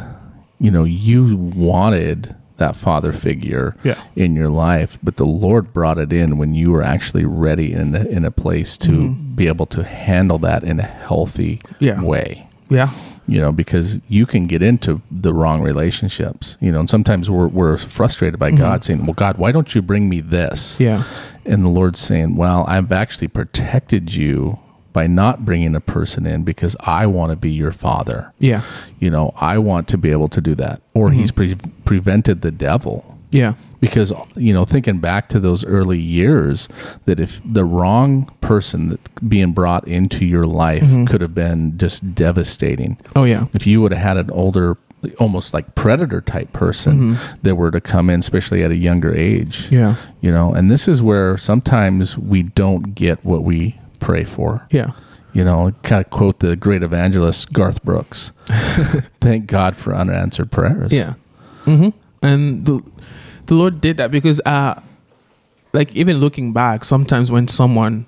you 0.60 0.72
know 0.72 0.84
you 0.84 1.36
wanted 1.56 2.36
that 2.58 2.76
father 2.76 3.12
figure 3.12 3.76
yeah, 3.84 3.96
in 4.16 4.36
your 4.36 4.50
life, 4.50 4.98
but 5.04 5.18
the 5.18 5.26
Lord 5.26 5.74
brought 5.74 5.98
it 5.98 6.14
in 6.14 6.38
when 6.38 6.54
you 6.56 6.72
were 6.72 6.84
actually 6.84 7.26
ready 7.26 7.74
in 7.74 7.96
a, 7.96 8.04
in 8.06 8.24
a 8.26 8.32
place 8.32 8.78
to 8.78 8.92
Mhm. 8.92 9.36
be 9.36 9.48
able 9.48 9.66
to 9.68 9.84
handle 9.84 10.38
that 10.40 10.64
in 10.64 10.80
a 10.80 10.84
healthy 10.84 11.62
yeah, 11.80 12.02
way 12.02 12.48
yeah, 12.70 12.90
you 13.28 13.40
know, 13.42 13.52
because 13.52 14.02
you 14.08 14.26
can 14.26 14.48
get 14.48 14.62
into 14.62 15.02
the 15.12 15.34
wrong 15.34 15.62
relationships, 15.62 16.58
you 16.60 16.72
know, 16.72 16.80
and 16.80 16.90
sometimes 16.90 17.30
we're, 17.30 17.48
we're 17.48 17.78
frustrated 17.78 18.40
by 18.40 18.52
Mhm. 18.52 18.58
God 18.58 18.84
saying, 18.84 19.06
well, 19.06 19.14
God, 19.14 19.38
why 19.38 19.52
don't 19.52 19.74
you 19.76 19.82
bring 19.82 20.10
me 20.10 20.22
this? 20.22 20.80
yeah, 20.80 21.04
And 21.46 21.64
the 21.64 21.70
Lord's 21.70 22.00
saying, 22.00 22.36
well, 22.36 22.66
I've 22.68 22.92
actually 22.92 23.28
protected 23.28 24.16
you 24.16 24.60
by 24.94 25.08
not 25.08 25.44
bringing 25.44 25.76
a 25.76 25.80
person 25.82 26.26
in 26.26 26.44
because 26.44 26.76
I 26.82 27.08
want 27.08 27.32
to 27.32 27.36
be 27.36 27.52
your 27.52 27.72
father. 27.72 28.32
yeah, 28.40 28.62
You 29.00 29.10
know, 29.10 29.34
I 29.42 29.58
want 29.58 29.88
to 29.90 29.98
be 29.98 30.12
able 30.12 30.30
to 30.30 30.40
do 30.40 30.54
that. 30.56 30.82
Or 30.94 31.10
Mhm. 31.10 31.14
he's 31.16 31.32
pre- 31.32 31.56
prevented 31.84 32.42
the 32.42 32.52
devil 32.52 33.18
yeah, 33.32 33.54
because 33.82 34.14
you 34.36 34.54
know 34.54 34.64
thinking 34.64 35.00
back 35.00 35.28
to 35.30 35.40
those 35.40 35.66
early 35.66 36.00
years 36.00 36.70
that 37.06 37.20
if 37.20 37.42
the 37.44 37.66
wrong 37.66 38.30
person 38.42 38.90
that 38.90 39.00
being 39.28 39.52
brought 39.54 39.88
into 39.88 40.24
your 40.24 40.46
life 40.46 40.84
Mhm. 40.84 41.08
could 41.08 41.22
have 41.22 41.34
been 41.34 41.74
just 41.80 42.14
devastating 42.14 42.98
oh 43.16 43.24
yeah, 43.24 43.46
if 43.56 43.66
you 43.66 43.82
would 43.82 43.92
have 43.92 44.04
had 44.04 44.18
an 44.18 44.30
older 44.30 44.78
almost 45.20 45.52
like 45.54 45.74
predator 45.76 46.22
type 46.22 46.54
person 46.54 47.16
Mhm. 47.16 47.18
that 47.42 47.56
were 47.56 47.72
to 47.72 47.82
come 47.82 48.08
in 48.10 48.20
especially 48.20 48.64
at 48.64 48.70
a 48.72 48.76
younger 48.78 49.12
age 49.14 49.68
yeah, 49.72 49.96
you 50.22 50.32
know 50.32 50.54
and 50.54 50.70
this 50.70 50.88
is 50.88 51.02
where 51.02 51.36
sometimes 51.38 52.16
we 52.18 52.44
don't 52.44 52.94
get 52.96 53.18
what 53.26 53.44
we 53.44 53.76
pray 54.04 54.24
for 54.24 54.66
yeah, 54.72 54.92
you 55.34 55.44
know 55.44 55.72
kind 55.84 56.04
of 56.04 56.10
quote 56.12 56.40
the 56.40 56.56
great 56.56 56.84
evangelist 56.84 57.54
garth 57.54 57.84
brooks 57.84 58.32
thank 59.22 59.48
god 59.48 59.76
for 59.76 59.96
unanswered 59.96 60.52
prayers 60.52 60.92
yeah. 60.92 61.14
hmm 61.66 61.90
And 62.22 62.66
the 62.66 62.80
the 63.48 63.56
Lord 63.56 63.82
did 63.84 63.98
that 64.00 64.08
because, 64.12 64.40
uh, 64.48 64.80
like 65.74 65.92
even 65.96 66.24
looking 66.24 66.54
back, 66.54 66.86
sometimes 66.88 67.28
when 67.32 67.48
someone 67.52 68.06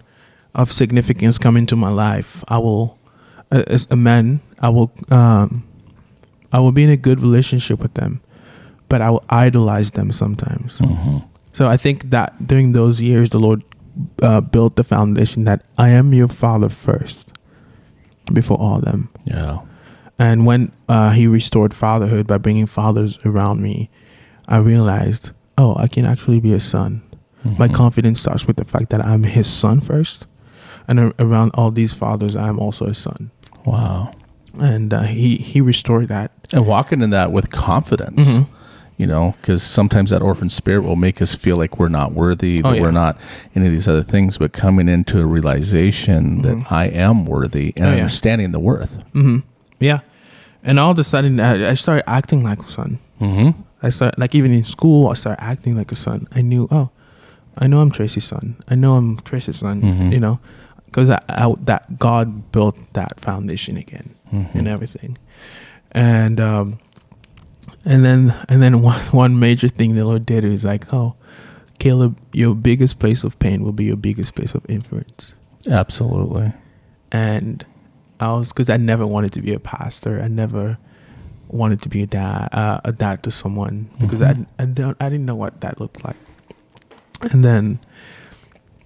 of 0.56 0.72
significance 0.72 1.38
come 1.38 1.58
into 1.60 1.76
my 1.76 1.89
life, 1.91 2.39
I 2.48 2.58
will, 2.64 2.96
as 3.52 3.86
a 3.91 3.98
man, 4.00 4.39
I 4.64 4.70
will, 4.72 4.96
um, 5.12 5.68
I 6.56 6.60
will 6.64 6.72
be 6.72 6.84
in 6.88 6.89
a 6.89 6.96
good 6.96 7.20
relationship 7.20 7.84
with 7.84 7.93
them, 8.00 8.22
but 8.88 9.02
I 9.04 9.10
will 9.12 9.26
idolize 9.28 9.91
them 9.91 10.16
sometimes. 10.16 10.80
Mhm. 10.80 11.28
So 11.52 11.68
I 11.68 11.76
think 11.76 12.12
that 12.16 12.32
during 12.48 12.72
those 12.72 13.02
years, 13.04 13.36
the 13.36 13.39
Lord 13.39 13.60
uh, 14.22 14.41
built 14.41 14.76
the 14.76 14.84
foundation 14.84 15.43
that 15.46 15.62
I 15.78 15.89
am 15.89 16.14
your 16.14 16.28
father 16.28 16.70
first, 16.70 17.32
before 18.34 18.58
all 18.60 18.80
them. 18.82 19.10
yeah 19.26 19.60
And 20.18 20.46
when 20.46 20.72
uh, 20.89 21.12
He 21.12 21.28
restored 21.28 21.74
fatherhood 21.74 22.26
by 22.28 22.38
bringing 22.38 22.68
fathers 22.68 23.18
around 23.26 23.62
me, 23.62 23.89
I 24.48 24.58
realized, 24.58 25.32
oh, 25.58 25.76
I 25.84 25.88
can 25.88 26.06
actually 26.06 26.39
be 26.39 26.54
a 26.54 26.60
son. 26.60 27.02
My 27.43 27.68
Mhm. 27.68 27.74
confidence 27.74 28.20
starts 28.22 28.48
with 28.48 28.56
the 28.58 28.66
fact 28.66 28.89
that 28.89 29.02
I'm 29.06 29.24
His 29.24 29.48
son 29.48 29.80
first, 29.82 30.26
and 30.88 31.00
a- 31.00 31.14
around 31.20 31.52
all 31.54 31.72
these 31.72 31.93
fathers, 31.93 32.36
I 32.36 32.48
am 32.48 32.60
also 32.60 32.86
a 32.88 32.93
son. 32.93 33.30
wow 33.66 34.12
And 34.60 34.93
uh, 34.93 35.02
He 35.04 35.38
He 35.38 35.62
restored 35.62 36.08
that. 36.08 36.32
and 36.54 36.66
walking 36.66 37.02
in 37.02 37.10
that 37.12 37.32
with 37.32 37.50
confidence 37.52 38.28
Mhm. 38.30 38.46
You 38.98 39.08
know 39.08 39.36
because 39.41 39.62
sometimes 39.62 40.10
that 40.12 40.22
orphan 40.22 40.50
spirit 40.50 40.84
will 40.84 40.96
make 40.96 41.22
us 41.22 41.36
feel 41.36 41.58
like 41.58 41.78
we're 41.80 41.89
not 41.89 42.14
worthy 42.14 42.62
that 42.62 42.70
Oh, 42.72 42.74
yeah. 42.74 42.82
we're 42.82 42.91
not 42.91 43.18
any 43.56 43.68
of 43.68 43.74
these 43.74 43.88
other 43.89 44.04
things 44.04 44.38
but 44.38 44.54
coming 44.54 44.88
into 44.88 45.20
a 45.20 45.26
realization 45.26 46.39
Mhm. 46.39 46.43
that 46.43 46.72
i 46.72 46.86
am 46.88 47.26
worthy 47.26 47.74
and 47.76 47.86
Oh, 47.86 47.89
yeah. 47.89 47.98
understanding 47.98 48.52
the 48.54 48.60
worth 48.60 49.04
hmm 49.12 49.39
Yeah, 49.80 50.00
and 50.64 50.80
all 50.80 50.91
of 50.91 51.00
a 51.00 51.04
sudden, 51.04 51.39
I, 51.39 51.72
I 51.72 51.74
started 51.76 52.10
acting 52.10 52.41
like 52.43 52.60
a 52.64 52.70
son. 52.70 53.00
mm-hmm. 53.20 53.50
I 53.84 53.89
started 53.91 54.18
like 54.18 54.34
even 54.34 54.52
in 54.54 54.64
school, 54.64 55.10
I 55.10 55.16
started 55.16 55.43
acting 55.43 55.76
like 55.76 55.91
a 55.91 55.96
son. 55.98 56.28
I 56.34 56.41
knew, 56.41 56.68
oh, 56.72 56.89
I 57.58 57.68
know 57.68 57.82
I'm 57.82 57.91
Tracy's 57.91 58.24
son. 58.24 58.56
I 58.68 58.76
know 58.76 58.96
I'm 58.96 59.18
Kris's 59.18 59.58
son. 59.60 59.82
Mhm. 59.82 60.12
You 60.14 60.20
know, 60.22 60.39
because 60.86 61.08
that 61.10 62.00
God 62.00 62.52
built 62.54 62.78
that 62.93 63.20
foundation 63.20 63.76
again 63.78 64.10
Mm-hmm. 64.34 64.58
and 64.58 64.68
everything, 64.68 65.18
and 65.91 66.39
um, 66.39 66.80
and 67.86 68.03
then 68.03 68.33
and 68.49 68.61
then 68.61 68.81
one 68.91 68.99
one 69.11 69.39
major 69.39 69.67
thing 69.67 69.95
the 69.95 70.05
Lord 70.05 70.25
did 70.25 70.43
was 70.43 70.65
like, 70.65 70.91
oh, 70.93 71.15
Caleb, 71.79 72.17
your 72.33 72.55
biggest 72.55 72.99
place 72.99 73.23
of 73.23 73.38
pain 73.39 73.63
will 73.63 73.71
be 73.73 73.86
your 73.86 73.97
biggest 73.97 74.36
place 74.36 74.53
of 74.55 74.65
influence, 74.69 75.33
absolutely 75.69 76.51
and 77.11 77.65
I 78.19 78.31
was 78.33 78.49
because 78.51 78.69
I 78.69 78.77
never 78.77 79.05
wanted 79.05 79.31
to 79.33 79.41
be 79.41 79.53
a 79.53 79.59
pastor. 79.59 80.21
I 80.21 80.27
never 80.27 80.77
wanted 81.49 81.81
to 81.83 81.89
be 81.89 82.01
a 82.01 82.07
dad, 82.07 82.49
uh, 82.53 82.79
a 82.83 82.91
dad 82.91 83.23
to 83.23 83.31
someone 83.31 83.88
because 83.99 84.19
Mhm. 84.21 84.45
I 84.59 84.63
I 84.63 84.65
don't 84.65 84.97
I 84.99 85.09
didn't 85.09 85.25
know 85.25 85.36
what 85.36 85.61
that 85.61 85.79
looked 85.79 86.03
like. 86.03 86.15
And 87.31 87.43
then 87.45 87.79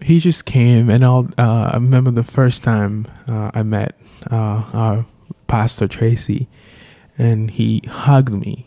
he 0.02 0.20
just 0.20 0.46
came, 0.46 0.90
and 0.90 1.04
I'll 1.06 1.30
uh, 1.38 1.72
I 1.74 1.76
remember 1.76 2.12
the 2.12 2.24
first 2.24 2.64
time 2.64 3.08
uh, 3.28 3.52
I 3.54 3.64
met 3.64 3.96
uh, 4.32 4.64
our 4.74 5.06
pastor 5.48 5.88
Tracy, 5.88 6.48
and 7.18 7.52
he 7.52 7.82
hugged 7.88 8.34
me. 8.34 8.66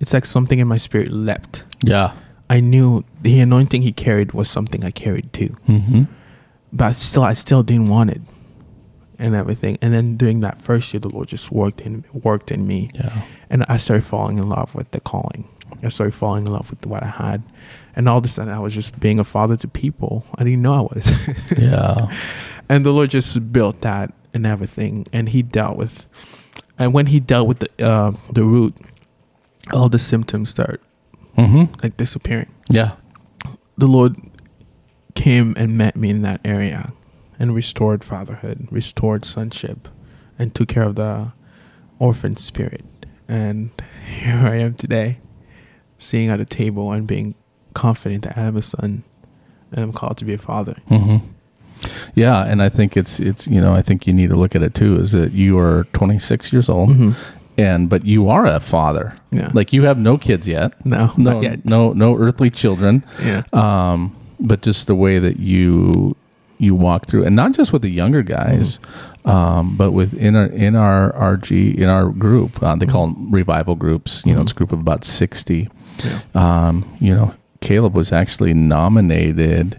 It's 0.00 0.12
like 0.12 0.26
something 0.26 0.58
in 0.58 0.68
my 0.68 0.78
spirit 0.78 1.10
leapt. 1.12 1.64
yeah 1.84 2.12
I 2.48 2.58
knew 2.58 3.04
the 3.22 3.38
anointing 3.40 3.82
he 3.82 3.92
carried 3.92 4.32
was 4.32 4.50
something 4.50 4.84
I 4.84 4.90
carried 4.90 5.32
too 5.32 5.56
mm-hmm. 5.68 6.02
but 6.72 6.96
still 6.96 7.22
I 7.22 7.34
still 7.34 7.62
didn't 7.62 7.88
want 7.88 8.10
it 8.10 8.22
and 9.18 9.34
everything. 9.34 9.76
And 9.82 9.92
then 9.92 10.16
during 10.16 10.40
that 10.40 10.62
first 10.62 10.92
year 10.94 11.00
the 11.00 11.10
Lord 11.10 11.28
just 11.28 11.52
worked 11.52 11.80
in 11.80 12.04
worked 12.12 12.50
in 12.50 12.66
me 12.66 12.90
yeah 12.94 13.22
and 13.50 13.64
I 13.68 13.78
started 13.78 14.04
falling 14.04 14.38
in 14.38 14.48
love 14.48 14.74
with 14.74 14.90
the 14.92 15.00
calling. 15.00 15.48
I 15.82 15.88
started 15.88 16.14
falling 16.14 16.46
in 16.46 16.52
love 16.52 16.70
with 16.70 16.86
what 16.86 17.02
I 17.02 17.08
had. 17.08 17.42
And 17.96 18.08
all 18.08 18.18
of 18.18 18.24
a 18.24 18.28
sudden 18.28 18.52
I 18.52 18.60
was 18.60 18.74
just 18.74 18.98
being 19.00 19.18
a 19.18 19.24
father 19.24 19.56
to 19.56 19.68
people. 19.68 20.24
I 20.36 20.44
didn't 20.44 20.62
know 20.62 20.74
I 20.74 20.94
was. 20.94 21.12
yeah 21.58 22.12
and 22.68 22.86
the 22.86 22.92
Lord 22.92 23.10
just 23.10 23.52
built 23.52 23.80
that 23.80 24.14
and 24.32 24.46
everything. 24.46 25.06
And 25.12 25.28
he 25.28 25.42
dealt 25.42 25.76
with 25.76 26.06
and 26.78 26.94
when 26.94 27.06
he 27.06 27.20
dealt 27.20 27.46
with 27.46 27.58
the 27.58 27.84
uh, 27.84 28.12
the 28.32 28.42
root, 28.42 28.74
all 29.72 29.88
the 29.88 29.98
symptoms 29.98 30.50
start 30.50 30.80
mm-hmm. 31.36 31.64
like 31.82 31.96
disappearing. 31.96 32.48
yeah 32.68 32.92
the 33.78 33.86
Lord 33.86 34.16
came 35.14 35.54
and 35.56 35.76
met 35.78 35.96
me 35.96 36.10
in 36.10 36.22
that 36.22 36.40
area 36.44 36.92
and 37.38 37.54
restored 37.54 38.04
fatherhood, 38.04 38.68
restored 38.70 39.24
sonship, 39.24 39.88
and 40.38 40.54
took 40.54 40.68
care 40.68 40.82
of 40.82 40.96
the 40.96 41.32
orphan 41.98 42.36
spirit. 42.36 42.84
And 43.26 43.70
here 44.06 44.36
I 44.36 44.56
am 44.56 44.74
today, 44.74 45.18
sitting 45.98 46.28
at 46.28 46.40
a 46.40 46.44
table 46.44 46.92
and 46.92 47.06
being 47.06 47.34
confident 47.72 48.24
that 48.24 48.36
I 48.36 48.42
am 48.42 48.56
a 48.56 48.62
son 48.62 49.02
and 49.72 49.82
I'm 49.82 49.92
called 49.92 50.18
to 50.18 50.24
be 50.26 50.34
a 50.34 50.38
father. 50.38 50.74
hmm 50.88 51.16
Yeah, 52.14 52.44
and 52.44 52.60
I 52.62 52.68
think 52.68 52.96
it's 52.96 53.18
it's 53.20 53.46
you 53.46 53.60
know 53.62 53.72
I 53.74 53.80
think 53.82 54.06
you 54.06 54.12
need 54.12 54.28
to 54.30 54.36
look 54.36 54.54
at 54.54 54.62
it 54.62 54.74
too. 54.74 54.96
Is 55.00 55.12
that 55.12 55.32
you 55.32 55.58
are 55.58 55.86
26 55.94 56.52
years 56.52 56.68
old, 56.68 56.90
Mhm. 56.90 57.14
And 57.60 57.88
but 57.88 58.04
you 58.04 58.28
are 58.28 58.46
a 58.46 58.60
father. 58.60 59.14
Yeah. 59.30 59.50
Like 59.54 59.72
you 59.72 59.82
have 59.84 59.98
no 59.98 60.16
kids 60.18 60.46
yet. 60.48 60.72
No, 60.84 61.12
No, 61.16 61.40
yet. 61.40 61.64
no, 61.64 61.92
no 61.92 62.16
earthly 62.16 62.50
children. 62.50 63.02
Yeah. 63.22 63.42
um, 63.52 64.16
but 64.38 64.62
just 64.62 64.86
the 64.86 64.94
way 64.94 65.18
that 65.18 65.38
you 65.38 66.16
you 66.58 66.74
walk 66.74 67.06
through, 67.06 67.24
and 67.26 67.34
not 67.36 67.52
just 67.52 67.72
with 67.72 67.82
the 67.82 67.90
younger 67.90 68.22
guys, 68.22 68.78
um, 69.24 69.76
but 69.76 69.92
with 69.92 70.14
in 70.14 70.34
our 70.36 70.46
in 70.46 70.74
our 70.76 71.12
RG 71.12 71.74
in 71.76 71.88
our 71.88 72.08
group, 72.08 72.62
uh, 72.62 72.74
they 72.76 72.86
call 72.86 73.06
them 73.08 73.30
revival 73.30 73.74
groups. 73.74 74.22
You 74.26 74.34
know, 74.34 74.42
it's 74.42 74.52
a 74.52 74.54
group 74.54 74.72
of 74.72 74.80
about 74.80 75.04
sixty. 75.04 75.68
Yeah. 76.04 76.20
Um, 76.34 76.84
you 77.00 77.14
know, 77.14 77.34
Caleb 77.60 77.94
was 77.94 78.12
actually 78.12 78.54
nominated 78.54 79.78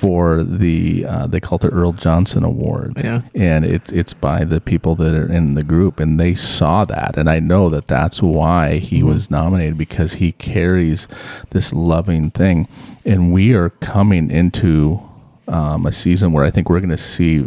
for 0.00 0.42
the 0.42 1.06
uh, 1.06 1.26
they 1.26 1.40
call 1.40 1.56
it 1.56 1.62
the 1.62 1.70
Earl 1.70 1.92
Johnson 1.92 2.44
Award 2.44 2.92
Yeah. 3.02 3.22
and 3.34 3.64
it's 3.64 3.90
it's 3.92 4.12
by 4.12 4.44
the 4.44 4.60
people 4.60 4.94
that 4.96 5.14
are 5.14 5.26
in 5.38 5.54
the 5.54 5.62
group 5.62 5.98
and 6.00 6.20
they 6.20 6.34
saw 6.34 6.84
that 6.84 7.16
and 7.16 7.30
i 7.30 7.38
know 7.40 7.70
that 7.70 7.86
that's 7.86 8.20
why 8.22 8.76
he 8.78 9.00
Mhm. 9.00 9.06
was 9.12 9.30
nominated 9.30 9.78
because 9.78 10.14
he 10.14 10.32
carries 10.32 11.08
this 11.50 11.72
loving 11.72 12.30
thing 12.30 12.68
and 13.06 13.32
we 13.32 13.54
are 13.54 13.70
coming 13.70 14.30
into 14.30 15.00
um, 15.48 15.86
a 15.86 15.92
season 15.92 16.32
where 16.32 16.44
i 16.44 16.50
think 16.50 16.68
we're 16.68 16.80
going 16.86 16.90
to 16.90 17.10
see 17.16 17.46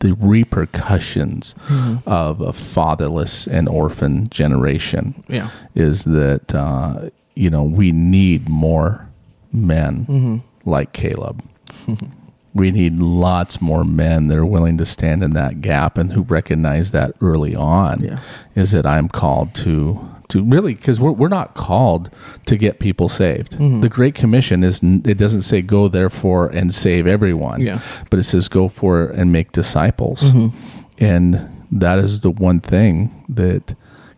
the 0.00 0.14
repercussions 0.14 1.54
Mhm. 1.68 2.02
of 2.06 2.40
a 2.40 2.52
fatherless 2.52 3.46
and 3.46 3.68
orphan 3.68 4.28
generation 4.30 5.14
Yeah. 5.28 5.48
is 5.74 6.04
that 6.04 6.54
uh, 6.54 7.10
you 7.34 7.50
know 7.50 7.64
we 7.64 7.92
need 7.92 8.48
more 8.48 9.06
men 9.52 10.06
Mm-hmm. 10.08 10.36
like 10.70 10.92
Caleb. 10.92 11.42
we 12.54 12.70
need 12.70 12.98
lots 12.98 13.60
more 13.62 13.82
men 13.84 14.28
that 14.28 14.36
are 14.38 14.44
willing 14.46 14.76
to 14.78 14.84
stand 14.86 15.22
in 15.22 15.32
that 15.32 15.60
gap 15.62 15.96
and 15.96 16.12
who 16.12 16.22
recognize 16.22 16.92
that 16.92 17.14
early 17.20 17.54
on 17.54 18.00
Yeah. 18.00 18.18
is 18.54 18.72
that 18.72 18.86
I'm 18.86 19.08
called 19.08 19.54
to 19.56 20.08
to 20.28 20.42
really 20.42 20.74
because 20.74 20.98
we're, 20.98 21.10
we're 21.12 21.28
not 21.28 21.54
called 21.54 22.08
to 22.46 22.56
get 22.56 22.78
people 22.78 23.08
saved. 23.10 23.58
Mhm. 23.58 23.82
The 23.82 23.88
Great 23.90 24.14
Commission 24.14 24.64
is 24.64 24.80
it 24.82 25.18
doesn't 25.18 25.42
say 25.42 25.60
go 25.60 25.88
therefore 25.88 26.46
and 26.48 26.72
save 26.74 27.06
everyone, 27.06 27.60
Yeah. 27.60 27.80
but 28.08 28.18
it 28.18 28.22
says 28.22 28.48
go 28.48 28.68
for 28.68 29.06
and 29.08 29.30
make 29.30 29.52
disciples, 29.52 30.22
Mhm. 30.32 30.52
and 30.98 31.40
that 31.70 31.98
is 31.98 32.20
the 32.22 32.30
one 32.30 32.60
thing 32.60 33.10
that 33.28 33.74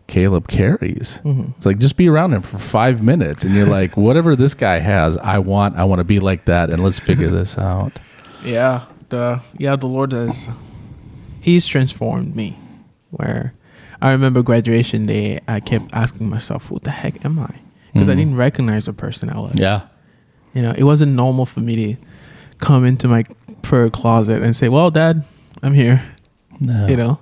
Caleb 0.07 0.47
carries. 0.47 1.19
Mhm. 1.25 1.53
It's 1.57 1.65
like 1.65 1.79
just 1.79 1.97
be 1.97 2.07
around 2.07 2.33
him 2.33 2.41
for 2.41 2.57
five 2.59 3.01
minutes, 3.01 3.43
and 3.43 3.55
you're 3.55 3.65
like, 3.67 3.97
whatever 3.97 4.35
this 4.35 4.53
guy 4.53 4.79
has, 4.79 5.17
I 5.17 5.39
want. 5.39 5.75
I 5.77 5.83
want 5.83 5.99
to 5.99 6.03
be 6.03 6.19
like 6.19 6.45
that, 6.45 6.69
and 6.69 6.83
let's 6.83 6.99
figure 6.99 7.29
this 7.29 7.57
out. 7.71 7.99
Yeah, 8.43 8.81
the 9.09 9.41
yeah 9.57 9.75
the 9.75 9.87
Lord 9.87 10.11
has 10.11 10.47
He's 11.41 11.67
transformed 11.67 12.35
me. 12.35 12.57
Where 13.11 13.53
I 14.01 14.11
remember 14.11 14.41
graduation 14.43 15.05
day, 15.05 15.39
I 15.47 15.59
kept 15.59 15.85
asking 15.93 16.29
myself, 16.29 16.69
"What 16.71 16.83
the 16.83 16.91
heck 16.91 17.23
am 17.25 17.39
I?" 17.39 17.49
Because 17.93 18.09
I 18.09 18.13
Mhm. 18.13 18.17
didn't 18.17 18.35
recognize 18.35 18.85
the 18.85 18.93
person 18.93 19.29
I 19.29 19.39
was. 19.39 19.53
Yeah, 19.55 19.81
you 20.53 20.61
know, 20.61 20.73
it 20.77 20.83
wasn't 20.83 21.13
normal 21.13 21.45
for 21.45 21.61
me 21.61 21.75
to 21.75 21.95
come 22.59 22.85
into 22.85 23.07
my 23.07 23.23
prayer 23.61 23.89
closet 23.89 24.41
and 24.43 24.55
say, 24.55 24.69
"Well, 24.69 24.91
Dad, 24.91 25.23
I'm 25.63 25.73
here." 25.73 26.03
no. 26.59 26.87
You 26.87 26.95
know, 26.95 27.19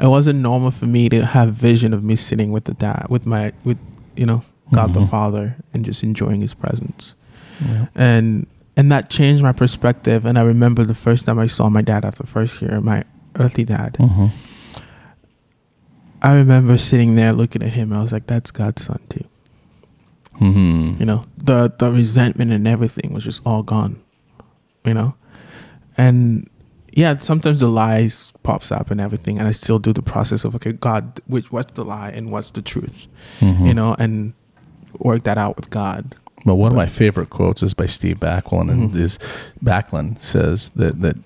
it 0.00 0.06
wasn't 0.06 0.38
normal 0.40 0.70
for 0.70 0.86
me 0.86 1.08
to 1.08 1.24
have 1.24 1.54
vision 1.54 1.94
of 1.94 2.04
me 2.04 2.16
sitting 2.16 2.52
with 2.52 2.64
the 2.64 2.74
dad, 2.74 3.06
with 3.08 3.26
my, 3.26 3.52
with 3.64 3.78
you 4.16 4.26
know, 4.26 4.42
God 4.72 4.94
the 4.94 5.00
Mhm. 5.00 5.08
Father, 5.10 5.56
and 5.72 5.84
just 5.84 6.02
enjoying 6.02 6.40
His 6.40 6.54
presence 6.54 7.14
Yeah. 7.60 7.86
and 7.94 8.46
and 8.76 8.92
that 8.92 9.08
changed 9.08 9.42
my 9.42 9.52
perspective 9.52 10.26
and 10.26 10.36
i 10.38 10.42
remember 10.42 10.84
the 10.84 10.92
first 10.94 11.24
time 11.24 11.38
i 11.38 11.46
saw 11.46 11.70
my 11.70 11.80
dad 11.80 12.04
after 12.04 12.26
first 12.26 12.60
year 12.60 12.78
my 12.82 13.04
earthly 13.36 13.64
dad 13.64 13.96
Mhm. 13.98 14.30
i 16.22 16.32
remember 16.32 16.76
sitting 16.76 17.14
there 17.16 17.32
looking 17.32 17.62
at 17.62 17.72
him 17.72 17.92
i 17.92 18.02
was 18.02 18.12
like 18.12 18.26
that's 18.26 18.50
god's 18.50 18.84
son 18.84 18.98
too 19.08 19.24
Mhm. 20.40 21.00
you 21.00 21.06
know 21.06 21.24
the 21.38 21.72
the 21.78 21.90
resentment 21.90 22.52
and 22.52 22.68
everything 22.68 23.14
was 23.14 23.24
just 23.24 23.40
all 23.46 23.62
gone 23.62 23.96
you 24.84 24.92
know 24.92 25.14
and 25.96 26.48
yeah 27.02 27.16
sometimes 27.18 27.60
the 27.60 27.68
lies 27.68 28.32
pops 28.42 28.70
up 28.78 28.90
and 28.90 29.00
everything 29.00 29.38
and 29.38 29.46
i 29.46 29.52
still 29.52 29.78
do 29.78 29.92
the 29.92 30.02
process 30.12 30.44
of 30.44 30.54
okay 30.56 30.72
god 30.72 31.02
which 31.34 31.52
what's 31.52 31.72
the 31.78 31.84
lie 31.84 32.10
and 32.18 32.24
what's 32.32 32.50
the 32.50 32.62
truth 32.72 33.06
Mhm. 33.40 33.66
you 33.68 33.74
know 33.74 33.94
and 34.02 34.32
work 34.98 35.22
that 35.28 35.38
out 35.38 35.54
with 35.56 35.68
god 35.70 36.02
Well, 36.46 36.56
one 36.64 36.70
of 36.72 36.76
my 36.76 36.86
favorite 37.02 37.28
quotes 37.30 37.62
is 37.62 37.74
by 37.74 37.86
Steve 37.86 38.18
Backlund, 38.20 38.70
and 38.70 38.90
Mhm. 38.92 39.00
is 39.06 39.18
Backlund 39.64 40.20
says 40.20 40.70
that 40.76 41.00
that 41.02 41.16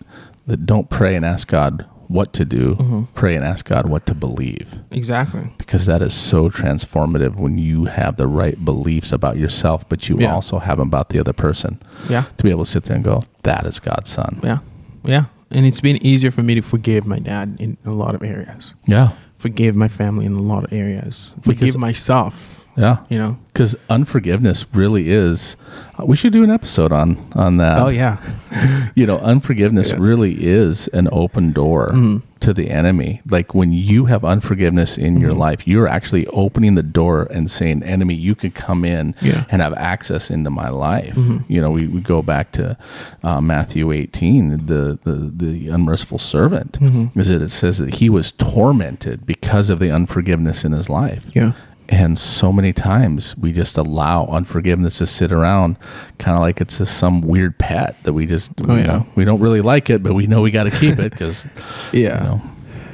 that 0.48 0.64
don't 0.66 0.88
pray 0.88 1.14
and 1.18 1.24
ask 1.34 1.44
God 1.48 1.84
what 2.08 2.32
to 2.38 2.44
do, 2.58 2.64
Mhm. 2.80 3.06
pray 3.14 3.34
and 3.36 3.44
ask 3.44 3.68
God 3.68 3.84
what 3.92 4.04
to 4.06 4.14
believe, 4.14 4.68
exactly 4.90 5.44
because 5.58 5.84
that 5.86 6.00
is 6.02 6.14
so 6.14 6.48
transformative 6.48 7.34
when 7.36 7.58
you 7.58 7.84
have 7.84 8.16
the 8.16 8.26
right 8.42 8.58
beliefs 8.64 9.12
about 9.12 9.36
yourself, 9.36 9.84
but 9.90 10.08
you 10.08 10.16
Yeah. 10.18 10.32
also 10.34 10.58
have 10.58 10.78
them 10.78 10.88
about 10.88 11.10
the 11.10 11.20
other 11.20 11.34
person. 11.46 11.72
yeah 12.08 12.24
To 12.38 12.42
be 12.44 12.50
able 12.50 12.64
to 12.64 12.70
sit 12.70 12.84
there 12.84 12.96
and 12.96 13.04
go, 13.04 13.22
"That 13.42 13.66
is 13.66 13.78
God's 13.78 14.10
son." 14.10 14.32
Yeah. 14.42 14.58
Yeah. 15.04 15.24
And 15.50 15.66
it's 15.66 15.80
been 15.80 15.96
easier 16.04 16.30
for 16.30 16.42
me 16.42 16.54
to 16.54 16.62
forgive 16.62 17.06
my 17.06 17.18
dad 17.18 17.56
in 17.58 17.76
a 17.84 17.90
lot 17.90 18.14
of 18.14 18.22
areas. 18.22 18.74
Yeah, 18.86 19.10
Forgive 19.38 19.74
my 19.74 19.88
family 19.88 20.26
in 20.26 20.32
a 20.34 20.40
lot 20.40 20.64
of 20.64 20.72
areas. 20.72 21.32
Forgive 21.40 21.60
Because- 21.60 21.78
myself, 21.78 22.64
yeah. 22.76 22.98
you 23.08 23.16
know. 23.18 23.36
Because 23.52 23.74
unforgiveness 23.88 24.66
really 24.74 25.10
is. 25.10 25.56
Uh, 25.98 26.04
we 26.04 26.14
should 26.14 26.32
do 26.32 26.44
an 26.44 26.50
episode 26.50 26.92
on 26.92 27.16
on 27.34 27.56
that. 27.56 27.78
oh 27.80 27.88
yeah. 27.88 28.18
you 28.94 29.06
know, 29.06 29.18
unforgiveness 29.18 29.90
Yeah. 29.90 29.96
really 29.98 30.34
is 30.44 30.88
an 30.92 31.08
open 31.10 31.52
door 31.52 31.88
Mhm. 31.88 32.22
To 32.40 32.52
the 32.54 32.70
enemy. 32.70 33.20
Like 33.28 33.54
when 33.54 33.72
you 33.72 34.06
have 34.06 34.24
unforgiveness 34.24 34.96
in 34.98 35.20
your 35.20 35.32
Mhm. 35.32 35.38
life, 35.38 35.68
you're 35.68 35.86
actually 35.88 36.26
opening 36.28 36.74
the 36.74 36.82
door 36.82 37.28
and 37.30 37.50
saying, 37.50 37.82
"Enemy, 37.82 38.14
you 38.14 38.34
could 38.34 38.54
come 38.54 38.84
in 38.84 39.14
Yeah. 39.20 39.44
and 39.50 39.60
have 39.62 39.74
access 39.74 40.30
into 40.30 40.50
my 40.50 40.68
life." 40.68 41.14
Mhm. 41.16 41.44
You 41.48 41.60
know, 41.60 41.70
we, 41.70 41.86
we 41.86 42.00
go 42.00 42.22
back 42.22 42.52
to 42.52 42.76
uh, 43.22 43.40
Matthew 43.40 43.92
18, 43.92 44.66
the 44.66 44.98
the 45.04 45.30
the 45.36 45.68
unmerciful 45.68 46.18
servant. 46.18 46.78
Mhm. 46.80 47.16
Is 47.16 47.28
that 47.28 47.42
it 47.42 47.50
says 47.50 47.78
that 47.78 47.96
he 47.96 48.08
was 48.08 48.32
tormented 48.32 49.26
because 49.26 49.70
of 49.70 49.78
the 49.78 49.90
unforgiveness 49.90 50.64
in 50.64 50.72
his 50.72 50.88
life. 50.88 51.26
Yeah. 51.34 51.52
And 51.92 52.16
so 52.16 52.52
many 52.52 52.72
times 52.72 53.36
we 53.36 53.52
just 53.52 53.76
allow 53.76 54.26
unforgiveness 54.26 54.98
to 54.98 55.06
sit 55.06 55.32
around, 55.32 55.76
kind 56.18 56.36
of 56.36 56.40
like 56.40 56.60
it's 56.60 56.78
just 56.78 56.96
some 56.96 57.20
weird 57.20 57.58
pet 57.58 57.96
that 58.04 58.12
we 58.12 58.26
just, 58.26 58.52
Oh, 58.68 58.74
you 58.76 58.80
yeah. 58.82 58.86
know, 58.86 59.06
we 59.16 59.24
don't 59.24 59.40
really 59.40 59.60
like 59.60 59.90
it, 59.90 60.00
but 60.02 60.14
we 60.14 60.28
know 60.28 60.40
we 60.40 60.52
got 60.52 60.64
to 60.64 60.70
keep 60.70 60.98
it 61.00 61.10
because, 61.10 61.46
Yeah. 61.92 62.18
you 62.22 62.24
know, 62.30 62.42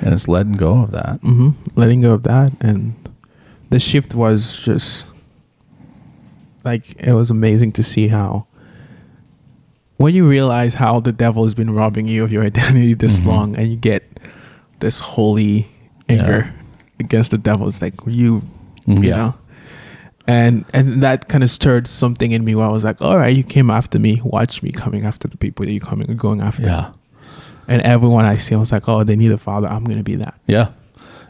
and 0.00 0.14
it's 0.14 0.28
letting 0.28 0.54
go 0.54 0.82
of 0.82 0.92
that. 0.92 1.20
hmm 1.20 1.50
Letting 1.74 2.00
go 2.00 2.12
of 2.14 2.22
that. 2.22 2.52
And 2.62 2.94
the 3.68 3.78
shift 3.78 4.14
was 4.14 4.58
just 4.60 5.04
like, 6.64 6.94
it 6.98 7.12
was 7.12 7.30
amazing 7.30 7.72
to 7.72 7.82
see 7.82 8.08
how, 8.08 8.46
when 9.98 10.14
you 10.14 10.26
realize 10.28 10.74
how 10.74 11.00
the 11.00 11.12
devil 11.12 11.42
has 11.44 11.54
been 11.54 11.70
robbing 11.70 12.06
you 12.06 12.24
of 12.24 12.32
your 12.32 12.44
identity 12.50 12.94
this 12.94 13.20
Mhm. 13.20 13.26
long 13.26 13.56
and 13.56 13.68
you 13.70 13.76
get 13.76 14.04
this 14.80 15.00
holy 15.00 15.66
anger 16.08 16.52
against 16.98 17.30
the 17.30 17.38
devil, 17.38 17.68
it's 17.68 17.82
like 17.82 17.94
you 18.06 18.42
Yeah. 18.86 18.94
you 19.02 19.10
know 19.10 19.34
and 20.28 20.64
and 20.72 21.02
that 21.02 21.28
kind 21.28 21.44
of 21.44 21.50
stirred 21.50 21.86
something 21.86 22.32
in 22.32 22.44
me 22.44 22.54
where 22.54 22.66
i 22.66 22.70
was 22.70 22.82
like 22.84 23.00
all 23.00 23.16
right 23.16 23.34
you 23.36 23.44
came 23.44 23.70
after 23.70 23.98
me 23.98 24.20
watch 24.24 24.62
me 24.62 24.70
coming 24.72 25.04
after 25.06 25.28
the 25.28 25.36
people 25.36 25.64
that 25.64 25.70
you're 25.72 25.80
coming 25.80 26.06
going 26.16 26.40
after 26.40 26.64
Yeah. 26.64 26.90
and 27.68 27.80
everyone 27.82 28.26
i 28.26 28.36
see 28.36 28.54
i 28.54 28.58
was 28.58 28.72
like 28.72 28.88
oh 28.88 29.04
they 29.04 29.14
need 29.16 29.30
a 29.32 29.38
father 29.38 29.68
i'm 29.68 29.84
gonna 29.84 30.02
be 30.02 30.16
that 30.16 30.34
Yeah. 30.46 30.68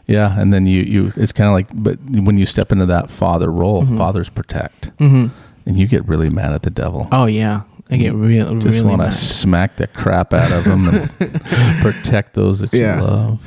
Yeah. 0.09 0.39
And 0.39 0.53
then 0.53 0.67
you, 0.67 0.83
you, 0.83 1.11
it's 1.17 1.33
kind 1.33 1.49
of 1.49 1.53
like, 1.53 1.67
but 1.73 1.99
when 1.99 2.37
you 2.37 2.45
step 2.45 2.71
into 2.71 2.85
that 2.85 3.09
father 3.11 3.51
role, 3.51 3.83
Mhm. 3.83 3.97
fathers 3.97 4.29
protect 4.29 4.95
mm-hmm. 4.99 5.27
and 5.65 5.77
you 5.77 5.85
get 5.85 6.07
really 6.07 6.29
mad 6.29 6.53
at 6.53 6.61
the 6.61 6.69
devil. 6.69 7.09
oh 7.11 7.25
yeah 7.25 7.63
i 7.91 7.97
get 7.97 8.13
real 8.13 8.55
Just 8.57 8.77
really 8.79 8.89
want 8.95 9.01
to 9.01 9.11
smack 9.11 9.75
the 9.77 9.85
crap 9.87 10.33
out 10.33 10.51
of 10.53 10.63
them 10.63 10.87
and 10.87 11.11
protect 11.81 12.33
those 12.35 12.59
that 12.61 12.73
Yeah. 12.73 12.97
you 12.97 13.03
love. 13.03 13.39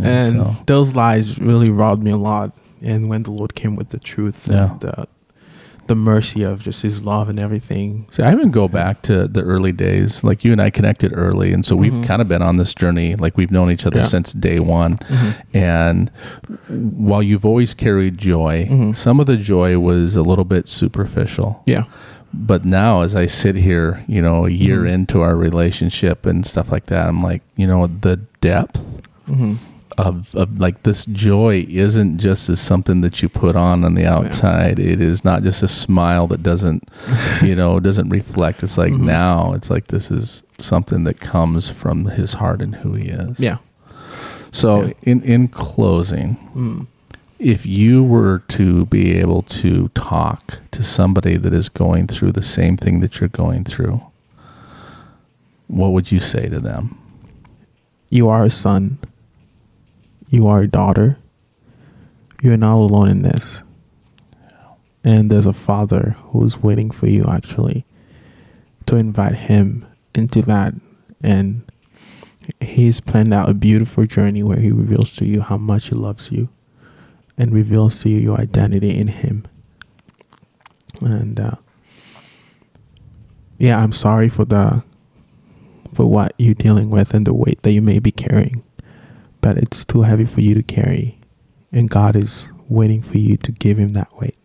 and 0.00 0.36
so, 0.36 0.56
those 0.66 0.94
lies 0.96 1.38
really 1.38 1.70
robbed 1.70 2.02
me 2.02 2.10
a 2.10 2.16
lot 2.16 2.52
and 2.82 3.08
when 3.08 3.22
the 3.24 3.30
lord 3.30 3.54
came 3.54 3.76
with 3.76 3.90
the 3.90 3.98
truth 3.98 4.48
Yeah. 4.50 4.70
and 4.72 4.80
the, 4.80 5.08
the 5.86 5.94
mercy 5.94 6.42
of 6.42 6.62
just 6.62 6.82
his 6.82 7.02
love 7.02 7.30
and 7.30 7.38
everything 7.40 8.06
See, 8.10 8.22
I 8.22 8.30
even 8.32 8.50
go 8.50 8.68
back 8.68 9.00
to 9.02 9.26
the 9.26 9.40
early 9.42 9.72
days. 9.72 10.22
Like 10.22 10.44
you 10.44 10.52
and 10.52 10.60
I 10.60 10.68
connected 10.68 11.12
early, 11.16 11.50
and 11.54 11.64
so 11.64 11.74
we've 11.76 11.94
Mhm. 11.94 12.04
kind 12.06 12.20
of 12.20 12.28
been 12.28 12.42
on 12.42 12.56
this 12.56 12.74
journey. 12.74 13.16
Like 13.16 13.38
we've 13.38 13.50
known 13.50 13.70
each 13.70 13.86
other 13.86 14.00
Yeah. 14.00 14.04
since 14.06 14.34
day 14.34 14.60
one. 14.60 14.98
Mhm. 14.98 15.34
And 15.54 16.10
while 16.68 17.22
you've 17.22 17.46
always 17.46 17.72
carried 17.72 18.18
joy, 18.18 18.68
Mhm. 18.70 18.94
some 18.96 19.18
of 19.18 19.24
the 19.26 19.38
joy 19.38 19.78
was 19.78 20.14
a 20.14 20.20
little 20.22 20.44
bit 20.44 20.68
superficial. 20.68 21.62
yeah 21.64 21.84
But 22.34 22.66
now, 22.66 23.00
as 23.00 23.16
I 23.16 23.24
sit 23.24 23.56
here, 23.56 24.04
you 24.06 24.20
know, 24.20 24.44
a 24.44 24.50
year 24.50 24.82
Mhm. 24.82 24.90
into 24.92 25.22
our 25.22 25.34
relationship 25.34 26.26
and 26.26 26.44
stuff 26.44 26.70
like 26.70 26.86
that, 26.92 27.08
I'm 27.08 27.20
like, 27.20 27.40
you 27.56 27.66
know, 27.66 27.86
the 27.86 28.18
depth 28.42 28.78
hmm 29.26 29.54
of, 29.98 30.34
of 30.36 30.60
like 30.60 30.84
this 30.84 31.04
joy 31.06 31.66
isn't 31.68 32.18
just 32.18 32.48
as 32.48 32.60
something 32.60 33.00
that 33.00 33.20
you 33.20 33.28
put 33.28 33.56
on 33.56 33.84
on 33.84 33.94
the 33.94 34.06
outside. 34.06 34.78
Yeah. 34.78 34.92
It 34.92 35.00
is 35.00 35.24
not 35.24 35.42
just 35.42 35.62
a 35.62 35.68
smile 35.68 36.28
that 36.28 36.42
doesn't, 36.42 36.88
you 37.42 37.56
know, 37.56 37.80
doesn't 37.80 38.08
reflect. 38.08 38.62
It's 38.62 38.78
like 38.78 38.92
mm-hmm. 38.92 39.06
now 39.06 39.52
it's 39.54 39.70
like 39.70 39.88
this 39.88 40.10
is 40.10 40.42
something 40.58 41.04
that 41.04 41.20
comes 41.20 41.68
from 41.68 42.06
his 42.06 42.34
heart 42.34 42.62
and 42.62 42.76
who 42.76 42.94
he 42.94 43.08
is. 43.08 43.40
Yeah. 43.40 43.58
So 44.52 44.92
in 45.02 45.22
in 45.22 45.48
closing, 45.48 46.36
mm. 46.54 46.86
if 47.38 47.66
you 47.66 48.02
were 48.02 48.38
to 48.48 48.86
be 48.86 49.12
able 49.18 49.42
to 49.42 49.88
talk 49.88 50.60
to 50.70 50.82
somebody 50.82 51.36
that 51.36 51.52
is 51.52 51.68
going 51.68 52.06
through 52.06 52.32
the 52.32 52.42
same 52.42 52.76
thing 52.76 53.00
that 53.00 53.20
you're 53.20 53.28
going 53.28 53.64
through, 53.64 54.00
what 55.66 55.88
would 55.88 56.10
you 56.12 56.20
say 56.20 56.48
to 56.48 56.60
them? 56.60 56.96
You 58.10 58.28
are 58.28 58.44
a 58.44 58.50
son 58.50 58.98
you 60.30 60.46
are 60.46 60.60
a 60.60 60.68
daughter. 60.68 61.18
You're 62.42 62.56
not 62.56 62.76
alone 62.76 63.08
in 63.08 63.22
this. 63.22 63.62
And 65.02 65.30
there's 65.30 65.46
a 65.46 65.52
father 65.52 66.16
who's 66.30 66.62
waiting 66.62 66.90
for 66.90 67.08
you 67.08 67.24
actually 67.28 67.86
to 68.86 68.96
invite 68.96 69.34
him 69.34 69.86
into 70.14 70.42
that. 70.42 70.74
And 71.22 71.62
he's 72.60 73.00
planned 73.00 73.32
out 73.32 73.48
a 73.48 73.54
beautiful 73.54 74.06
journey 74.06 74.42
where 74.42 74.58
he 74.58 74.70
reveals 74.70 75.16
to 75.16 75.24
you 75.24 75.40
how 75.40 75.56
much 75.56 75.88
he 75.88 75.94
loves 75.94 76.30
you 76.30 76.48
and 77.36 77.52
reveals 77.52 78.02
to 78.02 78.08
you 78.08 78.18
your 78.18 78.40
identity 78.40 78.96
in 78.96 79.08
him. 79.08 79.46
And 81.00 81.38
uh, 81.40 81.56
yeah, 83.56 83.78
I'm 83.78 83.92
sorry 83.92 84.28
for 84.28 84.44
the 84.44 84.82
for 85.94 86.06
what 86.06 86.34
you're 86.38 86.54
dealing 86.54 86.90
with 86.90 87.14
and 87.14 87.26
the 87.26 87.34
weight 87.34 87.62
that 87.62 87.72
you 87.72 87.82
may 87.82 87.98
be 87.98 88.12
carrying 88.12 88.62
but 89.48 89.56
it's 89.56 89.82
too 89.82 90.02
heavy 90.02 90.26
for 90.26 90.42
you 90.42 90.52
to 90.54 90.62
carry. 90.62 91.18
And 91.72 91.88
God 91.88 92.16
is 92.16 92.48
waiting 92.68 93.00
for 93.00 93.16
you 93.16 93.38
to 93.38 93.50
give 93.50 93.78
Him 93.78 93.88
that 93.90 94.14
weight. 94.18 94.36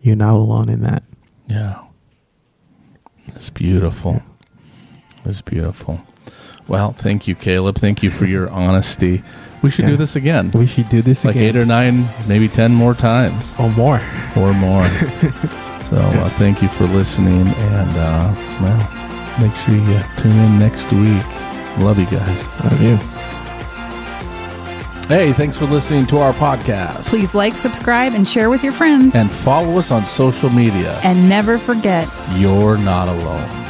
You're 0.00 0.16
not 0.16 0.32
alone 0.32 0.70
in 0.70 0.80
that. 0.84 1.02
Yeah. 1.48 1.82
It's 3.26 3.50
beautiful. 3.50 4.12
Yeah. 4.12 4.22
It's 5.26 5.42
beautiful. 5.42 6.00
Well, 6.66 6.94
thank 6.94 7.28
you, 7.28 7.34
Caleb. 7.34 7.76
Thank 7.76 8.02
you 8.02 8.10
for 8.10 8.24
your 8.24 8.48
honesty. 8.64 9.22
We 9.60 9.70
should 9.70 9.84
yeah. 9.84 9.90
do 9.90 9.96
this 9.98 10.16
again. 10.16 10.50
We 10.52 10.66
should 10.66 10.88
do 10.88 11.02
this 11.02 11.26
like 11.26 11.36
again. 11.36 11.54
eight 11.54 11.56
or 11.56 11.66
nine, 11.66 12.08
maybe 12.26 12.48
ten 12.48 12.72
more 12.72 12.94
times. 12.94 13.54
Or 13.58 13.68
more. 13.72 14.00
Or 14.34 14.54
more. 14.54 14.86
so 15.82 15.96
uh, 15.96 16.30
thank 16.38 16.62
you 16.62 16.68
for 16.70 16.86
listening. 16.86 17.46
And, 17.46 17.90
uh, 17.90 18.34
well, 18.62 19.38
make 19.38 19.54
sure 19.56 19.74
you 19.74 20.00
tune 20.16 20.32
in 20.32 20.58
next 20.58 20.90
week. 20.90 21.22
Love 21.84 21.98
you 21.98 22.06
guys. 22.06 22.48
Love 22.64 22.80
you. 22.80 23.17
Hey, 25.08 25.32
thanks 25.32 25.56
for 25.56 25.64
listening 25.64 26.04
to 26.08 26.18
our 26.18 26.34
podcast. 26.34 27.06
Please 27.06 27.34
like, 27.34 27.54
subscribe, 27.54 28.12
and 28.12 28.28
share 28.28 28.50
with 28.50 28.62
your 28.62 28.74
friends. 28.74 29.14
And 29.14 29.32
follow 29.32 29.78
us 29.78 29.90
on 29.90 30.04
social 30.04 30.50
media. 30.50 31.00
And 31.02 31.30
never 31.30 31.56
forget, 31.56 32.06
you're 32.36 32.76
not 32.76 33.08
alone. 33.08 33.67